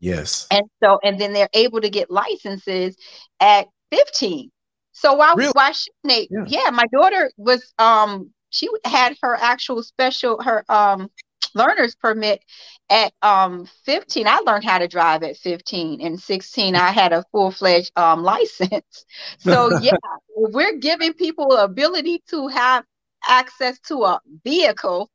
Yes. 0.00 0.46
And 0.50 0.62
so, 0.82 0.98
and 1.02 1.20
then 1.20 1.32
they're 1.32 1.50
able 1.52 1.80
to 1.80 1.90
get 1.90 2.10
licenses 2.10 2.96
at 3.38 3.68
15. 3.90 4.50
So 4.92 5.14
why, 5.14 5.34
really? 5.36 5.52
why 5.52 5.72
shouldn't 5.72 6.04
they? 6.04 6.28
Yeah. 6.30 6.64
yeah, 6.64 6.70
my 6.70 6.84
daughter 6.92 7.30
was, 7.36 7.72
um, 7.78 8.30
she 8.50 8.68
had 8.84 9.16
her 9.22 9.36
actual 9.36 9.82
special, 9.82 10.42
her, 10.42 10.64
um, 10.68 11.10
learner's 11.54 11.94
permit 11.96 12.42
at 12.90 13.12
um 13.22 13.66
15 13.84 14.26
i 14.26 14.38
learned 14.40 14.64
how 14.64 14.78
to 14.78 14.88
drive 14.88 15.22
at 15.22 15.36
15 15.36 16.00
and 16.00 16.20
16 16.20 16.76
i 16.76 16.90
had 16.90 17.12
a 17.12 17.24
full-fledged 17.32 17.92
um 17.96 18.22
license 18.24 19.04
so 19.38 19.78
yeah 19.82 19.92
we're 20.36 20.78
giving 20.78 21.12
people 21.12 21.56
ability 21.56 22.22
to 22.28 22.48
have 22.48 22.84
access 23.28 23.78
to 23.80 24.04
a 24.04 24.20
vehicle 24.44 25.10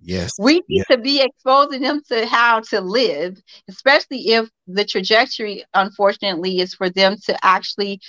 yes 0.00 0.32
we 0.38 0.54
need 0.54 0.64
yes. 0.68 0.86
to 0.90 0.98
be 0.98 1.22
exposing 1.22 1.82
them 1.82 2.00
to 2.08 2.26
how 2.26 2.60
to 2.60 2.80
live 2.80 3.40
especially 3.68 4.28
if 4.28 4.48
the 4.66 4.84
trajectory 4.84 5.64
unfortunately 5.74 6.60
is 6.60 6.74
for 6.74 6.90
them 6.90 7.16
to 7.24 7.36
actually 7.44 8.00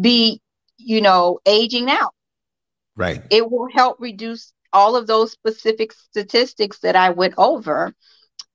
be 0.00 0.40
you 0.78 1.00
know 1.00 1.38
aging 1.46 1.90
out 1.90 2.14
right 2.96 3.22
it 3.30 3.50
will 3.50 3.68
help 3.72 3.96
reduce 4.00 4.52
all 4.74 4.96
of 4.96 5.06
those 5.06 5.30
specific 5.30 5.92
statistics 5.92 6.80
that 6.80 6.96
I 6.96 7.10
went 7.10 7.34
over. 7.38 7.94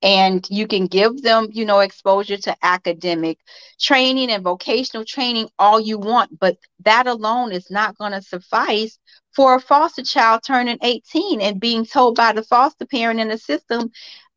And 0.02 0.46
you 0.50 0.66
can 0.66 0.88
give 0.88 1.22
them, 1.22 1.50
you 1.52 1.66
know, 1.66 1.80
exposure 1.80 2.38
to 2.38 2.56
academic 2.64 3.38
training 3.80 4.32
and 4.32 4.44
vocational 4.44 5.04
training 5.04 5.50
all 5.60 5.80
you 5.80 5.98
want, 5.98 6.40
but 6.40 6.58
that 6.86 7.06
alone 7.06 7.52
is 7.52 7.70
not 7.70 7.98
going 7.98 8.14
to 8.14 8.22
suffice 8.22 8.98
for 9.36 9.56
a 9.56 9.60
foster 9.60 10.04
child 10.04 10.42
turning 10.44 10.78
18 10.82 11.42
and 11.42 11.60
being 11.60 11.86
told 11.86 12.16
by 12.16 12.32
the 12.32 12.44
foster 12.44 12.86
parent 12.86 13.20
in 13.20 13.28
the 13.28 13.38
system, 13.38 13.92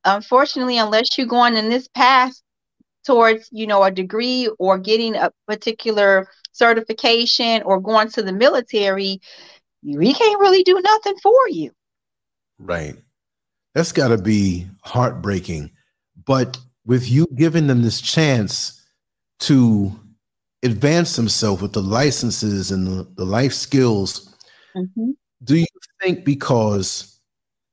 unfortunately, 0.05 0.79
unless 0.79 1.17
you're 1.17 1.27
going 1.27 1.57
in 1.57 1.69
this 1.71 1.89
path 1.89 2.41
towards, 3.05 3.49
you 3.53 3.67
know, 3.67 3.83
a 3.83 3.91
degree 3.91 4.51
or 4.59 4.79
getting 4.79 5.15
a 5.15 5.31
particular 5.47 6.29
certification 6.53 7.63
or 7.63 7.81
going 7.81 8.09
to 8.11 8.23
the 8.23 8.33
military, 8.33 9.21
we 9.83 10.13
can't 10.15 10.41
really 10.41 10.63
do 10.63 10.81
nothing 10.81 11.17
for 11.23 11.49
you. 11.49 11.71
Right. 12.59 12.97
That's 13.75 13.93
got 13.93 14.09
to 14.09 14.19
be 14.19 14.67
heartbreaking. 14.83 15.71
But 16.25 16.59
with 16.85 17.09
you 17.09 17.27
giving 17.37 17.67
them 17.67 17.83
this 17.83 18.01
chance 18.01 18.85
to 19.41 19.93
advance 20.63 21.17
themselves 21.17 21.63
with 21.63 21.73
the 21.73 21.83
licenses 21.83 22.71
and 22.71 22.87
the, 22.87 23.09
the 23.17 23.25
life 23.25 23.53
skills, 23.53 24.35
mm-hmm. 24.77 25.11
do 25.45 25.57
you 25.57 25.67
think 26.01 26.25
because 26.25 27.21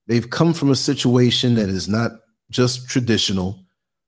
they've 0.08 0.30
come 0.30 0.54
from 0.54 0.72
a 0.72 0.76
situation 0.76 1.56
that 1.56 1.70
is 1.70 1.88
not 1.88 2.12
just 2.50 2.90
traditional, 2.90 3.60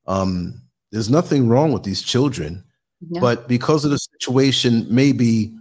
um, 0.07 0.61
there's 0.91 1.09
nothing 1.09 1.47
wrong 1.47 1.71
with 1.71 1.83
these 1.83 2.01
children, 2.01 2.63
no. 3.01 3.21
but 3.21 3.47
because 3.47 3.85
of 3.85 3.91
the 3.91 3.97
situation, 3.97 4.85
maybe 4.89 5.53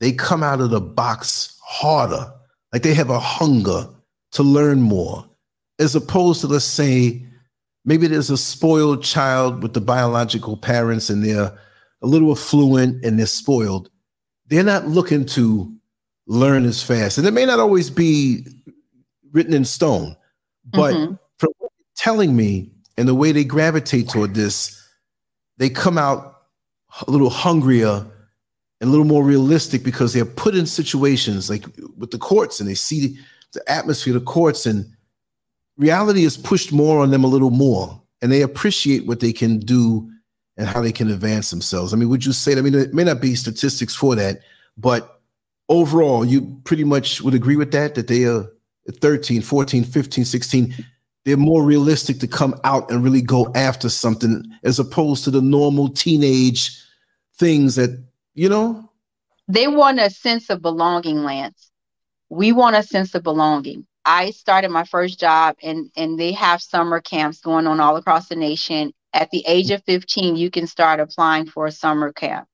they 0.00 0.12
come 0.12 0.42
out 0.42 0.60
of 0.60 0.70
the 0.70 0.80
box 0.80 1.58
harder, 1.62 2.32
like 2.72 2.82
they 2.82 2.94
have 2.94 3.10
a 3.10 3.20
hunger 3.20 3.86
to 4.32 4.42
learn 4.42 4.80
more, 4.80 5.27
as 5.78 5.94
opposed 5.94 6.40
to, 6.40 6.46
let's 6.46 6.64
say, 6.64 7.24
maybe 7.84 8.06
there's 8.06 8.30
a 8.30 8.36
spoiled 8.36 9.02
child 9.02 9.62
with 9.62 9.74
the 9.74 9.80
biological 9.80 10.56
parents 10.56 11.08
and 11.08 11.24
they're 11.24 11.56
a 12.02 12.06
little 12.06 12.30
affluent 12.32 13.04
and 13.04 13.18
they're 13.18 13.26
spoiled. 13.26 13.90
They're 14.46 14.62
not 14.62 14.88
looking 14.88 15.26
to 15.26 15.72
learn 16.26 16.64
as 16.64 16.82
fast. 16.82 17.18
And 17.18 17.26
it 17.26 17.32
may 17.32 17.46
not 17.46 17.60
always 17.60 17.90
be 17.90 18.46
written 19.32 19.54
in 19.54 19.64
stone, 19.64 20.16
but 20.64 20.94
mm-hmm. 20.94 21.14
from 21.38 21.50
telling 21.96 22.36
me 22.36 22.70
and 22.96 23.08
the 23.08 23.14
way 23.14 23.32
they 23.32 23.44
gravitate 23.44 24.08
toward 24.08 24.34
this, 24.34 24.74
they 25.56 25.70
come 25.70 25.98
out 25.98 26.42
a 27.06 27.10
little 27.10 27.30
hungrier 27.30 28.06
and 28.80 28.88
a 28.88 28.90
little 28.90 29.06
more 29.06 29.24
realistic 29.24 29.82
because 29.82 30.12
they're 30.12 30.24
put 30.24 30.54
in 30.54 30.66
situations 30.66 31.50
like 31.50 31.64
with 31.96 32.10
the 32.10 32.18
courts 32.18 32.60
and 32.60 32.68
they 32.68 32.74
see 32.74 33.18
the 33.52 33.70
atmosphere, 33.70 34.14
of 34.14 34.24
the 34.24 34.30
courts, 34.30 34.66
and 34.66 34.86
reality 35.78 36.24
is 36.24 36.36
pushed 36.36 36.72
more 36.72 37.00
on 37.00 37.10
them 37.10 37.24
a 37.24 37.28
little 37.28 37.50
more, 37.50 38.00
and 38.20 38.30
they 38.30 38.42
appreciate 38.42 39.06
what 39.06 39.20
they 39.20 39.32
can 39.32 39.58
do 39.58 40.10
and 40.56 40.66
how 40.66 40.82
they 40.82 40.92
can 40.92 41.10
advance 41.10 41.50
themselves. 41.50 41.94
I 41.94 41.96
mean, 41.96 42.08
would 42.10 42.26
you 42.26 42.32
say? 42.32 42.58
I 42.58 42.60
mean, 42.60 42.74
it 42.74 42.92
may 42.92 43.04
not 43.04 43.20
be 43.20 43.34
statistics 43.34 43.94
for 43.94 44.14
that, 44.16 44.40
but 44.76 45.20
overall, 45.68 46.24
you 46.24 46.60
pretty 46.64 46.84
much 46.84 47.22
would 47.22 47.34
agree 47.34 47.56
with 47.56 47.72
that. 47.72 47.94
That 47.94 48.08
they 48.08 48.24
are 48.24 48.46
13, 48.90 49.40
14, 49.40 49.84
15, 49.84 50.24
16. 50.24 50.74
They're 51.24 51.36
more 51.36 51.62
realistic 51.62 52.20
to 52.20 52.26
come 52.26 52.58
out 52.64 52.90
and 52.90 53.04
really 53.04 53.22
go 53.22 53.52
after 53.54 53.88
something 53.88 54.44
as 54.62 54.78
opposed 54.78 55.24
to 55.24 55.30
the 55.30 55.42
normal 55.42 55.88
teenage 55.88 56.82
things 57.36 57.76
that 57.76 58.02
you 58.34 58.48
know. 58.48 58.90
They 59.46 59.68
want 59.68 60.00
a 60.00 60.10
sense 60.10 60.50
of 60.50 60.60
belonging, 60.60 61.22
Lance. 61.24 61.70
We 62.30 62.52
want 62.52 62.76
a 62.76 62.82
sense 62.82 63.14
of 63.14 63.22
belonging. 63.22 63.86
I 64.08 64.30
started 64.30 64.70
my 64.70 64.84
first 64.84 65.20
job 65.20 65.56
and 65.62 65.90
and 65.94 66.18
they 66.18 66.32
have 66.32 66.62
summer 66.62 67.00
camps 67.00 67.40
going 67.40 67.66
on 67.66 67.78
all 67.78 67.96
across 67.96 68.28
the 68.28 68.36
nation. 68.36 68.94
At 69.12 69.30
the 69.30 69.44
age 69.46 69.70
of 69.70 69.82
15, 69.84 70.36
you 70.36 70.50
can 70.50 70.66
start 70.66 71.00
applying 71.00 71.46
for 71.46 71.66
a 71.66 71.72
summer 71.72 72.12
camp. 72.12 72.48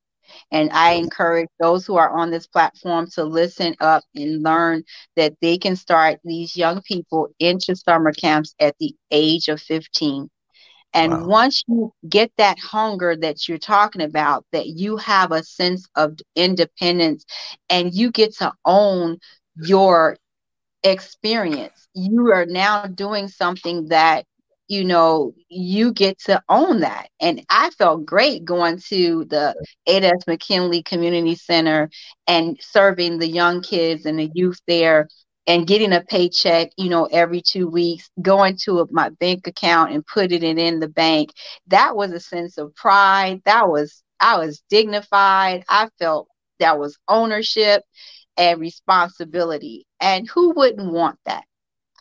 And 0.51 0.71
I 0.73 0.93
encourage 0.95 1.49
those 1.61 1.87
who 1.87 1.97
are 1.97 2.19
on 2.19 2.31
this 2.31 2.47
platform 2.49 3.09
to 3.15 3.25
listen 3.25 3.77
up 3.81 4.03
and 4.17 4.43
learn 4.43 4.83
that 5.17 5.35
they 5.41 5.57
can 5.59 5.77
start 5.77 6.19
these 6.25 6.57
young 6.57 6.83
people 6.83 7.29
into 7.39 7.77
summer 7.77 8.13
camps 8.13 8.55
at 8.59 8.75
the 8.81 8.95
age 9.13 9.49
of 9.49 9.61
15. 9.61 10.29
And 10.93 11.13
wow. 11.13 11.27
once 11.27 11.63
you 11.69 11.93
get 12.09 12.33
that 12.39 12.59
hunger 12.59 13.17
that 13.17 13.49
you're 13.49 13.59
talking 13.59 14.03
about, 14.03 14.45
that 14.53 14.67
you 14.67 14.97
have 14.97 15.31
a 15.31 15.45
sense 15.45 15.87
of 15.95 16.19
independence 16.35 17.25
and 17.71 17.95
you 17.95 18.11
get 18.11 18.35
to 18.39 18.53
own 18.65 19.19
your 19.57 20.17
experience. 20.85 21.89
You 21.95 22.33
are 22.33 22.47
now 22.47 22.87
doing 22.87 23.29
something 23.29 23.89
that 23.89 24.27
you 24.69 24.85
know 24.85 25.35
you 25.49 25.93
get 25.93 26.19
to 26.21 26.43
own 26.49 26.81
that. 26.81 27.09
And 27.21 27.43
i 27.51 27.71
felt 27.71 28.07
great 28.07 28.45
going 28.45 28.79
to 28.89 29.25
the 29.27 29.55
ada 29.87 30.13
mckinley 30.29 30.83
community 30.85 31.35
center 31.37 31.91
and 32.27 32.59
serving 32.61 33.19
the 33.19 33.29
young 33.29 33.63
kids 33.63 34.07
and 34.07 34.19
the 34.19 34.31
youth 34.35 34.61
there 34.67 35.09
and 35.47 35.67
getting 35.67 35.93
a 35.93 36.01
paycheck 36.03 36.71
you 36.79 36.89
know 36.91 37.07
every 37.07 37.43
two 37.43 37.69
weeks 37.69 38.11
going 38.23 38.57
to 38.65 38.89
my 38.91 39.11
bank 39.11 39.47
account 39.47 39.93
and 39.93 40.07
putting 40.07 40.43
it 40.43 40.59
in 40.59 40.81
the 40.81 40.89
bank. 40.89 41.31
That 41.69 41.97
was 41.97 42.13
a 42.13 42.21
sense 42.21 42.59
of 42.59 42.75
pride. 42.75 43.43
That 43.45 43.69
was 43.69 44.03
i 44.21 44.39
was 44.39 44.63
dignified. 44.71 45.65
I 45.69 45.89
felt 45.99 46.29
that 46.61 46.79
was 46.79 46.99
ownership 47.09 47.83
and 48.37 48.61
responsibility. 48.61 49.87
And 50.01 50.29
who 50.29 50.51
wouldn't 50.51 50.93
want 50.93 51.19
that? 51.27 51.45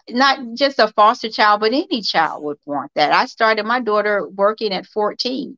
Not 0.10 0.40
just 0.56 0.80
a 0.80 0.90
foster 0.90 1.30
child, 1.30 1.62
but 1.62 1.74
any 1.74 2.02
child 2.02 2.44
would 2.44 2.58
want 2.66 2.92
that. 2.96 3.14
I 3.14 3.26
started 3.26 3.66
my 3.66 3.80
daughter 3.80 4.28
working 4.28 4.74
at 4.74 4.86
14. 4.86 5.58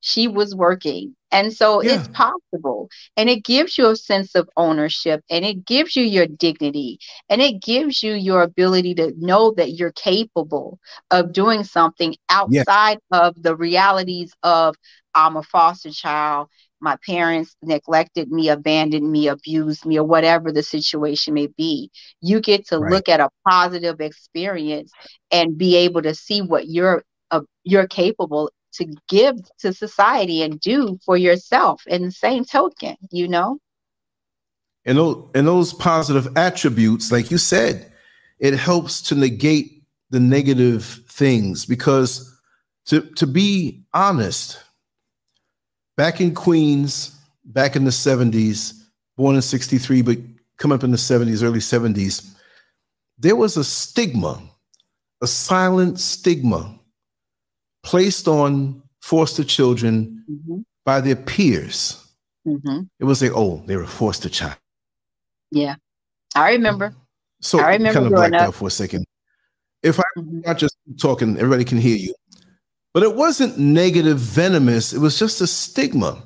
She 0.00 0.28
was 0.28 0.54
working. 0.54 1.14
And 1.30 1.52
so 1.52 1.82
yeah. 1.82 1.94
it's 1.94 2.08
possible. 2.08 2.88
And 3.16 3.28
it 3.28 3.44
gives 3.44 3.78
you 3.78 3.88
a 3.88 3.96
sense 3.96 4.34
of 4.34 4.48
ownership 4.56 5.24
and 5.30 5.44
it 5.44 5.64
gives 5.64 5.96
you 5.96 6.04
your 6.04 6.26
dignity 6.26 6.98
and 7.28 7.40
it 7.40 7.60
gives 7.62 8.02
you 8.02 8.12
your 8.12 8.42
ability 8.42 8.94
to 8.96 9.12
know 9.16 9.52
that 9.56 9.72
you're 9.72 9.92
capable 9.92 10.78
of 11.10 11.32
doing 11.32 11.64
something 11.64 12.16
outside 12.28 12.98
yeah. 13.10 13.18
of 13.20 13.42
the 13.42 13.56
realities 13.56 14.32
of 14.42 14.76
I'm 15.14 15.36
a 15.36 15.42
foster 15.42 15.90
child 15.90 16.48
my 16.80 16.96
parents 17.06 17.56
neglected 17.62 18.30
me, 18.30 18.48
abandoned 18.48 19.10
me, 19.10 19.28
abused 19.28 19.86
me, 19.86 19.98
or 19.98 20.04
whatever 20.04 20.52
the 20.52 20.62
situation 20.62 21.34
may 21.34 21.46
be. 21.46 21.90
You 22.20 22.40
get 22.40 22.66
to 22.68 22.78
right. 22.78 22.92
look 22.92 23.08
at 23.08 23.20
a 23.20 23.30
positive 23.48 24.00
experience 24.00 24.92
and 25.30 25.56
be 25.56 25.76
able 25.76 26.02
to 26.02 26.14
see 26.14 26.42
what 26.42 26.68
you're 26.68 27.02
uh, 27.30 27.40
you're 27.64 27.86
capable 27.86 28.50
to 28.74 28.92
give 29.08 29.36
to 29.60 29.72
society 29.72 30.42
and 30.42 30.60
do 30.60 30.98
for 31.04 31.16
yourself. 31.16 31.82
In 31.86 32.02
the 32.02 32.12
same 32.12 32.44
token, 32.44 32.96
you 33.10 33.28
know. 33.28 33.58
And 34.84 34.98
those 34.98 35.30
and 35.34 35.46
those 35.46 35.72
positive 35.72 36.36
attributes, 36.36 37.10
like 37.10 37.30
you 37.30 37.38
said, 37.38 37.92
it 38.38 38.54
helps 38.54 39.00
to 39.02 39.14
negate 39.14 39.84
the 40.10 40.20
negative 40.20 41.00
things 41.08 41.64
because 41.64 42.38
to 42.86 43.00
to 43.12 43.26
be 43.26 43.84
honest 43.94 44.58
back 45.96 46.20
in 46.20 46.34
Queens, 46.34 47.18
back 47.44 47.76
in 47.76 47.84
the 47.84 47.90
70s, 47.90 48.82
born 49.16 49.36
in 49.36 49.42
63, 49.42 50.02
but 50.02 50.18
come 50.56 50.72
up 50.72 50.84
in 50.84 50.90
the 50.90 50.96
70s, 50.96 51.42
early 51.42 51.58
70s, 51.58 52.34
there 53.18 53.36
was 53.36 53.56
a 53.56 53.64
stigma, 53.64 54.40
a 55.22 55.26
silent 55.26 56.00
stigma 56.00 56.78
placed 57.82 58.26
on 58.28 58.82
foster 59.00 59.44
children 59.44 60.24
mm-hmm. 60.30 60.60
by 60.84 61.00
their 61.00 61.16
peers. 61.16 62.00
Mm-hmm. 62.46 62.82
It 62.98 63.04
was 63.04 63.22
like, 63.22 63.32
oh, 63.34 63.62
they 63.66 63.76
were 63.76 63.84
a 63.84 63.86
foster 63.86 64.28
child. 64.28 64.56
Yeah, 65.50 65.76
I 66.34 66.52
remember. 66.52 66.94
So 67.40 67.60
I 67.60 67.72
remember 67.72 68.00
kind 68.00 68.06
of 68.06 68.12
blacked 68.12 68.34
up. 68.34 68.48
out 68.48 68.54
for 68.54 68.68
a 68.68 68.70
second. 68.70 69.04
If 69.82 69.98
I'm 69.98 70.24
mm-hmm. 70.24 70.40
not 70.40 70.58
just 70.58 70.76
talking, 70.98 71.36
everybody 71.36 71.64
can 71.64 71.78
hear 71.78 71.96
you. 71.96 72.14
But 72.94 73.02
it 73.02 73.16
wasn't 73.16 73.58
negative, 73.58 74.18
venomous. 74.18 74.92
It 74.92 75.00
was 75.00 75.18
just 75.18 75.40
a 75.40 75.48
stigma. 75.48 76.22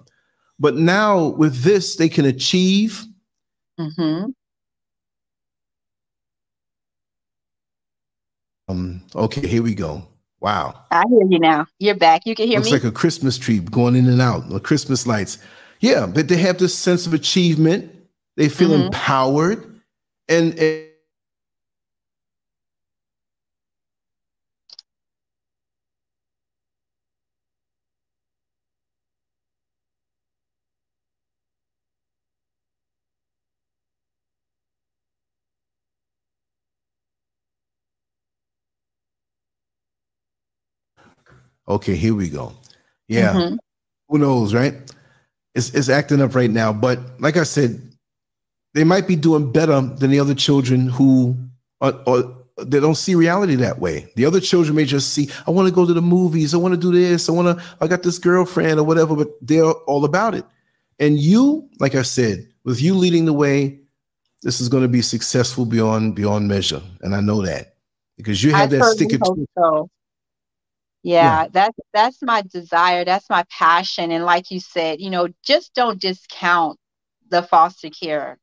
But 0.59 0.77
now 0.77 1.29
with 1.29 1.63
this, 1.63 1.97
they 1.97 2.11
can 2.11 2.27
achieve. 2.27 3.05
Mm-hmm. 3.81 4.27
Um, 8.69 9.03
okay, 9.15 9.47
here 9.47 9.63
we 9.63 9.75
go. 9.75 10.07
Wow. 10.41 10.85
I 10.91 11.05
hear 11.09 11.27
you 11.29 11.39
now. 11.39 11.67
You're 11.79 11.95
back. 11.95 12.27
You 12.27 12.35
can 12.35 12.47
hear 12.47 12.59
Looks 12.59 12.69
me. 12.69 12.73
Looks 12.73 12.85
like 12.85 12.93
a 12.93 12.95
Christmas 12.95 13.39
tree 13.39 13.61
going 13.61 13.97
in 13.97 14.07
and 14.07 14.21
out, 14.21 14.49
the 14.51 14.61
Christmas 14.61 15.07
lights. 15.07 15.39
Yeah, 15.81 16.07
but 16.07 16.29
they 16.29 16.37
have 16.37 16.59
this 16.59 16.75
sense 16.77 17.07
of 17.07 17.15
achievement. 17.15 17.91
They 18.37 18.49
feel 18.49 18.71
mm-hmm. 18.71 18.87
empowered. 18.87 19.81
And, 20.29 20.59
and 20.59 20.88
Okay, 41.69 41.95
here 41.95 42.15
we 42.15 42.29
go. 42.29 42.53
Yeah. 43.09 43.33
Mm-hmm. 43.33 43.57
Who 44.09 44.19
knows, 44.19 44.55
right? 44.55 44.75
It's, 45.55 45.75
it's 45.75 45.89
acting 45.89 46.23
up 46.23 46.35
right 46.35 46.51
now. 46.51 46.73
But 46.73 46.99
like 47.21 47.37
I 47.37 47.43
said, 47.43 47.83
they 48.75 48.85
might 48.85 49.07
be 49.07 49.17
doing 49.17 49.53
better 49.53 49.81
than 49.81 50.11
the 50.11 50.21
other 50.21 50.35
children 50.35 50.89
who 50.89 51.37
are, 51.81 51.95
are 52.07 52.25
they 52.61 52.81
don't 52.81 52.97
see 52.97 53.15
reality 53.15 53.55
that 53.57 53.79
way. 53.79 54.11
The 54.17 54.25
other 54.25 54.41
children 54.41 54.77
may 54.77 54.85
just 54.85 55.13
see, 55.13 55.29
I 55.47 55.51
want 55.51 55.69
to 55.69 55.75
go 55.75 55.87
to 55.87 55.95
the 55.95 56.03
movies, 56.03 56.55
I 56.55 56.57
want 56.57 56.75
to 56.75 56.81
do 56.81 56.93
this, 56.93 57.29
I 57.29 57.33
want 57.33 57.59
to, 57.59 57.65
I 57.81 57.87
got 57.87 58.03
this 58.03 58.19
girlfriend 58.19 58.81
or 58.81 58.85
whatever, 58.85 59.15
but 59.15 59.29
they're 59.41 59.65
all 59.65 60.05
about 60.05 60.35
it. 60.35 60.45
And 60.99 61.19
you, 61.19 61.69
like 61.79 61.95
I 61.95 62.03
said, 62.03 62.49
with 62.65 62.83
you 62.83 62.95
leading 62.95 63.27
the 63.27 63.33
way, 63.33 63.79
this 64.43 64.61
is 64.61 64.69
going 64.69 64.83
to 64.83 64.89
be 64.89 65.03
successful 65.03 65.65
beyond 65.65 66.15
beyond 66.15 66.49
measure, 66.49 66.83
and 67.03 67.15
I 67.15 67.21
know 67.21 67.45
that 67.45 67.75
because 68.17 68.43
you 68.43 68.53
have 68.53 68.73
I 68.73 68.79
that 68.79 68.85
sticker. 68.95 69.19
So 69.57 69.91
yeah, 71.03 71.45
yeah, 71.45 71.49
that's 71.53 71.77
that's 71.93 72.19
my 72.23 72.43
desire. 72.43 73.05
That's 73.05 73.29
my 73.31 73.45
passion. 73.51 74.11
And 74.13 74.25
like 74.25 74.51
you 74.51 74.61
said 74.61 75.01
you 75.01 75.11
know 75.11 75.29
just 75.45 75.75
don't 75.75 76.01
discount 76.01 76.79
the 77.31 77.43
foster 77.43 77.91
care 77.91 78.39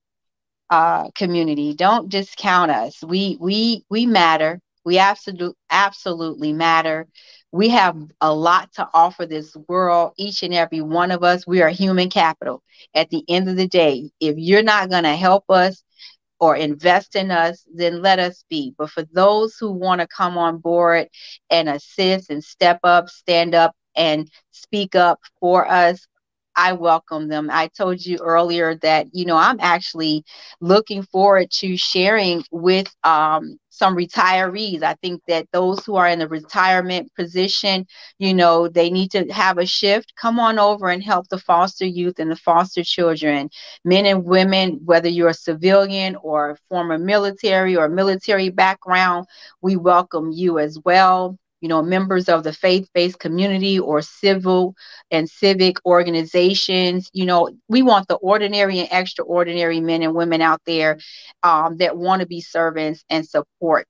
uh, 0.70 1.10
community. 1.16 1.74
Don't 1.76 2.10
discount 2.10 2.72
us. 2.72 3.04
We 3.04 3.38
we 3.42 3.86
we 3.90 4.06
matter. 4.08 4.62
We 4.86 5.00
absolutely 5.00 5.56
absolutely 5.72 6.54
matter. 6.54 7.08
We 7.52 7.70
have 7.70 7.98
a 8.22 8.34
lot 8.34 8.74
to 8.76 8.90
offer 8.94 9.26
this 9.26 9.56
world 9.68 10.14
each 10.18 10.44
and 10.44 10.54
every 10.54 10.82
one 10.82 11.12
of 11.12 11.24
us. 11.24 11.48
We 11.48 11.62
are 11.62 11.70
human 11.70 12.10
capital. 12.10 12.64
At 12.96 13.10
the 13.10 13.24
end 13.30 13.50
of 13.50 13.58
the 13.58 13.68
day 13.68 14.12
if 14.22 14.36
you're 14.38 14.64
not 14.64 14.90
going 14.90 15.04
to 15.06 15.16
help 15.16 15.46
us 15.50 15.84
or 16.46 16.56
invest 16.56 17.16
in 17.16 17.32
us, 17.32 17.66
then 17.74 18.04
let 18.04 18.20
us 18.20 18.46
be. 18.50 18.76
But 18.78 18.92
for 18.92 19.04
those 19.14 19.58
who 19.60 19.72
want 19.72 20.02
to 20.02 20.08
come 20.08 20.38
on 20.38 20.60
board 20.60 21.08
and 21.50 21.68
assist 21.68 22.30
and 22.30 22.44
step 22.44 22.80
up, 22.84 23.10
stand 23.10 23.56
up, 23.56 23.76
and 23.96 24.30
speak 24.52 24.94
up 24.94 25.20
for 25.40 25.68
us, 25.68 26.06
I 26.56 26.74
welcome 26.74 27.28
them. 27.28 27.50
I 27.52 27.68
told 27.78 28.06
you 28.06 28.18
earlier 28.20 28.76
that, 28.78 29.08
you 29.14 29.26
know, 29.26 29.38
I'm 29.38 29.60
actually 29.60 30.24
looking 30.62 31.04
forward 31.04 31.50
to 31.60 31.78
sharing 31.78 32.44
with 32.52 32.88
um, 33.04 33.58
some 33.70 33.96
retirees. 33.96 34.84
I 34.84 34.94
think 34.96 35.22
that 35.28 35.48
those 35.52 35.86
who 35.86 35.96
are 35.96 36.08
in 36.08 36.20
the 36.20 36.28
retirement 36.28 37.12
position, 37.16 37.86
you 38.20 38.34
know, 38.34 38.68
they 38.68 38.90
need 38.90 39.12
to 39.12 39.26
have 39.32 39.58
a 39.58 39.66
shift. 39.66 40.14
Come 40.16 40.40
on 40.40 40.60
over 40.60 40.90
and 40.90 41.04
help 41.04 41.28
the 41.30 41.38
foster 41.40 41.86
youth 41.86 42.20
and 42.20 42.32
the 42.32 42.36
foster 42.36 42.84
children, 42.84 43.50
men 43.84 44.06
and 44.06 44.24
women, 44.26 44.82
whether 44.86 45.10
you're 45.10 45.30
a 45.30 45.34
civilian 45.34 46.16
or 46.18 46.58
former 46.70 46.98
military 46.98 47.76
or 47.76 47.90
military 47.90 48.50
background, 48.50 49.28
we 49.62 49.76
welcome 49.76 50.32
you 50.32 50.60
as 50.60 50.78
well 50.86 51.38
you 51.62 51.70
know, 51.70 51.82
members 51.82 52.30
of 52.30 52.44
the 52.44 52.54
faith-based 52.54 53.20
community 53.20 53.80
or 53.80 54.02
civil 54.02 54.76
and 55.12 55.30
civic 55.30 55.78
organizations. 55.86 57.10
You 57.14 57.26
know, 57.26 57.50
we 57.68 57.82
want 57.82 58.08
the 58.08 58.16
ordinary 58.16 58.80
and 58.80 58.90
extraordinary 58.92 59.80
men 59.80 60.04
and 60.04 60.14
women 60.14 60.42
out 60.42 60.62
there 60.66 61.00
um, 61.44 61.78
that 61.78 61.98
want 61.98 62.22
to 62.22 62.28
be 62.28 62.42
servants 62.42 63.04
and 63.10 63.28
support 63.28 63.88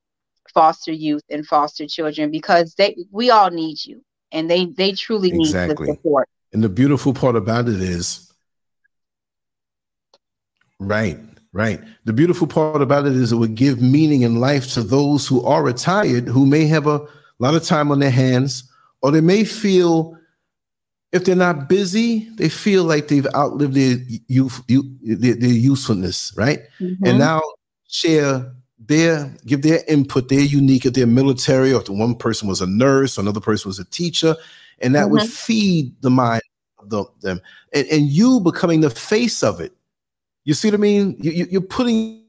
foster 0.54 0.92
youth 0.92 1.24
and 1.30 1.46
foster 1.46 1.86
children 1.86 2.32
because 2.32 2.76
they 2.76 2.96
we 3.12 3.30
all 3.30 3.50
need 3.50 3.84
you 3.84 4.02
and 4.32 4.50
they 4.50 4.68
they 4.68 4.94
truly 4.94 5.30
exactly. 5.30 5.88
need 5.88 5.96
the 5.96 5.96
support. 5.96 6.30
And 6.54 6.64
the 6.64 6.70
beautiful 6.70 7.14
part 7.14 7.36
about 7.36 7.68
it 7.68 7.82
is 7.82 8.32
right 10.80 11.20
Right. 11.56 11.80
The 12.04 12.12
beautiful 12.12 12.48
part 12.48 12.82
about 12.82 13.06
it 13.06 13.14
is 13.14 13.32
it 13.32 13.38
would 13.38 13.56
give 13.56 13.82
meaning 13.82 14.24
in 14.24 14.42
life 14.42 14.74
to 14.74 14.84
those 14.84 15.26
who 15.26 15.42
are 15.46 15.64
retired, 15.64 16.28
who 16.28 16.46
may 16.46 16.66
have 16.66 16.86
a 16.86 17.08
lot 17.44 17.56
of 17.56 17.64
time 17.64 17.92
on 17.92 18.00
their 18.00 18.12
hands, 18.12 18.70
or 19.02 19.12
they 19.12 19.22
may 19.22 19.44
feel 19.44 20.18
if 21.12 21.24
they're 21.24 21.36
not 21.36 21.70
busy, 21.70 22.30
they 22.36 22.50
feel 22.50 22.84
like 22.84 23.08
they've 23.08 23.28
outlived 23.36 23.74
their 23.74 23.98
youth, 24.28 24.62
their, 24.68 25.36
their 25.36 25.50
usefulness, 25.50 26.34
right? 26.36 26.60
Mm-hmm. 26.80 27.06
And 27.06 27.20
now 27.20 27.42
share 27.88 28.52
their 28.78 29.34
give 29.46 29.62
their 29.62 29.84
input, 29.88 30.30
their 30.30 30.42
unique, 30.42 30.86
if 30.86 30.94
they're 30.94 31.08
military, 31.08 31.74
or 31.74 31.80
if 31.80 31.86
the 31.86 31.94
one 31.94 32.16
person 32.16 32.48
was 32.48 32.62
a 32.62 32.68
nurse, 32.68 33.18
or 33.18 33.22
another 33.22 33.40
person 33.40 33.70
was 33.70 33.80
a 33.80 33.86
teacher, 33.86 34.36
and 34.80 34.94
that 34.96 35.04
mm-hmm. 35.04 35.14
would 35.14 35.30
feed 35.30 35.94
the 36.02 36.10
mind 36.10 36.42
of 36.80 36.90
the, 36.90 37.06
them, 37.22 37.40
and, 37.74 37.88
and 37.88 38.10
you 38.10 38.40
becoming 38.42 38.82
the 38.82 38.90
face 38.90 39.42
of 39.44 39.62
it 39.62 39.74
you 40.46 40.54
see 40.54 40.70
what 40.70 40.76
I 40.76 40.78
mean? 40.78 41.18
You, 41.20 41.32
you, 41.32 41.48
you're 41.50 41.62
putting 41.62 42.24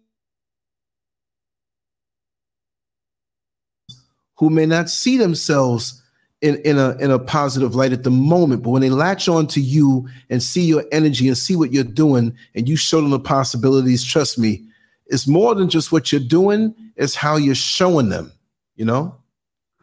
who 4.37 4.51
may 4.51 4.67
not 4.67 4.89
see 4.89 5.17
themselves 5.17 6.03
in, 6.43 6.57
in 6.65 6.79
a 6.79 6.97
in 6.99 7.11
a 7.11 7.19
positive 7.19 7.75
light 7.75 7.93
at 7.93 8.05
the 8.05 8.11
moment, 8.11 8.63
but 8.63 8.71
when 8.71 8.83
they 8.83 8.91
latch 8.91 9.29
on 9.29 9.47
to 9.49 9.61
you 9.61 10.09
and 10.29 10.43
see 10.43 10.65
your 10.65 10.85
energy 10.93 11.29
and 11.29 11.37
see 11.37 11.57
what 11.57 11.73
you're 11.73 11.85
doing, 11.85 12.37
and 12.55 12.69
you 12.69 12.77
show 12.77 13.01
them 13.01 13.11
the 13.11 13.19
possibilities, 13.19 14.05
trust 14.05 14.39
me, 14.39 14.65
it's 15.07 15.27
more 15.27 15.55
than 15.55 15.69
just 15.69 15.93
what 15.93 16.13
you're 16.13 16.21
doing, 16.21 16.75
it's 16.97 17.15
how 17.15 17.37
you're 17.37 17.55
showing 17.55 18.09
them, 18.09 18.33
you 18.75 18.85
know? 18.85 19.17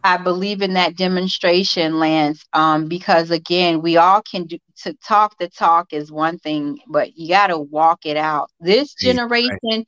I 0.04 0.18
believe 0.18 0.62
in 0.62 0.74
that 0.74 0.98
demonstration, 0.98 1.98
Lance, 1.98 2.46
um, 2.52 2.88
because 2.90 3.32
again, 3.32 3.82
we 3.82 3.96
all 3.96 4.22
can 4.22 4.46
do 4.46 4.58
to 4.84 4.94
talk 4.96 5.38
the 5.38 5.48
talk 5.48 5.94
is 5.94 6.12
one 6.12 6.38
thing, 6.40 6.80
but 6.88 7.18
you 7.18 7.30
got 7.30 7.48
to 7.48 7.58
walk 7.58 8.06
it 8.06 8.18
out. 8.18 8.50
This 8.60 8.94
generation, 8.94 9.58
right. 9.64 9.88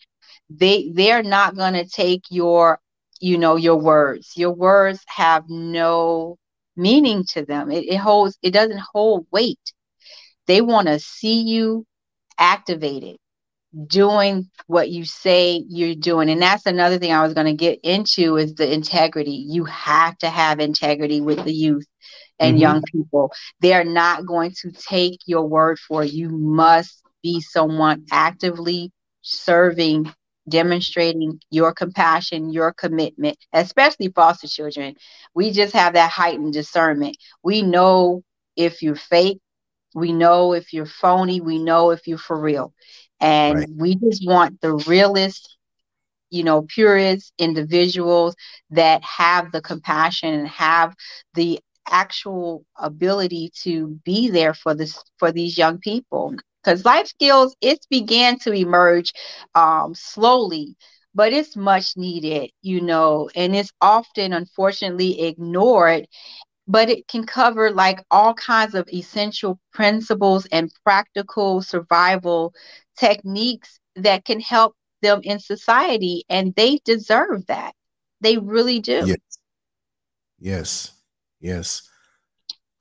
they 0.49 0.89
they're 0.93 1.24
not 1.24 1.57
going 1.57 1.74
to 1.74 1.86
take 1.86 2.24
your, 2.30 2.80
you 3.20 3.38
know, 3.38 3.55
your 3.55 3.78
words. 3.78 4.34
Your 4.36 4.51
words 4.51 4.99
have 5.07 5.45
no 5.49 6.38
meaning 6.76 7.24
to 7.30 7.45
them. 7.45 7.72
It, 7.72 7.86
it 7.86 7.97
holds. 7.97 8.38
It 8.41 8.51
doesn't 8.51 8.82
hold 8.93 9.28
weight. 9.32 9.59
They 10.47 10.61
want 10.61 10.88
to 10.88 10.99
see 10.99 11.41
you 11.41 11.86
activated 12.38 13.18
doing 13.88 14.49
what 14.68 14.89
you 14.89 15.03
say 15.03 15.63
you're 15.68 15.95
doing 15.95 16.30
and 16.30 16.41
that's 16.41 16.66
another 16.66 16.97
thing 16.97 17.11
i 17.11 17.22
was 17.22 17.34
going 17.34 17.45
to 17.45 17.53
get 17.53 17.78
into 17.84 18.38
is 18.38 18.55
the 18.55 18.72
integrity 18.72 19.45
you 19.49 19.66
have 19.66 20.18
to 20.18 20.30
have 20.30 20.59
integrity 20.61 21.20
with 21.20 21.43
the 21.43 21.51
youth 21.51 21.86
and 22.39 22.53
mm-hmm. 22.53 22.61
young 22.61 22.82
people 22.84 23.34
they're 23.59 23.84
not 23.84 24.26
going 24.26 24.51
to 24.51 24.72
take 24.72 25.20
your 25.26 25.45
word 25.45 25.78
for 25.78 26.03
it. 26.03 26.13
you 26.13 26.30
must 26.30 27.03
be 27.22 27.41
someone 27.41 28.05
actively 28.11 28.93
serving 29.22 30.09
demonstrating 30.48 31.39
your 31.50 31.74
compassion 31.74 32.52
your 32.52 32.72
commitment 32.72 33.38
especially 33.54 34.10
foster 34.10 34.48
children. 34.48 34.96
We 35.34 35.52
just 35.52 35.74
have 35.74 35.93
that 35.93 36.12
heightened 36.12 36.54
discernment. 36.54 37.18
We 37.43 37.62
know 37.62 38.24
if 38.56 38.82
you're 38.82 38.96
fake. 38.96 39.39
We 39.93 40.12
know 40.12 40.54
if 40.54 40.74
you're 40.74 40.86
phony. 40.86 41.41
We 41.41 41.58
know 41.58 41.91
if 41.91 42.08
you're 42.08 42.18
for 42.18 42.39
real. 42.39 42.74
And 43.20 43.60
right. 43.60 43.70
we 43.76 43.96
just 43.96 44.28
want 44.28 44.62
the 44.62 44.74
realest, 44.74 45.58
you 46.30 46.43
know, 46.43 46.64
purest 46.64 47.34
individuals 47.39 48.36
that 48.72 49.04
have 49.04 49.52
the 49.52 49.62
compassion 49.62 50.34
and 50.34 50.48
have 50.48 50.96
the 51.34 51.60
actual 51.88 52.66
ability 52.78 53.52
to 53.62 54.00
be 54.04 54.30
there 54.30 54.54
for 54.54 54.74
this 54.74 55.02
for 55.18 55.32
these 55.32 55.58
young 55.58 55.78
people 55.78 56.36
because 56.66 56.86
life 56.86 57.07
skills 57.07 57.55
it's 57.61 57.86
began 57.88 58.39
to 58.39 58.51
emerge 58.51 59.13
um, 59.55 59.93
slowly 59.93 60.76
but 61.13 61.34
it's 61.34 61.55
much 61.55 61.95
needed 61.95 62.51
you 62.61 62.82
know 62.82 63.30
and 63.36 63.55
it's 63.55 63.72
often 63.82 64.34
unfortunately 64.34 65.22
ignored 65.22 66.07
but 66.68 66.89
it 66.89 67.07
can 67.07 67.26
cover 67.26 67.72
like 67.72 68.03
all 68.09 68.34
kinds 68.34 68.76
of 68.76 68.89
essential 68.91 69.59
principles 69.74 70.47
and 70.47 70.72
practical 70.84 71.61
survival 71.61 72.53
techniques 72.97 73.80
that 73.95 74.26
can 74.26 74.39
help 74.39 74.76
them 75.01 75.20
in 75.24 75.39
society 75.39 76.24
and 76.30 76.55
they 76.55 76.80
deserve 76.84 77.45
that. 77.47 77.74
They 78.22 78.38
really 78.38 78.80
do. 78.80 79.05
Yes. 79.05 79.18
Yes. 80.39 80.91
Yes 81.39 81.89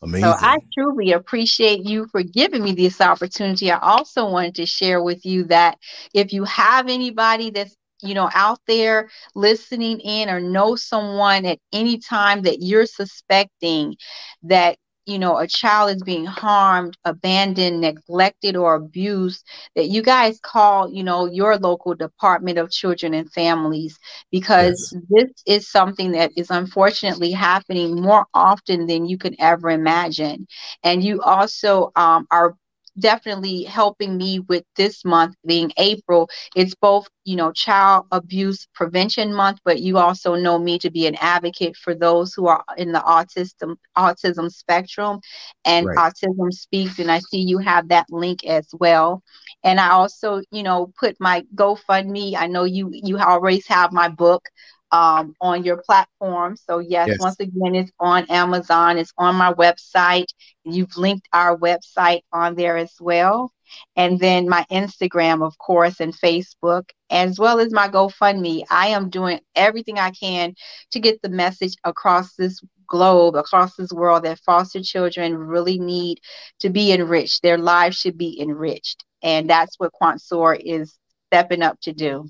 amazing. 0.05 0.29
So 0.29 0.37
i 0.39 0.59
truly 0.73 1.13
appreciate 1.13 1.85
you 1.85 2.07
for 2.13 2.23
giving 2.23 2.63
me 2.63 2.73
this 2.73 3.01
opportunity. 3.01 3.71
I 3.71 3.79
also 3.79 4.29
wanted 4.31 4.57
to 4.57 4.67
share 4.67 5.03
with 5.03 5.25
you 5.27 5.45
that 5.45 5.79
if 6.15 6.33
you 6.33 6.45
have 6.45 6.89
anybody 6.89 7.51
that's 7.51 7.77
you 8.03 8.15
know 8.15 8.31
out 8.35 8.61
there 8.67 9.11
listening 9.35 10.01
in 10.01 10.29
or 10.29 10.41
know 10.41 10.77
someone 10.77 11.47
at 11.47 11.59
any 11.73 11.99
time 11.99 12.43
that 12.43 12.61
you're 12.61 12.87
suspecting 12.87 13.97
that 14.43 14.79
you 15.07 15.19
know 15.19 15.39
a 15.39 15.47
child 15.47 15.91
is 15.95 16.03
being 16.03 16.25
harmed 16.27 16.97
abandoned 17.05 17.81
neglected 17.81 18.57
or 18.57 18.75
abused 18.75 19.45
that 19.75 19.89
you 19.89 20.03
guys 20.03 20.39
call 20.43 20.91
you 20.91 21.03
know 21.03 21.27
your 21.27 21.57
local 21.59 21.95
department 21.95 22.59
of 22.59 22.71
children 22.71 23.15
and 23.15 23.31
families 23.33 23.99
because 24.31 24.79
yes. 24.83 25.11
this 25.11 25.31
is 25.47 25.71
something 25.71 26.13
that 26.13 26.31
is 26.37 26.51
unfortunately 26.51 27.31
happening 27.33 28.01
more 28.01 28.27
often 28.35 28.87
than 28.87 29.07
you 29.07 29.19
can 29.19 29.35
ever 29.41 29.71
imagine 29.71 30.47
and 30.83 31.03
you 31.03 31.21
also 31.23 31.91
um, 31.97 32.27
are 32.31 32.55
definitely 32.99 33.65
helping 33.65 34.17
me 34.17 34.41
with 34.41 34.65
this 34.77 35.05
month 35.05 35.35
being 35.47 35.73
April. 35.77 36.29
It's 36.55 36.75
both, 36.75 37.09
you 37.25 37.37
know, 37.37 37.53
child 37.53 38.07
abuse 38.11 38.67
prevention 38.75 39.35
month, 39.35 39.59
but 39.65 39.81
you 39.81 39.99
also 39.99 40.35
know 40.35 40.59
me 40.59 40.79
to 40.81 40.91
be 40.91 41.07
an 41.07 41.17
advocate 41.21 41.77
for 41.77 41.95
those 41.95 42.35
who 42.35 42.47
are 42.47 42.65
in 42.77 42.93
the 42.93 43.01
autism 43.01 43.77
autism 43.97 44.51
spectrum 44.51 45.21
and 45.65 45.89
right. 45.89 45.97
autism 45.97 46.53
speaks 46.53 46.99
and 46.99 47.11
I 47.11 47.19
see 47.21 47.39
you 47.39 47.59
have 47.59 47.89
that 47.89 48.07
link 48.11 48.45
as 48.45 48.69
well. 48.79 49.23
And 49.63 49.81
I 49.81 49.91
also, 49.91 50.43
you 50.51 50.63
know, 50.63 50.93
put 50.99 51.17
my 51.21 51.45
GoFundMe. 51.55 52.35
I 52.37 52.47
know 52.47 52.65
you 52.65 52.91
you 52.93 53.19
always 53.19 53.67
have 53.69 53.93
my 53.93 54.09
book 54.09 54.49
um, 54.95 55.35
on 55.41 55.65
your 55.65 55.79
platform. 55.79 56.57
So, 56.57 56.79
yes, 56.79 57.09
yes, 57.09 57.19
once 57.19 57.41
again, 57.41 57.75
it's 57.75 57.91
on 57.99 58.27
Amazon, 58.31 58.97
it's 58.97 59.13
on 59.19 59.35
my 59.35 59.53
website. 59.53 60.27
You've 60.65 60.97
linked 60.97 61.27
our 61.33 61.57
website 61.59 62.21
on 62.33 62.55
there 62.55 62.77
as 62.77 62.93
well. 63.01 63.53
And 63.97 64.21
then 64.21 64.49
my 64.49 64.65
Instagram, 64.71 65.45
of 65.45 65.59
course, 65.59 65.99
and 65.99 66.15
Facebook, 66.15 66.91
as 67.11 67.41
well 67.41 67.59
as 67.59 67.73
my 67.73 67.89
GoFundMe. 67.89 68.63
I 68.71 68.89
am 68.89 69.11
doing 69.11 69.41
everything 69.57 69.99
I 69.99 70.13
can 70.13 70.55
to 70.93 71.01
get 71.01 71.21
the 71.23 71.29
message 71.29 71.75
across 71.83 72.37
this 72.37 72.61
globe, 72.87 73.35
across 73.35 73.75
this 73.75 73.91
world, 73.91 74.25
that 74.25 74.39
foster 74.47 74.81
children 74.81 75.37
really 75.37 75.81
need 75.81 76.21
to 76.61 76.71
be 76.71 76.93
enriched. 76.93 77.43
Their 77.43 77.59
lives 77.59 77.97
should 77.97 78.17
be 78.17 78.41
enriched. 78.41 79.05
And 79.25 79.51
that's 79.51 79.75
what 79.81 79.93
Quant 79.93 80.21
SOAR 80.21 80.55
is 80.55 80.97
stepping 81.33 81.63
up 81.63 81.81
to 81.81 81.93
do 81.93 82.29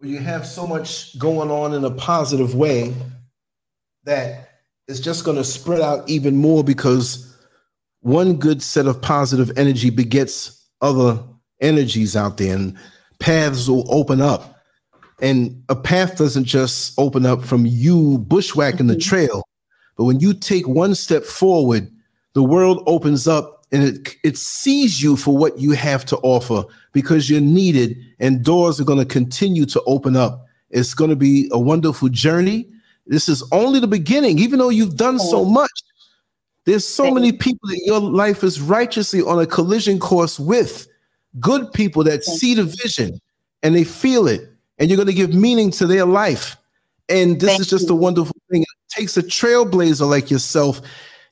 where 0.00 0.08
you 0.08 0.18
have 0.18 0.46
so 0.46 0.66
much 0.66 1.18
going 1.18 1.50
on 1.50 1.74
in 1.74 1.84
a 1.84 1.90
positive 1.90 2.54
way 2.54 2.94
that 4.04 4.48
it's 4.88 4.98
just 4.98 5.26
going 5.26 5.36
to 5.36 5.44
spread 5.44 5.82
out 5.82 6.08
even 6.08 6.36
more 6.36 6.64
because 6.64 7.36
one 8.00 8.36
good 8.38 8.62
set 8.62 8.86
of 8.86 9.02
positive 9.02 9.52
energy 9.58 9.90
begets 9.90 10.66
other 10.80 11.22
energies 11.60 12.16
out 12.16 12.38
there 12.38 12.54
and 12.54 12.78
paths 13.18 13.68
will 13.68 13.86
open 13.94 14.22
up 14.22 14.58
and 15.20 15.62
a 15.68 15.76
path 15.76 16.16
doesn't 16.16 16.44
just 16.44 16.98
open 16.98 17.26
up 17.26 17.44
from 17.44 17.66
you 17.66 18.24
bushwhacking 18.26 18.86
the 18.86 18.94
mm-hmm. 18.94 19.00
trail 19.00 19.44
but 19.98 20.04
when 20.04 20.18
you 20.18 20.32
take 20.32 20.66
one 20.66 20.94
step 20.94 21.24
forward 21.24 21.86
the 22.32 22.42
world 22.42 22.82
opens 22.86 23.28
up 23.28 23.59
and 23.72 23.84
it, 23.84 24.16
it 24.24 24.36
sees 24.36 25.02
you 25.02 25.16
for 25.16 25.36
what 25.36 25.58
you 25.58 25.72
have 25.72 26.04
to 26.06 26.16
offer 26.18 26.64
because 26.92 27.30
you're 27.30 27.40
needed 27.40 27.96
and 28.18 28.44
doors 28.44 28.80
are 28.80 28.84
going 28.84 28.98
to 28.98 29.04
continue 29.04 29.64
to 29.66 29.82
open 29.84 30.16
up. 30.16 30.46
It's 30.70 30.94
going 30.94 31.10
to 31.10 31.16
be 31.16 31.48
a 31.52 31.58
wonderful 31.58 32.08
journey. 32.08 32.68
This 33.06 33.28
is 33.28 33.42
only 33.52 33.80
the 33.80 33.86
beginning, 33.86 34.38
even 34.38 34.58
though 34.58 34.68
you've 34.68 34.96
done 34.96 35.18
so 35.18 35.40
oh. 35.40 35.44
much. 35.44 35.70
There's 36.64 36.86
so 36.86 37.10
many 37.10 37.32
people 37.32 37.68
that 37.68 37.82
your 37.84 38.00
life 38.00 38.44
is 38.44 38.60
righteously 38.60 39.22
on 39.22 39.40
a 39.40 39.46
collision 39.46 39.98
course 39.98 40.38
with 40.38 40.86
good 41.40 41.72
people 41.72 42.04
that 42.04 42.22
see 42.22 42.54
the 42.54 42.64
vision 42.64 43.18
and 43.62 43.74
they 43.74 43.84
feel 43.84 44.28
it, 44.28 44.42
and 44.78 44.88
you're 44.88 44.96
going 44.96 45.08
to 45.08 45.14
give 45.14 45.34
meaning 45.34 45.70
to 45.72 45.86
their 45.86 46.04
life. 46.04 46.56
And 47.08 47.40
this 47.40 47.50
Thank 47.50 47.60
is 47.62 47.70
just 47.70 47.88
you. 47.88 47.94
a 47.94 47.98
wonderful 47.98 48.36
thing. 48.50 48.62
It 48.62 48.68
takes 48.88 49.16
a 49.16 49.22
trailblazer 49.22 50.08
like 50.08 50.30
yourself 50.30 50.80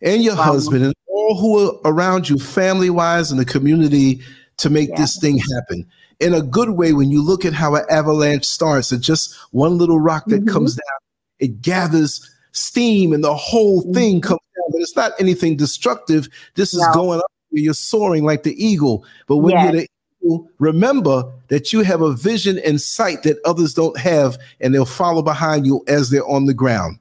and 0.03 0.25
your 0.25 0.35
wow. 0.35 0.43
husband 0.43 0.85
and 0.85 0.95
all 1.29 1.39
who 1.41 1.59
are 1.59 1.93
around 1.93 2.29
you, 2.29 2.39
family 2.39 2.91
wise, 2.91 3.31
and 3.31 3.41
the 3.41 3.45
community 3.45 4.21
to 4.59 4.71
make 4.71 4.91
yeah. 4.91 4.97
this 4.97 5.19
thing 5.19 5.39
happen 5.55 5.87
in 6.21 6.35
a 6.35 6.43
good 6.43 6.71
way. 6.71 6.93
When 6.93 7.11
you 7.11 7.23
look 7.23 7.45
at 7.45 7.53
how 7.53 7.75
an 7.75 7.85
avalanche 7.91 8.45
starts, 8.45 8.93
it's 8.93 9.07
just 9.07 9.35
one 9.53 9.79
little 9.79 10.01
rock 10.01 10.25
that 10.27 10.41
mm-hmm. 10.41 10.53
comes 10.53 10.75
down, 10.75 10.99
it 11.39 11.63
gathers 11.63 12.35
steam 12.53 13.13
and 13.13 13.23
the 13.23 13.35
whole 13.35 13.83
mm-hmm. 13.83 13.93
thing 13.93 14.21
comes 14.21 14.41
down. 14.57 14.65
But 14.71 14.83
it's 14.83 14.97
not 14.97 15.13
anything 15.19 15.57
destructive. 15.57 16.29
This 16.55 16.75
no. 16.75 16.81
is 16.81 16.89
going 16.95 17.19
up. 17.21 17.27
You're 17.51 17.75
soaring 17.75 18.25
like 18.25 18.43
the 18.43 18.63
eagle. 18.63 19.05
But 19.27 19.39
when 19.39 19.55
yes. 19.55 19.65
you're 19.65 19.81
the 19.81 19.89
eagle, 20.23 20.51
remember 20.59 21.33
that 21.49 21.73
you 21.73 21.83
have 21.83 22.03
a 22.03 22.13
vision 22.13 22.59
and 22.59 22.81
sight 22.81 23.23
that 23.23 23.39
others 23.47 23.73
don't 23.73 23.97
have, 23.97 24.37
and 24.61 24.75
they'll 24.75 24.85
follow 24.85 25.23
behind 25.23 25.67
you 25.67 25.83
as 25.89 26.11
they're 26.11 26.27
on 26.27 26.45
the 26.45 26.53
ground. 26.53 26.99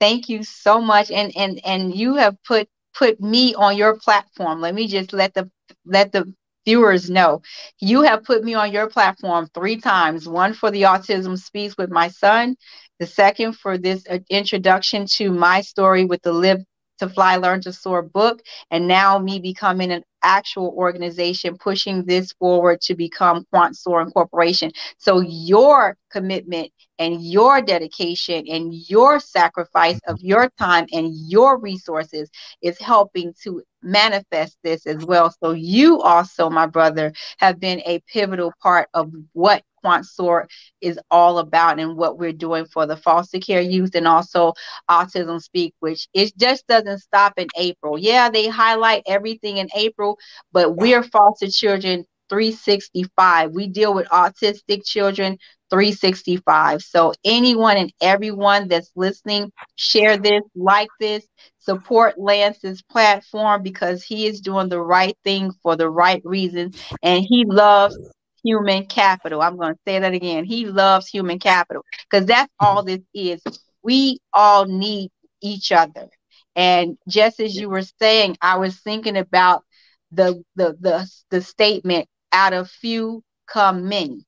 Thank 0.00 0.28
you 0.28 0.42
so 0.42 0.80
much. 0.80 1.10
And 1.10 1.36
and 1.36 1.60
and 1.64 1.94
you 1.94 2.14
have 2.14 2.42
put 2.44 2.68
put 2.94 3.20
me 3.20 3.54
on 3.54 3.76
your 3.76 3.96
platform. 3.98 4.60
Let 4.60 4.74
me 4.74 4.86
just 4.88 5.12
let 5.12 5.34
the 5.34 5.50
let 5.86 6.12
the 6.12 6.32
viewers 6.66 7.10
know 7.10 7.42
you 7.80 8.02
have 8.02 8.24
put 8.24 8.44
me 8.44 8.54
on 8.54 8.72
your 8.72 8.88
platform 8.88 9.48
three 9.54 9.76
times 9.78 10.28
one 10.28 10.54
for 10.54 10.70
the 10.70 10.82
autism 10.82 11.38
speaks 11.38 11.76
with 11.76 11.90
my 11.90 12.08
son 12.08 12.56
the 13.00 13.06
second 13.06 13.54
for 13.54 13.78
this 13.78 14.04
uh, 14.08 14.18
introduction 14.30 15.06
to 15.06 15.30
my 15.32 15.60
story 15.60 16.04
with 16.04 16.22
the 16.22 16.32
live 16.32 16.60
to 16.98 17.08
fly 17.08 17.36
learn 17.36 17.60
to 17.60 17.72
soar 17.72 18.02
book 18.02 18.40
and 18.70 18.86
now 18.86 19.18
me 19.18 19.40
becoming 19.40 19.90
an 19.90 20.04
actual 20.22 20.74
organization 20.76 21.56
pushing 21.58 22.04
this 22.04 22.32
forward 22.32 22.80
to 22.80 22.94
become 22.94 23.44
quant 23.50 23.76
soar 23.76 24.02
incorporation 24.02 24.70
so 24.98 25.20
your 25.20 25.96
commitment 26.10 26.70
and 26.98 27.22
your 27.22 27.60
dedication 27.60 28.44
and 28.48 28.72
your 28.88 29.18
sacrifice 29.18 29.98
of 30.06 30.16
mm-hmm. 30.16 30.26
your 30.26 30.50
time 30.58 30.86
and 30.92 31.12
your 31.12 31.58
resources 31.58 32.30
is 32.62 32.78
helping 32.78 33.34
to 33.42 33.62
manifest 33.82 34.56
this 34.62 34.86
as 34.86 35.04
well. 35.04 35.34
So 35.42 35.52
you 35.52 36.00
also, 36.00 36.48
my 36.48 36.66
brother, 36.66 37.12
have 37.38 37.58
been 37.58 37.80
a 37.80 38.00
pivotal 38.12 38.52
part 38.62 38.88
of 38.94 39.10
what 39.32 39.64
Quant 39.82 40.06
Soar 40.06 40.48
is 40.80 40.98
all 41.10 41.38
about 41.38 41.78
and 41.78 41.96
what 41.96 42.18
we're 42.18 42.32
doing 42.32 42.66
for 42.66 42.86
the 42.86 42.96
foster 42.96 43.38
care 43.38 43.60
youth 43.60 43.94
and 43.94 44.08
also 44.08 44.54
Autism 44.90 45.40
Speak, 45.40 45.74
which 45.80 46.08
it 46.14 46.36
just 46.38 46.66
doesn't 46.66 47.00
stop 47.00 47.34
in 47.38 47.48
April. 47.56 47.98
Yeah, 47.98 48.30
they 48.30 48.48
highlight 48.48 49.02
everything 49.06 49.58
in 49.58 49.68
April, 49.74 50.18
but 50.52 50.76
we're 50.76 51.02
foster 51.02 51.48
children 51.48 52.04
365. 52.30 53.52
We 53.52 53.68
deal 53.68 53.94
with 53.94 54.08
autistic 54.08 54.86
children 54.86 55.38
365. 55.70 56.82
So 56.82 57.12
anyone 57.24 57.76
and 57.76 57.92
everyone 58.00 58.68
that's 58.68 58.90
listening, 58.96 59.52
share 59.76 60.16
this, 60.16 60.42
like 60.54 60.88
this, 60.98 61.26
support 61.58 62.18
Lance's 62.18 62.82
platform 62.82 63.62
because 63.62 64.02
he 64.02 64.26
is 64.26 64.40
doing 64.40 64.68
the 64.68 64.80
right 64.80 65.16
thing 65.24 65.52
for 65.62 65.76
the 65.76 65.90
right 65.90 66.22
reason 66.24 66.72
and 67.02 67.24
he 67.26 67.44
loves 67.46 67.98
human 68.44 68.86
capital. 68.86 69.42
I'm 69.42 69.56
going 69.56 69.74
to 69.74 69.80
say 69.86 69.98
that 69.98 70.14
again. 70.14 70.44
He 70.44 70.66
loves 70.66 71.08
human 71.08 71.38
capital 71.38 71.84
because 72.10 72.26
that's 72.26 72.52
mm-hmm. 72.60 72.76
all 72.76 72.82
this 72.82 73.00
is. 73.14 73.42
We 73.82 74.18
all 74.32 74.66
need 74.66 75.10
each 75.40 75.72
other. 75.72 76.08
And 76.54 76.98
just 77.08 77.40
as 77.40 77.56
you 77.56 77.68
were 77.68 77.82
saying, 78.00 78.36
I 78.40 78.58
was 78.58 78.78
thinking 78.78 79.16
about 79.16 79.62
the 80.10 80.42
the 80.56 80.76
the, 80.80 81.08
the 81.30 81.42
statement 81.42 82.08
out 82.32 82.52
of 82.52 82.70
few 82.70 83.22
come 83.46 83.88
many 83.88 84.26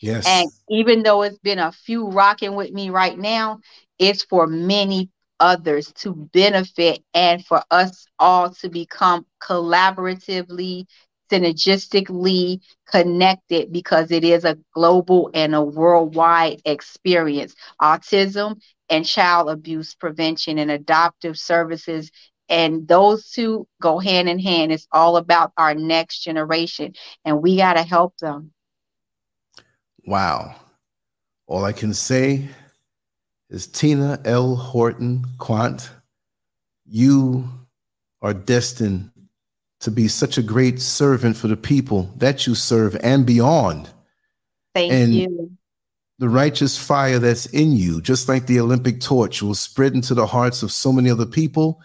Yes. 0.00 0.26
And 0.26 0.50
even 0.68 1.02
though 1.02 1.22
it's 1.22 1.38
been 1.38 1.58
a 1.58 1.72
few 1.72 2.08
rocking 2.08 2.54
with 2.54 2.70
me 2.72 2.90
right 2.90 3.18
now, 3.18 3.60
it's 3.98 4.22
for 4.24 4.46
many 4.46 5.10
others 5.40 5.92
to 5.92 6.14
benefit 6.32 7.02
and 7.14 7.44
for 7.44 7.62
us 7.70 8.06
all 8.18 8.50
to 8.50 8.68
become 8.68 9.26
collaboratively, 9.42 10.86
synergistically 11.30 12.60
connected 12.90 13.72
because 13.72 14.10
it 14.10 14.24
is 14.24 14.44
a 14.44 14.58
global 14.74 15.30
and 15.34 15.54
a 15.54 15.62
worldwide 15.62 16.60
experience. 16.64 17.54
Autism 17.80 18.60
and 18.88 19.04
child 19.04 19.50
abuse 19.50 19.94
prevention 19.94 20.58
and 20.58 20.70
adoptive 20.70 21.38
services 21.38 22.10
and 22.48 22.88
those 22.88 23.30
two 23.30 23.66
go 23.80 23.98
hand 23.98 24.28
in 24.28 24.38
hand. 24.38 24.72
It's 24.72 24.88
all 24.90 25.16
about 25.16 25.52
our 25.56 25.74
next 25.74 26.20
generation, 26.20 26.94
and 27.24 27.42
we 27.42 27.56
got 27.56 27.74
to 27.74 27.82
help 27.82 28.16
them. 28.18 28.52
Wow. 30.06 30.54
All 31.46 31.64
I 31.64 31.72
can 31.72 31.92
say 31.94 32.48
is 33.50 33.66
Tina 33.66 34.20
L. 34.24 34.56
Horton 34.56 35.24
Quant, 35.38 35.90
you 36.86 37.48
are 38.20 38.34
destined 38.34 39.10
to 39.80 39.90
be 39.90 40.08
such 40.08 40.38
a 40.38 40.42
great 40.42 40.80
servant 40.80 41.36
for 41.36 41.48
the 41.48 41.56
people 41.56 42.12
that 42.16 42.46
you 42.46 42.54
serve 42.54 42.96
and 43.02 43.24
beyond. 43.24 43.90
Thank 44.74 44.92
and 44.92 45.14
you. 45.14 45.52
The 46.18 46.28
righteous 46.28 46.76
fire 46.76 47.20
that's 47.20 47.46
in 47.46 47.72
you, 47.72 48.00
just 48.00 48.28
like 48.28 48.46
the 48.46 48.58
Olympic 48.58 49.00
torch, 49.00 49.40
will 49.40 49.54
spread 49.54 49.94
into 49.94 50.14
the 50.14 50.26
hearts 50.26 50.64
of 50.64 50.72
so 50.72 50.92
many 50.92 51.10
other 51.10 51.26
people, 51.26 51.80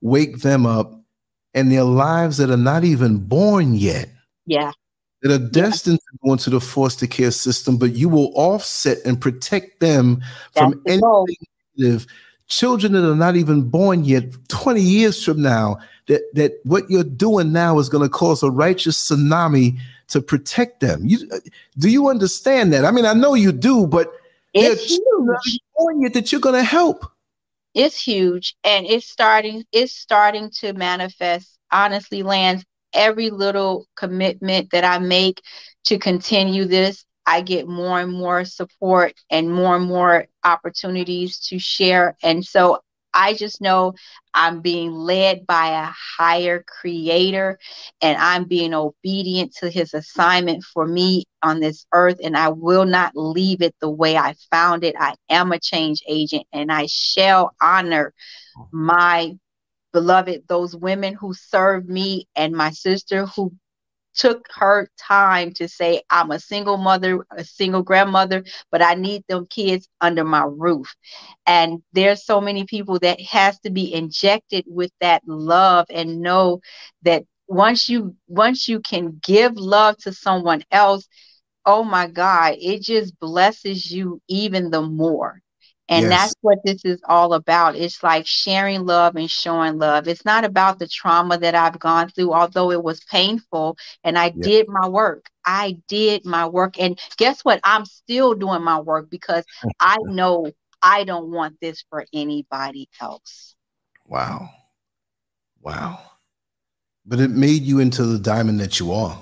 wake 0.00 0.38
them 0.40 0.66
up, 0.66 1.00
and 1.54 1.70
their 1.70 1.84
lives 1.84 2.36
that 2.38 2.50
are 2.50 2.56
not 2.56 2.82
even 2.82 3.18
born 3.18 3.74
yet. 3.74 4.10
Yeah 4.44 4.72
that 5.22 5.32
are 5.32 5.48
destined 5.48 5.98
to 5.98 6.18
go 6.24 6.32
into 6.32 6.50
the 6.50 6.60
foster 6.60 7.06
care 7.06 7.30
system, 7.30 7.76
but 7.76 7.94
you 7.94 8.08
will 8.08 8.32
offset 8.34 8.98
and 9.04 9.20
protect 9.20 9.80
them 9.80 10.22
That's 10.54 10.72
from 10.72 10.82
anything 10.86 11.36
negative. 11.78 12.06
Children 12.48 12.92
that 12.92 13.10
are 13.10 13.16
not 13.16 13.34
even 13.36 13.68
born 13.68 14.04
yet, 14.04 14.24
20 14.48 14.80
years 14.80 15.24
from 15.24 15.42
now, 15.42 15.78
that, 16.06 16.22
that 16.34 16.60
what 16.64 16.88
you're 16.88 17.04
doing 17.04 17.52
now 17.52 17.78
is 17.78 17.88
going 17.88 18.04
to 18.04 18.08
cause 18.08 18.42
a 18.42 18.50
righteous 18.50 18.96
tsunami 18.96 19.78
to 20.08 20.20
protect 20.20 20.80
them. 20.80 21.04
You, 21.04 21.28
uh, 21.32 21.38
do 21.78 21.88
you 21.88 22.08
understand 22.08 22.72
that? 22.72 22.84
I 22.84 22.90
mean, 22.90 23.04
I 23.04 23.12
know 23.12 23.34
you 23.34 23.52
do, 23.52 23.86
but 23.86 24.12
it's 24.54 24.84
huge. 24.84 25.60
born 25.76 26.02
yet 26.02 26.14
that 26.14 26.32
you're 26.32 26.40
going 26.40 26.54
to 26.54 26.62
help. 26.64 27.10
It's 27.74 28.00
huge, 28.00 28.56
and 28.64 28.86
it's 28.86 29.06
starting. 29.06 29.64
It's 29.70 29.92
starting 29.92 30.50
to 30.60 30.72
manifest. 30.72 31.58
Honestly, 31.70 32.22
Lance 32.22 32.64
every 32.96 33.30
little 33.30 33.86
commitment 33.94 34.70
that 34.70 34.84
I 34.84 34.98
make 34.98 35.42
to 35.84 35.98
continue 35.98 36.64
this, 36.64 37.04
I 37.26 37.42
get 37.42 37.68
more 37.68 38.00
and 38.00 38.12
more 38.12 38.44
support 38.44 39.14
and 39.30 39.52
more 39.52 39.76
and 39.76 39.84
more 39.84 40.26
opportunities 40.44 41.38
to 41.48 41.58
share. 41.58 42.16
And 42.22 42.44
so 42.44 42.80
I 43.16 43.34
just 43.34 43.60
know 43.62 43.94
I'm 44.34 44.60
being 44.60 44.92
led 44.92 45.46
by 45.46 45.70
a 45.70 45.92
higher 46.18 46.64
creator 46.80 47.58
and 48.02 48.18
I'm 48.18 48.44
being 48.44 48.74
obedient 48.74 49.54
to 49.60 49.70
his 49.70 49.94
assignment 49.94 50.64
for 50.64 50.86
me 50.86 51.24
on 51.42 51.60
this 51.60 51.86
earth. 51.94 52.18
And 52.22 52.36
I 52.36 52.50
will 52.50 52.84
not 52.84 53.12
leave 53.16 53.62
it 53.62 53.74
the 53.80 53.90
way 53.90 54.16
I 54.16 54.34
found 54.50 54.84
it. 54.84 54.96
I 54.98 55.14
am 55.30 55.52
a 55.52 55.58
change 55.60 56.02
agent 56.08 56.46
and 56.52 56.70
I 56.70 56.86
shall 56.88 57.52
honor 57.62 58.14
my 58.72 59.32
beloved, 59.92 60.42
those 60.48 60.76
women 60.76 61.14
who 61.14 61.32
served 61.34 61.88
me 61.88 62.28
and 62.36 62.54
my 62.54 62.70
sister 62.70 63.26
who 63.26 63.52
took 64.16 64.46
her 64.54 64.88
time 64.98 65.52
to 65.54 65.68
say, 65.68 66.02
I'm 66.10 66.30
a 66.30 66.40
single 66.40 66.76
mother, 66.78 67.26
a 67.36 67.44
single 67.44 67.82
grandmother, 67.82 68.44
but 68.70 68.82
I 68.82 68.94
need 68.94 69.24
them 69.28 69.46
kids 69.46 69.88
under 70.00 70.24
my 70.24 70.44
roof. 70.46 70.94
And 71.46 71.82
there's 71.92 72.24
so 72.24 72.40
many 72.40 72.64
people 72.64 72.98
that 73.00 73.20
has 73.22 73.58
to 73.60 73.70
be 73.70 73.92
injected 73.92 74.64
with 74.68 74.92
that 75.00 75.22
love 75.26 75.86
and 75.90 76.20
know 76.20 76.60
that 77.02 77.24
once 77.48 77.88
you 77.88 78.16
once 78.28 78.68
you 78.68 78.80
can 78.80 79.20
give 79.24 79.56
love 79.56 79.96
to 79.98 80.12
someone 80.12 80.62
else, 80.72 81.06
oh 81.66 81.84
my 81.84 82.08
God, 82.08 82.54
it 82.58 82.82
just 82.82 83.18
blesses 83.20 83.90
you 83.90 84.20
even 84.28 84.70
the 84.70 84.82
more. 84.82 85.40
And 85.88 86.06
yes. 86.06 86.10
that's 86.10 86.34
what 86.40 86.58
this 86.64 86.84
is 86.84 87.00
all 87.08 87.34
about. 87.34 87.76
It's 87.76 88.02
like 88.02 88.26
sharing 88.26 88.84
love 88.84 89.14
and 89.14 89.30
showing 89.30 89.78
love. 89.78 90.08
It's 90.08 90.24
not 90.24 90.44
about 90.44 90.78
the 90.78 90.88
trauma 90.88 91.38
that 91.38 91.54
I've 91.54 91.78
gone 91.78 92.08
through, 92.08 92.32
although 92.32 92.72
it 92.72 92.82
was 92.82 93.04
painful 93.04 93.76
and 94.02 94.18
I 94.18 94.30
did 94.30 94.66
my 94.68 94.88
work. 94.88 95.26
I 95.44 95.78
did 95.86 96.24
my 96.24 96.46
work. 96.46 96.80
And 96.80 96.98
guess 97.18 97.44
what? 97.44 97.60
I'm 97.62 97.84
still 97.84 98.34
doing 98.34 98.62
my 98.62 98.80
work 98.80 99.08
because 99.10 99.44
I 99.78 99.98
know 100.02 100.50
I 100.82 101.04
don't 101.04 101.30
want 101.30 101.56
this 101.60 101.84
for 101.88 102.04
anybody 102.12 102.88
else. 103.00 103.54
Wow. 104.06 104.50
Wow. 105.60 106.00
But 107.04 107.20
it 107.20 107.30
made 107.30 107.62
you 107.62 107.78
into 107.78 108.04
the 108.04 108.18
diamond 108.18 108.58
that 108.58 108.80
you 108.80 108.92
are. 108.92 109.16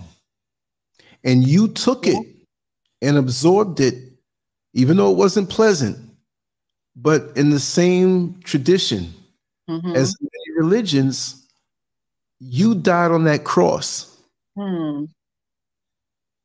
And 1.24 1.46
you 1.46 1.68
took 1.68 2.06
it 2.06 2.26
and 3.02 3.18
absorbed 3.18 3.80
it, 3.80 3.94
even 4.72 4.96
though 4.96 5.10
it 5.10 5.18
wasn't 5.18 5.50
pleasant 5.50 6.13
but 6.96 7.32
in 7.36 7.50
the 7.50 7.60
same 7.60 8.40
tradition 8.44 9.12
mm-hmm. 9.68 9.94
as 9.96 10.16
many 10.20 10.58
religions, 10.58 11.46
you 12.40 12.74
died 12.74 13.10
on 13.10 13.24
that 13.24 13.44
cross. 13.44 14.16
Mm. 14.56 15.08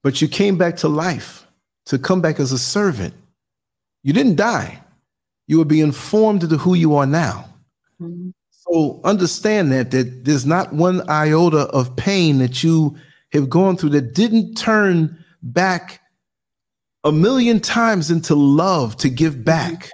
But 0.01 0.21
you 0.21 0.27
came 0.27 0.57
back 0.57 0.77
to 0.77 0.87
life 0.87 1.45
to 1.87 1.99
come 1.99 2.21
back 2.21 2.39
as 2.39 2.51
a 2.51 2.57
servant. 2.57 3.13
You 4.03 4.13
didn't 4.13 4.35
die. 4.35 4.81
you 5.47 5.57
will 5.57 5.65
be 5.65 5.81
informed 5.81 6.43
into 6.43 6.57
who 6.57 6.75
you 6.75 6.95
are 6.95 7.07
now. 7.07 7.43
Mhm. 7.99 8.33
So 8.51 9.01
understand 9.03 9.71
that 9.71 9.89
that 9.89 10.23
there's 10.23 10.45
not 10.45 10.71
one 10.71 11.01
iota 11.09 11.61
of 11.73 11.95
pain 11.95 12.37
that 12.37 12.63
you 12.63 12.95
have 13.33 13.49
gone 13.49 13.75
through 13.75 13.89
that 13.89 14.13
didn't 14.13 14.53
turn 14.53 15.17
back 15.41 16.01
a 17.03 17.11
million 17.11 17.59
times 17.59 18.11
into 18.11 18.35
love 18.35 18.95
to 18.97 19.09
give 19.09 19.43
back. 19.43 19.89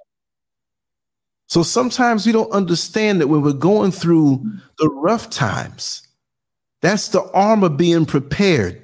So 1.48 1.64
sometimes 1.64 2.26
we 2.26 2.32
don't 2.32 2.52
understand 2.52 3.22
that 3.22 3.28
when 3.28 3.42
we're 3.42 3.54
going 3.54 3.92
through 3.92 4.44
the 4.80 4.90
rough 4.90 5.30
times, 5.30 6.02
that's 6.82 7.10
the 7.10 7.24
armor 7.34 7.70
being 7.70 8.06
prepared 8.06 8.82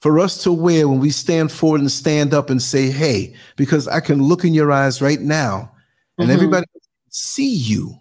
for 0.00 0.18
us 0.18 0.42
to 0.42 0.52
wear 0.52 0.88
when 0.88 0.98
we 1.00 1.10
stand 1.10 1.50
forward 1.52 1.80
and 1.80 1.90
stand 1.90 2.34
up 2.34 2.50
and 2.50 2.60
say, 2.60 2.90
Hey, 2.90 3.34
because 3.56 3.88
I 3.88 4.00
can 4.00 4.22
look 4.22 4.44
in 4.44 4.52
your 4.52 4.72
eyes 4.72 5.00
right 5.00 5.20
now 5.20 5.70
and 6.18 6.28
Mhm. 6.28 6.34
everybody 6.34 6.66
can 6.72 6.80
see 7.10 7.54
you 7.54 7.96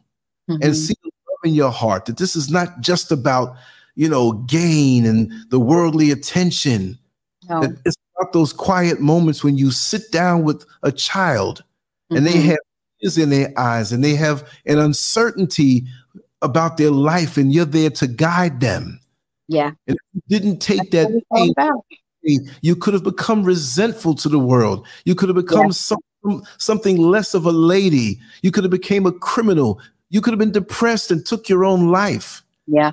and 0.47 0.61
Mhm. 0.61 0.75
see 0.75 0.95
the 1.03 1.09
love 1.29 1.39
in 1.45 1.53
your 1.53 1.71
heart 1.71 2.05
that 2.05 2.17
this 2.17 2.35
is 2.35 2.49
not 2.49 2.81
just 2.81 3.11
about 3.11 3.55
you 3.95 4.07
know 4.09 4.33
gain 4.47 5.05
and 5.05 5.31
the 5.49 5.59
worldly 5.59 6.11
attention 6.11 6.97
No. 7.49 7.61
that 7.61 7.71
it's 7.85 7.95
about 8.17 8.33
those 8.33 8.53
quiet 8.53 8.99
moments 9.01 9.43
when 9.43 9.57
you 9.57 9.69
sit 9.71 10.11
down 10.11 10.43
with 10.43 10.65
a 10.83 10.91
child 10.91 11.63
and 12.09 12.25
they 12.25 12.33
Mhm. 12.33 12.45
have 12.45 12.57
tears 13.01 13.17
in 13.17 13.29
their 13.29 13.53
eyes 13.57 13.91
and 13.91 14.03
they 14.03 14.15
have 14.15 14.47
an 14.65 14.79
uncertainty 14.79 15.85
about 16.41 16.77
their 16.77 16.91
life 16.91 17.37
and 17.37 17.53
you're 17.53 17.65
there 17.65 17.89
to 17.89 18.07
guide 18.07 18.59
them 18.59 18.99
yeah. 19.47 19.71
and 19.87 19.97
you 20.13 20.21
didn't 20.27 20.59
take 20.59 20.91
That's 20.91 21.11
that 21.11 21.23
what 21.29 21.49
it's 21.49 21.55
all 21.57 21.85
pain 22.25 22.49
you 22.61 22.75
could 22.75 22.93
have 22.93 23.03
become 23.03 23.43
resentful 23.43 24.15
to 24.15 24.29
the 24.29 24.39
world 24.39 24.87
you 25.05 25.15
could 25.15 25.29
have 25.29 25.35
become 25.35 25.71
some, 25.71 25.99
something 26.57 26.97
less 26.97 27.33
of 27.33 27.45
a 27.45 27.51
lady 27.51 28.19
you 28.41 28.51
could 28.51 28.63
have 28.63 28.71
became 28.71 29.05
a 29.05 29.11
criminal 29.11 29.79
you 30.09 30.21
could 30.21 30.31
have 30.31 30.39
been 30.39 30.51
depressed 30.51 31.11
and 31.11 31.25
took 31.25 31.49
your 31.49 31.65
own 31.65 31.91
life 31.91 32.43
Yeah. 32.67 32.91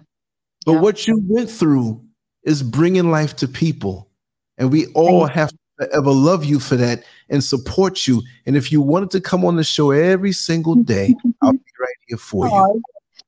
but 0.64 0.72
Yeah. 0.72 0.80
what 0.80 1.06
you 1.06 1.22
went 1.26 1.50
through 1.50 2.02
is 2.48 2.62
bringing 2.62 3.10
life 3.10 3.36
to 3.36 3.46
people. 3.46 4.08
And 4.56 4.72
we 4.72 4.86
all 4.94 5.26
have 5.26 5.50
to 5.50 5.58
ever 5.86 6.10
love 6.10 6.44
you 6.44 6.58
for 6.60 6.76
that 6.76 7.04
and 7.28 7.42
support 7.42 8.06
you. 8.06 8.22
And 8.46 8.56
if 8.56 8.72
you 8.72 8.80
wanted 8.80 9.10
to 9.12 9.20
come 9.20 9.44
on 9.44 9.56
the 9.56 9.64
show 9.64 9.90
every 9.90 10.32
single 10.32 10.74
day, 10.74 11.14
I'll 11.42 11.52
be 11.52 11.58
right 11.80 11.94
here 12.06 12.18
for 12.18 12.46
you. 12.48 12.82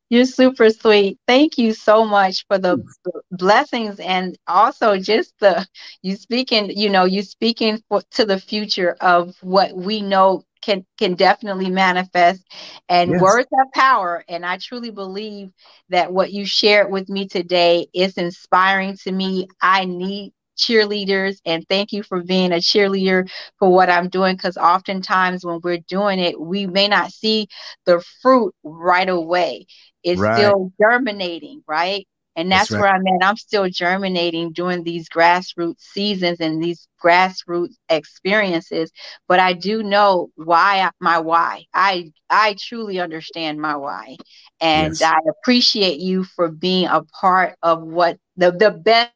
You're 0.09 0.25
super 0.25 0.71
sweet. 0.71 1.19
Thank 1.29 1.57
you 1.57 1.73
so 1.73 2.05
much 2.05 2.45
for 2.49 2.59
the 2.59 2.83
blessings 3.31 4.01
and 4.01 4.37
also 4.49 4.99
just 4.99 5.33
the 5.39 5.67
you 6.03 6.17
speaking, 6.17 6.71
you 6.71 6.91
know, 6.91 7.05
you 7.05 7.23
speaking 7.23 7.81
for, 7.89 8.03
to 8.13 8.25
the 8.25 8.39
future 8.39 8.97
of 9.01 9.37
what 9.41 9.73
we 9.73 10.01
know 10.01 10.43
can 10.63 10.85
can 10.99 11.15
definitely 11.15 11.71
manifest 11.71 12.45
and 12.89 13.13
Yes. 13.13 13.23
words 13.23 13.49
have 13.57 13.73
power 13.73 14.25
and 14.29 14.45
I 14.45 14.59
truly 14.59 14.91
believe 14.91 15.53
that 15.89 16.13
what 16.13 16.33
you 16.33 16.45
shared 16.45 16.91
with 16.91 17.09
me 17.09 17.29
today 17.29 17.87
is 17.95 18.19
inspiring 18.19 18.97
to 19.05 19.13
me. 19.13 19.47
I 19.63 19.85
need 19.85 20.33
cheerleaders 20.61 21.39
and 21.47 21.67
thank 21.69 21.93
you 21.93 22.03
for 22.03 22.23
being 22.23 22.53
a 22.53 22.57
cheerleader 22.57 23.29
for 23.59 23.73
what 23.73 23.91
I'm 23.91 24.09
doing 24.09 24.37
because 24.37 24.57
oftentimes 24.57 25.45
when 25.45 25.61
we're 25.63 25.79
doing 25.89 26.21
it, 26.21 26.41
we 26.41 26.67
may 26.67 26.89
not 26.89 27.13
see 27.13 27.49
the 27.87 28.03
fruit 28.23 28.55
right 28.65 29.09
away. 29.09 29.67
It's 30.03 30.25
Right. 30.25 30.27
still 30.27 30.73
germinating, 30.81 31.63
right? 31.69 32.07
And 32.37 32.51
That's 32.51 32.71
that's, 32.71 32.77
right. 32.77 32.79
where 32.79 32.89
I'm 32.89 33.07
at. 33.07 33.27
I'm 33.27 33.37
still 33.37 33.69
germinating 33.69 34.53
during 34.53 34.85
these 34.85 35.09
grassroots 35.09 35.81
seasons 35.81 36.41
and 36.41 36.63
these 36.63 36.89
grassroots 37.03 37.75
experiences. 37.89 38.93
But 39.29 39.41
I 39.41 39.53
do 39.55 39.83
know 39.83 40.31
why 40.37 40.81
I- 40.81 40.91
my 41.01 41.19
why. 41.21 41.65
I 41.75 42.13
I 42.31 42.57
truly 42.59 43.01
understand 43.01 43.61
my 43.61 43.77
why. 43.77 44.19
And 44.61 45.01
Yes. 45.01 45.03
I 45.03 45.19
appreciate 45.29 46.01
you 46.01 46.25
for 46.25 46.49
being 46.49 46.87
a 46.87 47.03
part 47.21 47.55
of 47.63 47.83
what 47.83 48.19
the, 48.37 48.53
the 48.53 48.71
best 48.71 49.13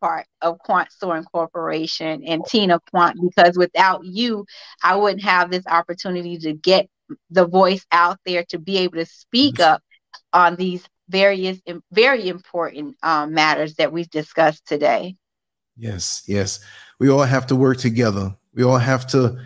part 0.00 0.26
of 0.42 0.58
Quant 0.60 0.88
Soaring 0.90 1.24
Corporation 1.24 2.22
and 2.24 2.44
Tina 2.46 2.80
Quant 2.90 3.16
because 3.20 3.56
without 3.56 4.04
you, 4.04 4.46
I 4.82 4.96
wouldn't 4.96 5.22
have 5.22 5.50
this 5.50 5.66
opportunity 5.66 6.38
to 6.38 6.52
get 6.52 6.88
the 7.30 7.46
voice 7.46 7.84
out 7.92 8.18
there 8.24 8.44
to 8.48 8.58
be 8.58 8.78
able 8.78 8.96
to 8.96 9.06
speak 9.06 9.60
up 9.60 9.82
on 10.32 10.56
these 10.56 10.84
various 11.08 11.60
very 11.92 12.28
important 12.28 12.96
um, 13.02 13.32
matters 13.32 13.74
that 13.74 13.92
we've 13.92 14.10
discussed 14.10 14.66
today. 14.66 15.16
Yes, 15.76 16.22
yes. 16.26 16.60
We 16.98 17.10
all 17.10 17.22
have 17.22 17.46
to 17.48 17.56
work 17.56 17.78
together. 17.78 18.34
We 18.54 18.64
all 18.64 18.78
have 18.78 19.06
to 19.08 19.38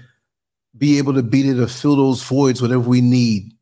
be 0.76 0.98
able 0.98 1.14
to 1.14 1.22
beat 1.22 1.46
it 1.46 1.54
to 1.54 1.66
fill 1.66 1.96
those 1.96 2.22
voids, 2.22 2.62
whatever 2.62 2.88
we 2.88 3.00
need. 3.00 3.52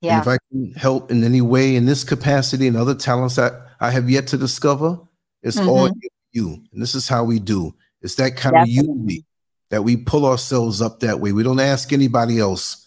Yeah. 0.00 0.14
And 0.14 0.22
if 0.22 0.28
I 0.28 0.38
can 0.50 0.72
help 0.74 1.10
in 1.10 1.24
any 1.24 1.40
way 1.40 1.76
in 1.76 1.84
this 1.84 2.04
capacity 2.04 2.68
and 2.68 2.76
other 2.76 2.94
talents 2.94 3.36
that 3.36 3.52
I 3.80 3.90
have 3.90 4.08
yet 4.08 4.28
to 4.28 4.38
discover, 4.38 4.98
it's 5.42 5.58
all 5.58 5.88
Mhm. 5.88 6.00
you. 6.32 6.62
And 6.72 6.82
this 6.82 6.94
is 6.94 7.08
how 7.08 7.24
we 7.24 7.38
do. 7.38 7.74
It's 8.02 8.14
that 8.16 8.36
kind 8.36 8.56
of 8.56 8.66
Definitely. 8.66 8.88
unity 8.88 9.24
that 9.70 9.84
we 9.84 9.96
pull 9.96 10.26
ourselves 10.26 10.80
up 10.82 11.00
that 11.00 11.20
way. 11.20 11.32
We 11.32 11.42
don't 11.42 11.60
ask 11.60 11.92
anybody 11.92 12.38
else. 12.38 12.86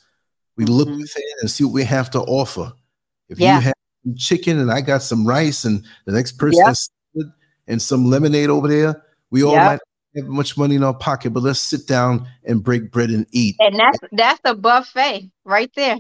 We 0.57 0.65
look 0.65 0.87
Mhm. 0.89 0.99
within 1.01 1.23
and 1.41 1.49
see 1.49 1.63
what 1.63 1.73
we 1.73 1.83
have 1.83 2.11
to 2.11 2.19
offer. 2.21 2.73
If 3.29 3.39
Yeah. 3.39 3.55
you 3.55 3.61
have 3.61 3.73
chicken 4.17 4.59
and 4.59 4.71
I 4.71 4.81
got 4.81 5.01
some 5.01 5.25
rice 5.25 5.63
and 5.65 5.83
the 6.05 6.11
next 6.11 6.33
person 6.33 6.61
Yep. 7.13 7.27
and 7.67 7.81
some 7.81 8.05
lemonade 8.05 8.49
over 8.49 8.67
there, 8.67 9.03
we 9.31 9.43
all 9.43 9.53
Yep. 9.53 9.65
might 9.65 9.79
have 10.15 10.27
much 10.29 10.57
money 10.57 10.75
in 10.75 10.83
our 10.83 10.93
pocket, 10.93 11.31
but 11.31 11.41
let's 11.41 11.59
sit 11.59 11.87
down 11.87 12.27
and 12.43 12.63
break 12.63 12.91
bread 12.91 13.09
and 13.09 13.25
eat. 13.31 13.55
And 13.59 13.79
that's 13.79 13.97
that's 14.11 14.41
a 14.43 14.53
buffet 14.55 15.31
right 15.45 15.71
there. 15.75 15.97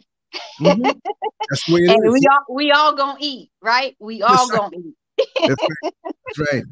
Mhm. 0.59 0.99
That's 1.49 1.69
it 1.69 1.89
And 1.89 2.05
is. 2.07 2.13
we 2.13 2.21
all 2.27 2.55
we 2.55 2.71
all 2.71 2.95
gonna 2.95 3.17
eat, 3.19 3.51
right? 3.61 3.95
We 3.99 4.21
all 4.23 4.49
gonna 4.49 4.75
eat. 4.77 4.95
That's 5.17 5.61
right. 5.61 5.93
That's 6.03 6.39
right. 6.51 6.63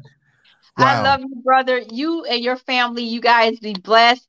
I 0.76 1.02
love 1.02 1.20
you, 1.20 1.42
brother. 1.44 1.78
You 1.78 2.24
and 2.24 2.42
your 2.42 2.56
family, 2.56 3.02
you 3.02 3.20
guys 3.20 3.58
be 3.58 3.74
blessed. 3.74 4.26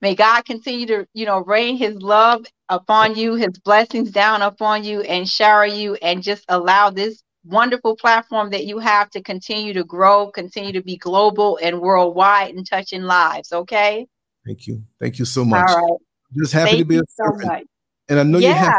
May 0.00 0.14
God 0.14 0.44
continue 0.44 0.86
to, 0.86 1.06
you 1.14 1.26
know, 1.26 1.38
rain 1.44 1.76
his 1.76 1.94
love 1.96 2.44
upon 2.68 3.14
you, 3.14 3.34
his 3.34 3.56
blessings 3.64 4.10
down 4.10 4.42
upon 4.42 4.84
you, 4.84 5.00
and 5.02 5.28
shower 5.28 5.64
you, 5.64 5.94
and 6.02 6.22
just 6.22 6.44
allow 6.48 6.90
this 6.90 7.22
wonderful 7.44 7.96
platform 7.96 8.50
that 8.50 8.64
you 8.66 8.78
have 8.78 9.10
to 9.10 9.22
continue 9.22 9.72
to 9.74 9.84
grow, 9.84 10.30
continue 10.30 10.72
to 10.72 10.82
be 10.82 10.96
global 10.96 11.58
and 11.62 11.80
worldwide 11.80 12.54
and 12.54 12.66
touching 12.68 13.02
lives. 13.02 13.52
Okay. 13.52 14.06
Thank 14.44 14.66
you. 14.66 14.82
Thank 15.00 15.18
you 15.18 15.24
so 15.24 15.44
much. 15.44 15.68
All 15.68 15.76
right. 15.76 15.98
Just 16.36 16.52
happy 16.52 16.70
to 16.70 16.76
Thank 16.76 16.88
be 16.88 16.96
a 16.96 17.02
so 17.08 17.24
servant. 17.24 17.44
much. 17.44 17.62
And 18.08 18.18
I 18.18 18.22
know 18.24 18.38
you 18.38 18.52
have 18.54 18.74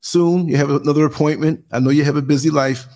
soon. 0.00 0.48
You 0.48 0.56
have 0.56 0.70
another 0.70 1.04
appointment. 1.04 1.64
I 1.70 1.78
know 1.78 1.90
you 1.90 2.04
have 2.04 2.16
a 2.16 2.22
busy 2.22 2.50
life. 2.50 2.86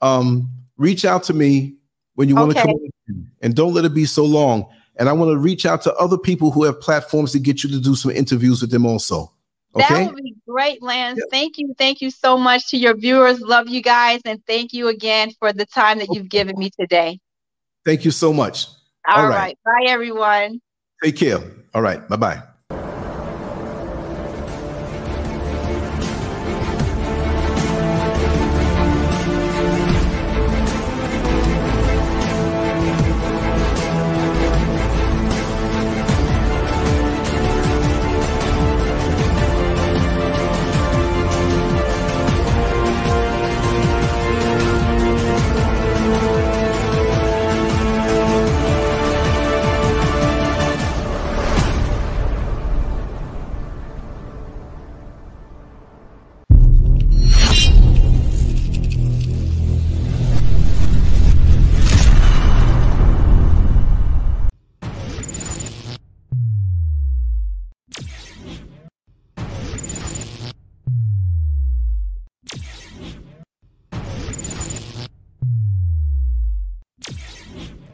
Um, 0.00 0.50
reach 0.76 1.04
out 1.04 1.22
to 1.24 1.34
me 1.34 1.76
when 2.14 2.28
you 2.28 2.36
want 2.36 2.52
to 2.52 2.58
Okay. 2.58 2.68
come 2.68 2.76
on, 2.76 3.30
and 3.42 3.54
don't 3.54 3.74
let 3.74 3.84
it 3.84 3.94
be 3.94 4.04
so 4.04 4.24
long. 4.24 4.66
And 4.96 5.08
I 5.08 5.12
want 5.12 5.30
to 5.30 5.38
reach 5.38 5.64
out 5.64 5.82
to 5.82 5.94
other 5.94 6.18
people 6.18 6.50
who 6.50 6.64
have 6.64 6.80
platforms 6.80 7.32
to 7.32 7.38
get 7.38 7.62
you 7.62 7.70
to 7.70 7.80
do 7.80 7.94
some 7.94 8.10
interviews 8.10 8.60
with 8.60 8.70
them 8.70 8.84
also. 8.84 9.32
Okay? 9.76 9.94
That 9.94 10.14
would 10.14 10.24
be 10.24 10.34
great, 10.48 10.82
Lance. 10.82 11.18
Yeah. 11.20 11.24
Thank 11.30 11.58
you. 11.58 11.74
Thank 11.78 12.00
you 12.00 12.10
so 12.10 12.36
much 12.36 12.68
to 12.70 12.76
your 12.76 12.96
viewers. 12.96 13.40
Love 13.40 13.68
you 13.68 13.80
guys. 13.80 14.20
And 14.24 14.44
thank 14.46 14.72
you 14.72 14.88
again 14.88 15.30
for 15.38 15.52
the 15.52 15.66
time 15.66 15.98
that 15.98 16.08
you've 16.12 16.28
given 16.28 16.58
me 16.58 16.70
today. 16.70 17.20
Thank 17.84 18.04
you 18.04 18.10
so 18.10 18.32
much. 18.32 18.66
All 19.06 19.22
All 19.22 19.28
right. 19.28 19.38
right. 19.38 19.58
Bye, 19.64 19.86
everyone. 19.86 20.60
Take 21.02 21.16
care. 21.16 21.38
All 21.74 21.82
right. 21.82 22.06
Bye 22.08 22.16
bye. 22.16 22.42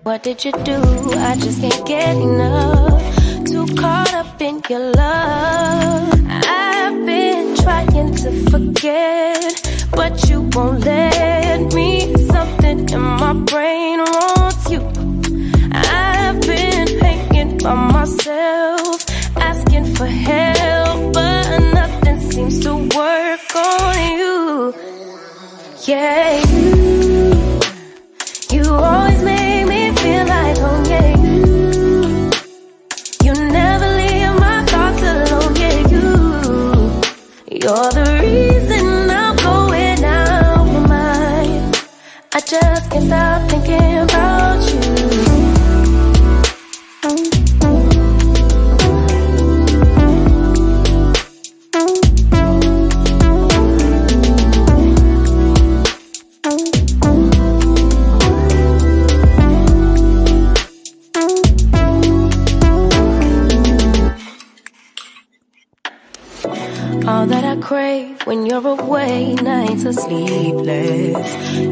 What 0.05 0.23
did 0.23 0.45
you 0.45 0.53
do? 0.53 0.83
I 1.17 1.35
just 1.37 1.63
can't 1.63 1.87
get 1.87 2.15
enough. 2.19 3.47
Too 3.47 3.67
caught 3.75 4.13
up 4.13 4.39
in 4.39 4.61
your 4.69 4.93
love. 4.93 6.13
I 6.29 6.73
have 6.83 7.07
been 7.07 7.57
trying 7.57 8.15
to 8.17 8.51
forget, 8.51 9.89
but 9.93 10.29
you 10.29 10.43
won't 10.53 10.81
let 10.85 11.73
me. 11.73 12.15
Something 12.27 12.87
in 12.87 13.01
my 13.01 13.33
brain 13.33 14.01
wants 14.01 14.71
you. 14.71 14.83
I've 15.73 16.39
been 16.43 16.87
hanging 17.01 17.57
by 17.57 17.75
myself, 17.75 19.07
asking 19.39 19.87
for 19.95 20.07
help, 20.07 21.15
but 21.15 21.59
nothing 21.73 22.21
seems 22.31 22.61
to 22.61 22.75
work 22.77 23.57
on 23.57 24.19
you. 24.19 24.75
Yeah, 25.87 26.94
you're 37.65 37.91
the 37.93 38.21
reason 38.21 39.11
I'm 39.11 39.37
going 39.37 40.05
out 40.05 40.67
my 40.67 40.87
mind. 40.87 41.77
I 42.35 42.41
just 42.41 42.91
can't 42.91 43.05
stop 43.07 43.49
thinking 43.49 44.01
about 44.01 44.34
crave 67.65 68.21
when 68.27 68.45
you're 68.45 68.67
away, 68.67 69.35
nights 69.37 69.87
are 69.87 69.93
sleepless. 69.93 71.27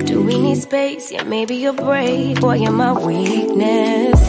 Do 0.09 0.23
we 0.23 0.39
need 0.39 0.57
space? 0.57 1.13
Yeah, 1.13 1.25
maybe 1.25 1.67
a 1.67 1.73
break. 1.73 2.41
Boy, 2.41 2.57
you're 2.63 2.73
my 2.73 2.93
weakness. 2.93 4.21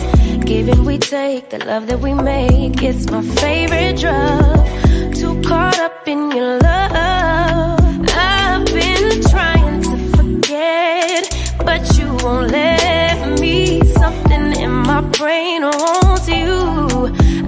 Giving 0.44 0.84
we 0.84 0.98
take, 0.98 1.52
the 1.52 1.60
love 1.66 1.88
that 1.88 2.00
we 2.02 2.14
make, 2.14 2.84
it's 2.84 3.10
my 3.10 3.22
favorite 3.22 3.98
drug. 3.98 5.16
Too 5.16 5.42
caught 5.44 5.80
up 5.80 6.06
in 6.06 6.32
your 6.32 6.60
love. 6.60 7.80
I've 8.10 8.66
been 8.66 9.22
trying 9.34 9.82
to 9.88 9.96
forget, 10.18 11.24
but 11.60 11.82
you 11.98 12.08
won't 12.24 12.52
let 12.52 13.40
me. 13.40 13.80
Something 14.02 14.46
in 14.66 14.72
my 14.72 15.00
brain 15.18 15.62
wants 15.62 16.28
you. 16.28 16.52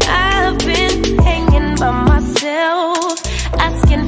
I've 0.08 0.58
been 0.60 1.20
hanging 1.20 1.76
by 1.76 1.92
myself, 2.12 2.95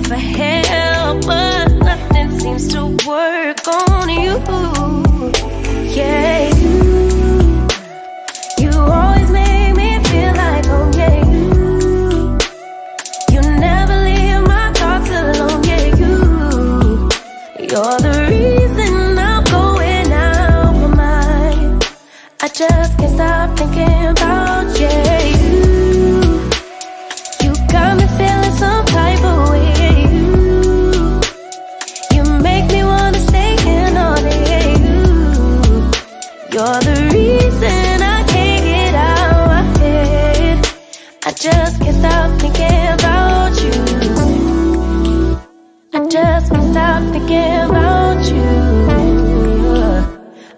for 0.07 0.15
help, 0.15 1.25
but 1.25 1.67
nothing 1.83 2.39
seems 2.39 2.67
to 2.69 2.85
work 3.05 3.67
on 3.67 4.07
you. 4.07 4.39
Yeah, 5.93 6.47
you, 6.55 7.67
you 8.57 8.71
always 8.71 9.29
make 9.31 9.75
me 9.75 10.01
feel 10.05 10.33
like 10.33 10.65
home. 10.65 10.93
Yeah, 10.93 11.25
you, 11.25 12.37
you 13.33 13.41
never 13.59 13.95
leave 14.07 14.41
my 14.47 14.71
thoughts 14.73 15.09
alone. 15.09 15.63
Yeah, 15.65 15.85
you, 15.99 17.09
you're 17.59 17.99
the 18.07 18.13
reason 18.29 19.17
I'm 19.19 19.43
going 19.43 20.11
out 20.13 20.71
my 20.73 20.87
mind. 20.95 21.85
I 22.41 22.47
just 22.47 22.97
can't 22.97 23.13
stop 23.13 23.57
thinking 23.57 24.05
about 24.05 24.79
yeah, 24.79 25.03
you. 25.03 25.11
You 25.11 25.16
just 41.39 41.79
can't 41.79 41.95
stop 41.97 42.39
thinking 42.39 42.87
about 42.97 43.61
you. 43.61 43.71
I 45.93 46.07
just 46.09 46.51
can't 46.51 46.71
stop 46.71 47.03
thinking 47.13 47.61
about 47.69 48.25
you. 48.31 48.43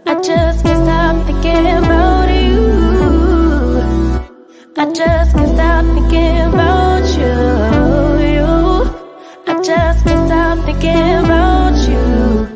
I 0.06 0.22
just 0.22 0.64
can't 0.64 0.84
stop 0.86 1.26
thinking 1.26 1.68
about 1.78 2.30
you. 2.30 2.64
I 4.78 4.94
just 4.94 5.36
can't 5.36 5.54
stop 5.56 5.86
thinking 5.96 6.42
about 6.48 7.06
you. 7.20 7.36
you. 8.34 8.48
I 9.48 9.62
just 9.62 10.06
can't 10.06 10.28
stop 10.28 10.66
thinking 10.66 11.26
about 11.26 11.76
you. 11.90 12.48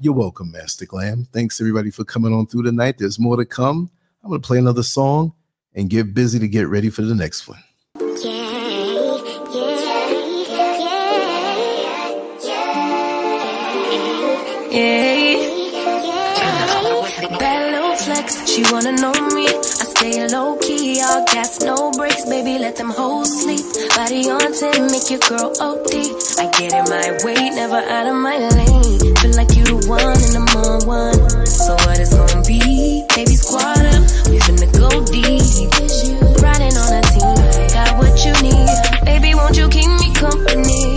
You're 0.00 0.14
welcome, 0.14 0.52
Master 0.52 0.84
Glam. 0.84 1.26
Thanks 1.32 1.58
everybody 1.58 1.90
for 1.90 2.04
coming 2.04 2.34
on 2.34 2.46
through 2.46 2.64
tonight. 2.64 2.98
There's 2.98 3.18
more 3.18 3.36
to 3.36 3.46
come. 3.46 3.90
I'm 4.22 4.30
gonna 4.30 4.40
play 4.40 4.58
another 4.58 4.82
song 4.82 5.32
and 5.74 5.90
get 5.90 6.14
busy 6.14 6.38
to 6.38 6.48
get 6.48 6.68
ready 6.68 6.90
for 6.90 7.02
the 7.02 7.14
next 7.14 7.48
one. 7.48 7.62
Yeah. 14.70 15.36
Bad 17.38 17.72
little 17.72 17.96
flex, 17.96 18.48
she 18.48 18.62
wanna 18.72 18.92
know 18.92 19.12
me. 19.34 19.48
I 19.48 19.84
stay 19.94 20.28
low 20.28 20.56
key, 20.58 21.00
all 21.02 21.24
gas, 21.26 21.60
no 21.60 21.90
brakes, 21.92 22.24
baby, 22.26 22.58
let 22.58 22.76
them 22.76 22.90
hoes 22.90 23.42
sleep. 23.42 23.64
Body 23.96 24.30
on 24.30 24.52
10, 24.52 24.90
make 24.90 25.10
your 25.10 25.20
girl 25.28 25.52
OD. 25.60 25.94
I 26.38 26.50
get 26.58 26.72
in 26.72 26.84
my 26.84 27.18
way, 27.24 27.50
never 27.50 27.76
out 27.76 28.06
of 28.06 28.16
my 28.16 28.38
lane. 28.38 29.16
Feel 29.16 29.34
like 29.36 29.56
you 29.56 29.64
the 29.64 29.86
one 29.88 30.00
and 30.00 30.36
I'm 30.36 30.48
on 30.64 30.86
one. 30.86 31.46
So 31.46 31.74
what 31.74 31.98
it's 31.98 32.14
gonna 32.14 32.42
be? 32.46 33.04
Baby, 33.14 33.36
squad 33.36 33.77
we 34.60 34.66
go 34.74 34.88
deep. 35.06 35.70
Riding 36.42 36.76
on 36.76 36.90
a 36.94 37.02
team, 37.14 37.36
got 37.74 37.98
what 37.98 38.14
you 38.24 38.32
need. 38.42 38.68
Baby, 39.04 39.34
won't 39.34 39.56
you 39.56 39.68
keep 39.68 39.90
me 40.00 40.12
company? 40.14 40.94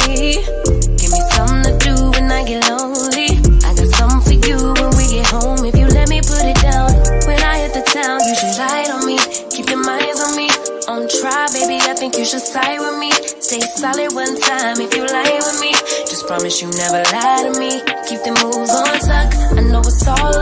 Give 0.98 1.12
me 1.12 1.22
something 1.34 1.64
to 1.66 1.74
do 1.82 1.94
when 2.12 2.32
I 2.32 2.44
get 2.46 2.68
lonely. 2.70 3.38
I 3.66 3.74
got 3.74 3.90
something 3.98 4.22
for 4.26 4.38
you 4.48 4.58
when 4.58 4.92
we 4.98 5.06
get 5.10 5.28
home. 5.28 5.66
If 5.66 5.76
you 5.78 5.88
let 5.88 6.10
me 6.10 6.22
put 6.22 6.42
it 6.42 6.58
down, 6.62 6.90
when 7.26 7.40
I 7.42 7.66
hit 7.66 7.74
the 7.74 7.86
town, 7.86 8.20
you 8.26 8.36
should 8.36 8.56
ride 8.58 8.90
on 8.90 9.06
me. 9.06 9.18
Keep 9.50 9.70
your 9.70 9.84
minds 9.84 10.20
on 10.22 10.36
me. 10.36 10.50
On 10.88 11.08
try, 11.08 11.48
baby, 11.54 11.78
I 11.82 11.94
think 11.94 12.18
you 12.18 12.26
should 12.26 12.42
side 12.42 12.80
with 12.80 12.98
me. 13.00 13.12
Stay 13.40 13.62
solid 13.62 14.14
one 14.14 14.40
time 14.42 14.82
if 14.82 14.94
you 14.96 15.06
lie 15.06 15.40
with 15.40 15.60
me. 15.62 15.72
Just 16.10 16.26
promise 16.28 16.62
you 16.62 16.70
never 16.74 17.04
lie 17.14 17.46
to 17.46 17.60
me. 17.60 17.82
Keep 18.10 18.24
the 18.26 18.34
moves 18.42 18.74
on 18.74 18.98
tuck. 19.06 19.30
I 19.58 19.62
know 19.70 19.82
it's 19.82 20.08
all 20.08 20.41